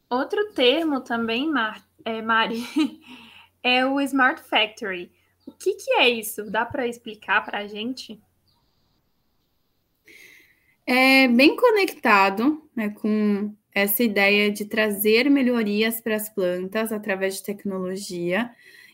Outro 0.08 0.52
termo 0.52 1.00
também, 1.00 1.50
Mar 1.50 1.84
é, 2.06 2.22
Mari, 2.22 2.62
é 3.62 3.84
o 3.84 4.00
Smart 4.00 4.40
Factory. 4.42 5.10
O 5.44 5.50
que, 5.52 5.74
que 5.74 5.90
é 5.94 6.08
isso? 6.08 6.48
Dá 6.48 6.64
para 6.64 6.86
explicar 6.86 7.44
para 7.44 7.58
a 7.58 7.66
gente? 7.66 8.20
É 10.86 11.26
bem 11.26 11.56
conectado 11.56 12.62
né, 12.74 12.90
com 12.90 13.52
essa 13.74 14.04
ideia 14.04 14.52
de 14.52 14.64
trazer 14.64 15.28
melhorias 15.28 16.00
para 16.00 16.14
as 16.14 16.28
plantas 16.28 16.92
através 16.92 17.36
de 17.36 17.42
tecnologia. 17.42 18.50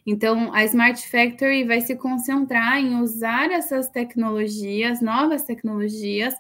Então, 0.07 0.53
a 0.53 0.65
Smart 0.65 1.09
Factory 1.09 1.65
vai 1.65 1.81
se 1.81 1.95
concentrar 1.97 2.79
em 2.79 3.01
usar 3.01 3.51
essas 3.51 3.89
tecnologias, 3.89 5.01
novas 5.01 5.45
tecnologias, 5.45 6.35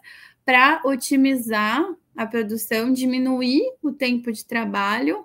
para 0.45 0.83
otimizar 0.85 1.85
a 2.17 2.27
produção, 2.27 2.93
diminuir 2.93 3.63
o 3.81 3.93
tempo 3.93 4.33
de 4.33 4.45
trabalho 4.45 5.25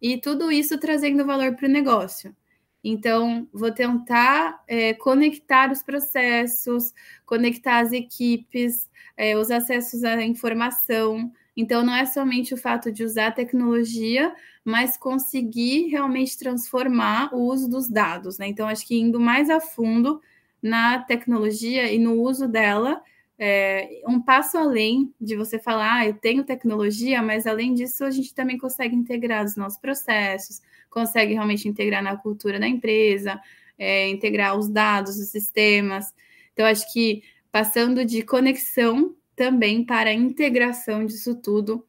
e 0.00 0.18
tudo 0.18 0.50
isso 0.50 0.78
trazendo 0.78 1.24
valor 1.24 1.54
para 1.54 1.66
o 1.66 1.70
negócio. 1.70 2.34
Então, 2.82 3.48
vou 3.52 3.72
tentar 3.72 4.62
é, 4.68 4.92
conectar 4.92 5.72
os 5.72 5.82
processos, 5.82 6.92
conectar 7.24 7.78
as 7.78 7.92
equipes, 7.92 8.90
é, 9.16 9.36
os 9.36 9.50
acessos 9.50 10.04
à 10.04 10.22
informação. 10.22 11.32
Então, 11.56 11.84
não 11.84 11.94
é 11.94 12.04
somente 12.04 12.52
o 12.52 12.56
fato 12.56 12.90
de 12.90 13.04
usar 13.04 13.28
a 13.28 13.32
tecnologia, 13.32 14.34
mas 14.64 14.96
conseguir 14.96 15.88
realmente 15.88 16.36
transformar 16.36 17.32
o 17.34 17.42
uso 17.42 17.68
dos 17.68 17.88
dados. 17.88 18.38
Né? 18.38 18.48
Então, 18.48 18.66
acho 18.66 18.86
que 18.86 18.98
indo 18.98 19.20
mais 19.20 19.48
a 19.48 19.60
fundo 19.60 20.20
na 20.60 20.98
tecnologia 20.98 21.92
e 21.92 21.98
no 21.98 22.20
uso 22.20 22.48
dela, 22.48 23.02
é, 23.38 24.00
um 24.08 24.20
passo 24.20 24.56
além 24.56 25.12
de 25.20 25.36
você 25.36 25.58
falar, 25.58 25.96
ah, 25.98 26.06
eu 26.06 26.14
tenho 26.14 26.44
tecnologia, 26.44 27.22
mas 27.22 27.46
além 27.46 27.74
disso, 27.74 28.04
a 28.04 28.10
gente 28.10 28.34
também 28.34 28.56
consegue 28.56 28.94
integrar 28.94 29.44
os 29.44 29.56
nossos 29.56 29.78
processos, 29.78 30.62
consegue 30.88 31.34
realmente 31.34 31.68
integrar 31.68 32.02
na 32.02 32.16
cultura 32.16 32.58
da 32.58 32.66
empresa, 32.66 33.40
é, 33.78 34.08
integrar 34.08 34.56
os 34.56 34.68
dados, 34.68 35.18
os 35.18 35.28
sistemas. 35.28 36.14
Então, 36.52 36.64
acho 36.64 36.90
que 36.92 37.22
passando 37.50 38.04
de 38.04 38.22
conexão 38.22 39.14
também 39.36 39.84
para 39.84 40.10
a 40.10 40.14
integração 40.14 41.04
disso 41.04 41.34
tudo, 41.34 41.86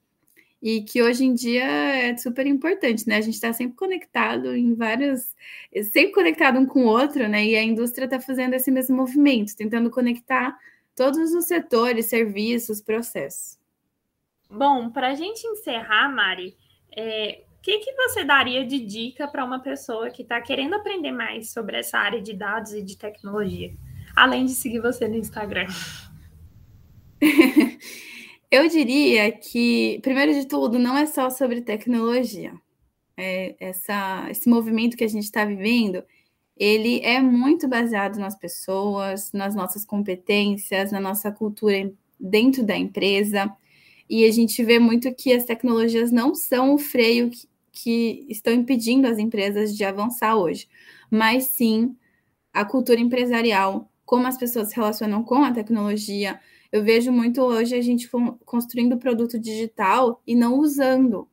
e 0.61 0.81
que 0.81 1.03
hoje 1.03 1.23
em 1.25 1.33
dia 1.35 1.63
é 1.63 2.17
super 2.17 2.47
importante, 2.47 3.07
né? 3.07 3.17
A 3.17 3.21
gente 3.21 3.35
está 3.35 3.53
sempre 3.53 3.75
conectado 3.75 4.55
em 4.55 4.73
vários, 4.73 5.35
sempre 5.91 6.11
conectado 6.11 6.57
um 6.57 6.65
com 6.65 6.85
o 6.85 6.87
outro, 6.87 7.27
né? 7.27 7.45
E 7.45 7.55
a 7.55 7.61
indústria 7.61 8.05
está 8.05 8.19
fazendo 8.19 8.55
esse 8.55 8.71
mesmo 8.71 8.95
movimento, 8.95 9.55
tentando 9.55 9.91
conectar 9.91 10.57
todos 10.95 11.33
os 11.33 11.45
setores, 11.45 12.07
serviços, 12.07 12.81
processos. 12.81 13.59
Bom, 14.49 14.89
para 14.89 15.09
a 15.09 15.13
gente 15.13 15.45
encerrar, 15.45 16.09
Mari, 16.09 16.55
é, 16.95 17.43
o 17.59 17.61
que, 17.61 17.79
que 17.79 17.93
você 17.93 18.23
daria 18.23 18.65
de 18.65 18.79
dica 18.79 19.27
para 19.27 19.45
uma 19.45 19.59
pessoa 19.59 20.09
que 20.09 20.21
está 20.21 20.41
querendo 20.41 20.75
aprender 20.75 21.11
mais 21.11 21.51
sobre 21.51 21.77
essa 21.77 21.99
área 21.99 22.21
de 22.21 22.33
dados 22.33 22.73
e 22.73 22.81
de 22.81 22.97
tecnologia, 22.97 23.71
além 24.15 24.45
de 24.45 24.53
seguir 24.53 24.79
você 24.79 25.07
no 25.07 25.15
Instagram? 25.15 25.67
Eu 28.51 28.69
diria 28.69 29.31
que, 29.31 29.99
primeiro 30.01 30.33
de 30.33 30.47
tudo, 30.47 30.79
não 30.79 30.97
é 30.97 31.05
só 31.05 31.29
sobre 31.29 31.61
tecnologia. 31.61 32.53
É, 33.17 33.55
essa, 33.59 34.27
esse 34.29 34.47
movimento 34.49 34.95
que 34.97 35.03
a 35.03 35.07
gente 35.07 35.23
está 35.23 35.45
vivendo, 35.45 36.03
ele 36.55 36.99
é 37.01 37.19
muito 37.21 37.67
baseado 37.67 38.17
nas 38.17 38.35
pessoas, 38.37 39.31
nas 39.33 39.55
nossas 39.55 39.83
competências, 39.85 40.91
na 40.91 40.99
nossa 40.99 41.31
cultura 41.31 41.91
dentro 42.19 42.63
da 42.63 42.77
empresa. 42.77 43.51
E 44.09 44.25
a 44.25 44.31
gente 44.31 44.63
vê 44.63 44.79
muito 44.79 45.13
que 45.13 45.33
as 45.33 45.45
tecnologias 45.45 46.11
não 46.11 46.35
são 46.35 46.73
o 46.73 46.77
freio 46.77 47.29
que, 47.29 47.47
que 47.71 48.25
estão 48.29 48.53
impedindo 48.53 49.07
as 49.07 49.17
empresas 49.17 49.75
de 49.75 49.83
avançar 49.83 50.35
hoje, 50.35 50.67
mas 51.09 51.45
sim 51.45 51.95
a 52.53 52.63
cultura 52.63 52.99
empresarial, 53.01 53.91
como 54.05 54.27
as 54.27 54.37
pessoas 54.37 54.69
se 54.69 54.75
relacionam 54.75 55.23
com 55.23 55.43
a 55.43 55.51
tecnologia. 55.51 56.39
Eu 56.75 56.83
vejo 56.83 57.09
muito 57.09 57.41
hoje 57.41 57.73
a 57.73 57.81
gente 57.81 58.09
construindo 58.43 58.97
produto 58.97 59.39
digital 59.39 60.21
e 60.27 60.35
não 60.35 60.59
usando. 60.59 61.25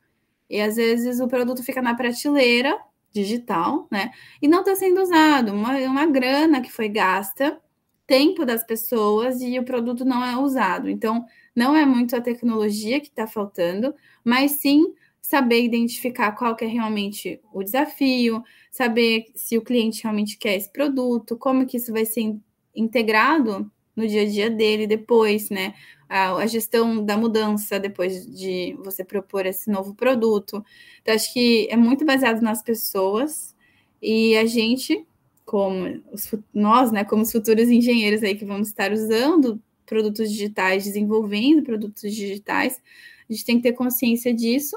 E 0.49 0.61
às 0.61 0.77
vezes 0.77 1.19
o 1.19 1.27
produto 1.27 1.65
fica 1.65 1.83
na 1.83 1.97
prateleira 1.97 2.79
digital, 3.13 3.89
né? 3.91 4.13
E 4.41 4.47
não 4.47 4.61
está 4.61 4.77
sendo 4.77 5.03
usado, 5.03 5.53
uma, 5.53 5.77
uma 5.79 6.07
grana 6.07 6.61
que 6.61 6.71
foi 6.71 6.89
gasta, 6.89 7.61
tempo 8.07 8.47
das 8.47 8.65
pessoas 8.65 9.41
e 9.41 9.59
o 9.59 9.65
produto 9.65 10.05
não 10.05 10.25
é 10.25 10.37
usado. 10.37 10.89
Então, 10.89 11.27
não 11.57 11.75
é 11.75 11.85
muito 11.85 12.15
a 12.15 12.21
tecnologia 12.21 13.01
que 13.01 13.09
está 13.09 13.27
faltando, 13.27 13.93
mas 14.25 14.61
sim 14.61 14.95
saber 15.21 15.65
identificar 15.65 16.31
qual 16.37 16.55
que 16.55 16.65
é 16.65 16.69
realmente 16.69 17.41
o 17.53 17.65
desafio, 17.65 18.45
saber 18.71 19.27
se 19.35 19.59
o 19.59 19.63
cliente 19.63 20.05
realmente 20.05 20.39
quer 20.39 20.55
esse 20.55 20.71
produto, 20.73 21.37
como 21.37 21.67
que 21.67 21.79
isso 21.79 21.91
vai 21.93 22.05
ser 22.05 22.33
integrado 22.77 23.69
no 23.95 24.07
dia 24.07 24.23
a 24.23 24.27
dia 24.27 24.51
dele 24.51 24.87
depois, 24.87 25.51
né? 25.51 25.75
A, 26.09 26.35
a, 26.37 26.47
gestão 26.47 27.05
da 27.05 27.17
mudança 27.17 27.79
depois 27.81 28.27
de 28.27 28.75
você 28.85 29.05
propor 29.05 29.47
esse 29.47 29.71
novo 29.71 29.95
produto. 29.95 30.65
Então, 31.01 31.15
acho 31.15 31.33
que 31.33 31.69
é 31.71 31.77
muito 31.77 32.05
baseado 32.05 32.43
nas 32.43 32.63
pessoas 32.63 33.55
e 34.01 34.37
a 34.37 34.45
gente, 34.45 35.07
como 35.45 36.03
os, 36.13 36.35
nós, 36.53 36.93
né, 36.93 37.05
como 37.05 37.23
os 37.23 37.33
futuros 37.33 37.71
engenheiros 37.71 38.23
aí 38.23 38.35
que 38.35 38.45
vamos 38.45 38.69
estar 38.69 38.93
usando 38.93 39.63
produtos 39.87 40.31
digitais, 40.31 40.85
desenvolvendo 40.85 41.63
produtos 41.63 42.15
digitais, 42.15 42.81
a 43.29 43.33
gente 43.33 43.45
tem 43.45 43.57
que 43.57 43.63
ter 43.63 43.73
consciência 43.73 44.35
disso. 44.35 44.77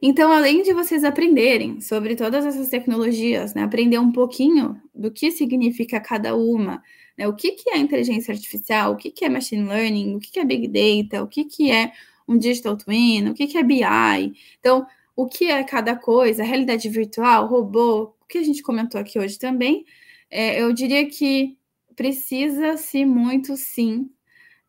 Então, 0.00 0.30
além 0.30 0.62
de 0.62 0.72
vocês 0.72 1.02
aprenderem 1.02 1.80
sobre 1.80 2.14
todas 2.14 2.46
essas 2.46 2.68
tecnologias, 2.68 3.54
né, 3.54 3.62
aprender 3.62 3.98
um 3.98 4.12
pouquinho 4.12 4.80
do 4.94 5.10
que 5.10 5.30
significa 5.30 6.00
cada 6.00 6.36
uma, 6.36 6.82
né? 7.18 7.26
O 7.26 7.34
que, 7.34 7.52
que 7.52 7.70
é 7.70 7.78
inteligência 7.78 8.32
artificial? 8.32 8.92
O 8.92 8.96
que, 8.96 9.10
que 9.10 9.24
é 9.24 9.28
machine 9.28 9.68
learning? 9.68 10.14
O 10.16 10.20
que, 10.20 10.30
que 10.30 10.38
é 10.38 10.44
big 10.44 10.68
data? 10.68 11.22
O 11.22 11.26
que, 11.26 11.44
que 11.44 11.70
é 11.70 11.92
um 12.28 12.38
digital 12.38 12.76
twin? 12.76 13.28
O 13.28 13.34
que, 13.34 13.48
que 13.48 13.58
é 13.58 13.62
BI? 13.64 14.32
Então, 14.60 14.86
o 15.16 15.26
que 15.26 15.50
é 15.50 15.64
cada 15.64 15.96
coisa? 15.96 16.44
Realidade 16.44 16.88
virtual, 16.88 17.46
robô? 17.48 18.14
O 18.22 18.26
que 18.28 18.38
a 18.38 18.42
gente 18.42 18.62
comentou 18.62 19.00
aqui 19.00 19.18
hoje 19.18 19.38
também? 19.38 19.84
É, 20.30 20.62
eu 20.62 20.72
diria 20.72 21.08
que 21.08 21.58
precisa-se 21.96 23.04
muito, 23.04 23.56
sim, 23.56 24.08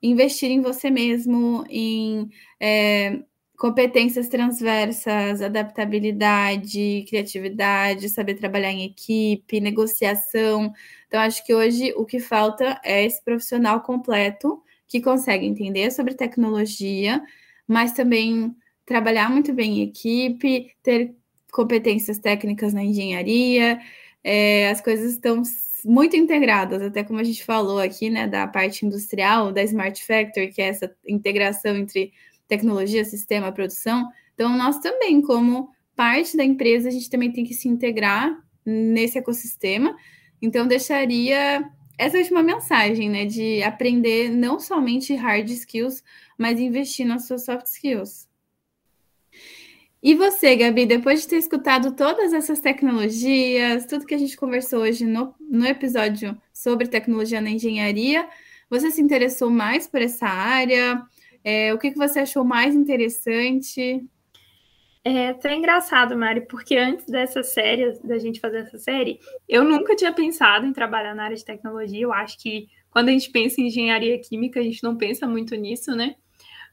investir 0.02 0.50
em 0.50 0.62
você 0.62 0.89
mesmo, 0.89 1.64
em 1.70 2.30
é, 2.60 3.22
competências 3.60 4.30
transversas, 4.30 5.41
adaptabilidade, 5.41 7.03
criatividade, 7.10 8.07
saber 8.07 8.36
trabalhar 8.36 8.72
em 8.72 8.86
equipe, 8.86 9.60
negociação. 9.60 10.74
Então, 11.07 11.20
acho 11.20 11.45
que 11.45 11.53
hoje 11.53 11.93
o 11.97 12.05
que 12.05 12.22
falta 12.22 12.80
é 12.86 13.05
esse 13.05 13.22
profissional 13.22 13.82
completo 13.82 14.64
que 14.88 15.01
consegue 15.01 15.45
entender 15.45 15.91
sobre 15.91 16.14
tecnologia, 16.14 17.22
mas 17.68 17.91
também 17.91 18.55
trabalhar 18.86 19.30
muito 19.30 19.51
bem 19.51 19.80
em 19.80 19.84
equipe, 19.84 20.72
ter 20.82 21.14
competências 21.51 22.18
técnicas 22.18 22.74
na 22.74 22.82
engenharia. 22.82 23.78
É, 24.24 24.70
as 24.70 24.80
coisas 24.80 25.12
estão 25.12 25.43
muito 25.84 26.16
integradas, 26.16 26.82
até 26.82 27.03
como 27.03 27.20
a 27.20 27.26
gente 27.26 27.43
falou 27.43 27.80
aqui, 27.80 28.10
né, 28.10 28.26
da 28.26 28.47
parte 28.47 28.86
industrial, 28.86 29.51
da 29.51 29.62
Smart 29.64 30.01
Factory, 30.01 30.47
que 30.47 30.62
é 30.62 30.70
essa 30.70 30.95
integração 31.05 31.76
entre 31.76 32.14
tecnologia, 32.50 33.06
sistema, 33.06 33.52
produção. 33.52 34.10
Então, 34.34 34.58
nós 34.58 34.80
também, 34.80 35.22
como 35.22 35.70
parte 35.95 36.36
da 36.36 36.43
empresa, 36.43 36.89
a 36.89 36.91
gente 36.91 37.10
também 37.10 37.32
tem 37.32 37.45
que 37.45 37.54
se 37.54 37.70
integrar 37.70 38.38
nesse 38.66 39.18
ecossistema. 39.18 39.95
Então, 40.41 40.68
deixaria 40.68 41.64
essa 41.97 42.18
última 42.18 42.41
mensagem, 42.41 43.10
né, 43.10 43.26
de 43.26 43.62
aprender 43.62 44.30
não 44.30 44.60
somente 44.60 45.14
hard 45.14 45.50
skills, 45.50 46.04
mas 46.38 46.60
investir 46.60 47.06
nas 47.06 47.28
suas 47.28 47.45
soft 47.45 47.68
skills. 47.68 48.28
E 50.02 50.16
você, 50.16 50.56
Gabi, 50.56 50.86
depois 50.86 51.22
de 51.22 51.28
ter 51.28 51.36
escutado 51.36 51.93
todas 51.93 52.32
essas 52.32 52.62
tecnologias, 52.62 53.86
tudo 53.86 54.06
que 54.06 54.16
a 54.16 54.18
gente 54.18 54.38
conversou 54.38 54.80
hoje 54.80 55.06
no, 55.06 55.36
no 55.41 55.66
episódio 55.66 56.38
sobre 56.54 56.88
tecnologia 56.88 57.41
na 57.41 57.50
engenharia, 57.50 58.26
você 58.70 58.89
se 58.91 59.02
interessou 59.02 59.50
mais 59.50 59.88
por 59.88 60.02
essa 60.02 60.26
área? 60.26 61.04
É, 61.44 61.74
o 61.74 61.78
que, 61.78 61.92
que 61.92 61.98
você 61.98 62.20
achou 62.20 62.44
mais 62.44 62.76
interessante? 62.76 64.04
É 65.04 65.30
até 65.30 65.56
engraçado, 65.56 66.16
Mari, 66.18 66.42
porque 66.42 66.76
antes 66.76 67.06
dessa 67.06 67.42
série, 67.42 67.98
da 68.04 68.18
gente 68.18 68.40
fazer 68.40 68.60
essa 68.60 68.78
série, 68.78 69.20
eu 69.48 69.64
nunca 69.64 69.96
tinha 69.96 70.12
pensado 70.12 70.66
em 70.66 70.74
trabalhar 70.74 71.16
na 71.16 71.24
área 71.24 71.38
de 71.38 71.46
tecnologia. 71.46 72.02
Eu 72.02 72.12
acho 72.12 72.38
que 72.38 72.68
quando 72.92 73.10
a 73.10 73.12
gente 73.12 73.32
pensa 73.32 73.62
em 73.62 73.68
engenharia 73.68 74.20
química, 74.20 74.60
a 74.60 74.64
gente 74.64 74.84
não 74.84 74.98
pensa 74.98 75.26
muito 75.26 75.56
nisso, 75.56 75.96
né? 75.96 76.16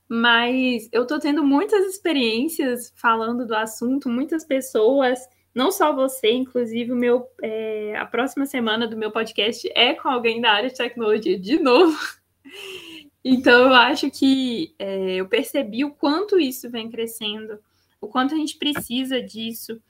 Mas 0.09 0.89
eu 0.93 1.07
tô 1.07 1.19
tendo 1.19 1.45
muitas 1.45 1.85
experiências 1.87 2.93
falando 2.97 3.47
do 3.47 3.55
assunto, 3.55 4.09
muitas 4.09 4.45
pessoas, 4.45 5.19
não 5.55 5.71
só 5.71 5.95
você, 5.95 6.31
inclusive 6.31 6.93
o 6.93 6.97
meu, 6.97 7.27
é, 7.43 7.97
a 7.97 8.07
próxima 8.07 8.45
semana 8.45 8.87
do 8.87 8.97
meu 8.97 9.11
podcast 9.11 9.71
é 9.75 9.95
com 9.95 10.09
alguém 10.09 10.41
da 10.41 10.53
área 10.53 10.69
de 10.69 10.77
tecnologia 10.77 11.39
de 11.39 11.59
novo. 11.59 11.97
Então 13.29 13.62
eu 13.62 13.74
acho 13.74 14.11
que 14.11 14.74
é, 14.79 15.16
eu 15.16 15.27
percebi 15.27 15.85
o 15.85 15.91
quanto 15.91 16.39
isso 16.39 16.70
vem 16.70 16.91
crescendo, 16.91 17.59
o 18.01 18.07
quanto 18.07 18.35
a 18.35 18.39
gente 18.39 18.57
precisa 18.57 19.20
disso 19.20 19.81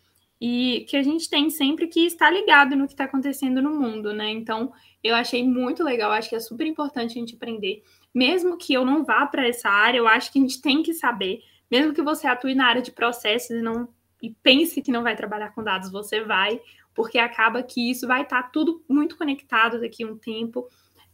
e 0.41 0.87
que 0.89 0.97
a 0.97 1.03
gente 1.03 1.29
tem 1.29 1.51
sempre 1.51 1.87
que 1.87 2.01
estar 2.07 2.31
ligado 2.31 2.75
no 2.77 2.87
que 2.87 2.95
está 2.95 3.05
acontecendo 3.05 3.61
no 3.61 3.79
mundo, 3.79 4.13
né? 4.13 4.31
Então 4.31 4.73
eu 5.03 5.15
achei 5.15 5.43
muito 5.45 5.83
legal, 5.83 6.13
acho 6.13 6.31
que 6.31 6.37
é 6.37 6.41
super 6.41 6.67
importante 6.67 7.13
a 7.13 7.21
gente 7.21 7.35
aprender 7.35 7.83
mesmo 8.17 8.57
que 8.57 8.73
eu 8.73 8.83
não 8.83 9.05
vá 9.05 9.27
para 9.27 9.47
essa 9.47 9.69
área, 9.69 9.99
eu 9.99 10.09
acho 10.09 10.33
que 10.33 10.39
a 10.39 10.43
gente 10.43 10.63
tem 10.63 10.83
que 10.83 10.95
saber, 10.95 11.43
mesmo 11.71 11.93
que 11.93 12.01
você 12.01 12.27
atue 12.27 12.55
na 12.55 12.67
área 12.67 12.81
de 12.81 12.91
processos 12.91 13.51
e 13.51 13.61
não 13.61 13.87
e 14.23 14.31
pense 14.43 14.81
que 14.81 14.91
não 14.91 15.03
vai 15.03 15.15
trabalhar 15.15 15.51
com 15.51 15.63
dados, 15.63 15.93
você 15.93 16.23
vai, 16.23 16.59
porque 16.95 17.19
acaba 17.19 17.63
que 17.63 17.91
isso 17.91 18.07
vai 18.07 18.23
estar 18.23 18.45
tá 18.45 18.49
tudo 18.49 18.83
muito 18.89 19.19
conectado 19.19 19.79
daqui 19.79 20.03
a 20.03 20.07
um 20.07 20.17
tempo. 20.17 20.67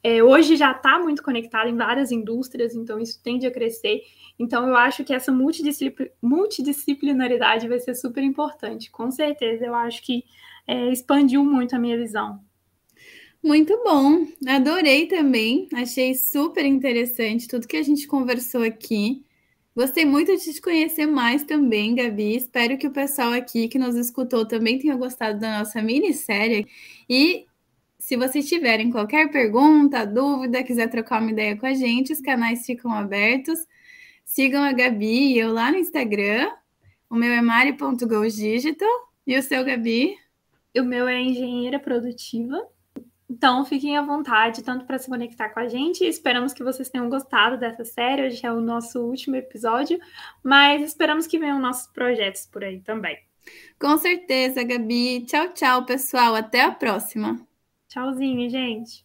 É, 0.02 0.22
hoje 0.22 0.56
já 0.56 0.72
está 0.72 0.98
muito 0.98 1.22
conectado 1.22 1.68
em 1.68 1.76
várias 1.76 2.10
indústrias, 2.10 2.74
então 2.74 2.98
isso 2.98 3.20
tende 3.22 3.46
a 3.46 3.50
crescer. 3.50 4.02
Então 4.38 4.66
eu 4.66 4.76
acho 4.76 5.04
que 5.04 5.14
essa 5.14 5.30
multidisciplinaridade 5.30 7.68
vai 7.68 7.78
ser 7.78 7.94
super 7.94 8.24
importante. 8.24 8.90
Com 8.90 9.10
certeza, 9.10 9.64
eu 9.64 9.74
acho 9.74 10.02
que 10.02 10.24
é, 10.66 10.90
expandiu 10.90 11.44
muito 11.44 11.76
a 11.76 11.78
minha 11.78 11.96
visão. 11.96 12.40
Muito 13.42 13.82
bom, 13.82 14.26
adorei 14.46 15.06
também, 15.06 15.68
achei 15.74 16.14
super 16.14 16.64
interessante 16.64 17.48
tudo 17.48 17.66
que 17.66 17.76
a 17.76 17.82
gente 17.82 18.06
conversou 18.06 18.62
aqui. 18.62 19.24
Gostei 19.74 20.04
muito 20.04 20.36
de 20.36 20.52
te 20.52 20.60
conhecer 20.60 21.06
mais 21.06 21.42
também, 21.42 21.94
Gabi. 21.94 22.36
Espero 22.36 22.76
que 22.76 22.86
o 22.86 22.92
pessoal 22.92 23.32
aqui 23.32 23.68
que 23.68 23.78
nos 23.78 23.96
escutou 23.96 24.46
também 24.46 24.78
tenha 24.78 24.94
gostado 24.94 25.40
da 25.40 25.58
nossa 25.58 25.80
minissérie. 25.80 26.66
E 27.08 27.46
se 28.02 28.16
vocês 28.16 28.48
tiverem 28.48 28.90
qualquer 28.90 29.30
pergunta, 29.30 30.04
dúvida, 30.04 30.64
quiser 30.64 30.88
trocar 30.88 31.22
uma 31.22 31.30
ideia 31.30 31.56
com 31.56 31.66
a 31.66 31.72
gente, 31.72 32.12
os 32.12 32.20
canais 32.20 32.66
ficam 32.66 32.92
abertos. 32.92 33.60
Sigam 34.24 34.60
a 34.60 34.72
Gabi 34.72 35.34
e 35.34 35.38
eu 35.38 35.52
lá 35.52 35.70
no 35.70 35.78
Instagram. 35.78 36.50
O 37.08 37.14
meu 37.14 37.30
é 37.30 37.40
mari.goldigital. 37.40 38.88
E 39.24 39.38
o 39.38 39.42
seu, 39.42 39.64
Gabi? 39.64 40.16
O 40.76 40.82
meu 40.82 41.06
é 41.06 41.20
engenheira 41.20 41.78
produtiva. 41.78 42.60
Então, 43.30 43.64
fiquem 43.64 43.96
à 43.96 44.02
vontade, 44.02 44.64
tanto 44.64 44.84
para 44.84 44.98
se 44.98 45.08
conectar 45.08 45.50
com 45.50 45.60
a 45.60 45.68
gente. 45.68 46.04
Esperamos 46.04 46.52
que 46.52 46.64
vocês 46.64 46.88
tenham 46.88 47.08
gostado 47.08 47.56
dessa 47.56 47.84
série. 47.84 48.26
Hoje 48.26 48.44
é 48.44 48.50
o 48.50 48.60
nosso 48.60 48.98
último 49.00 49.36
episódio, 49.36 50.00
mas 50.42 50.82
esperamos 50.82 51.28
que 51.28 51.38
venham 51.38 51.60
nossos 51.60 51.86
projetos 51.92 52.46
por 52.46 52.64
aí 52.64 52.80
também. 52.80 53.16
Com 53.78 53.96
certeza, 53.96 54.64
Gabi. 54.64 55.24
Tchau, 55.24 55.52
tchau, 55.52 55.86
pessoal. 55.86 56.34
Até 56.34 56.62
a 56.62 56.72
próxima. 56.72 57.46
Tchauzinho, 57.92 58.48
gente. 58.48 59.04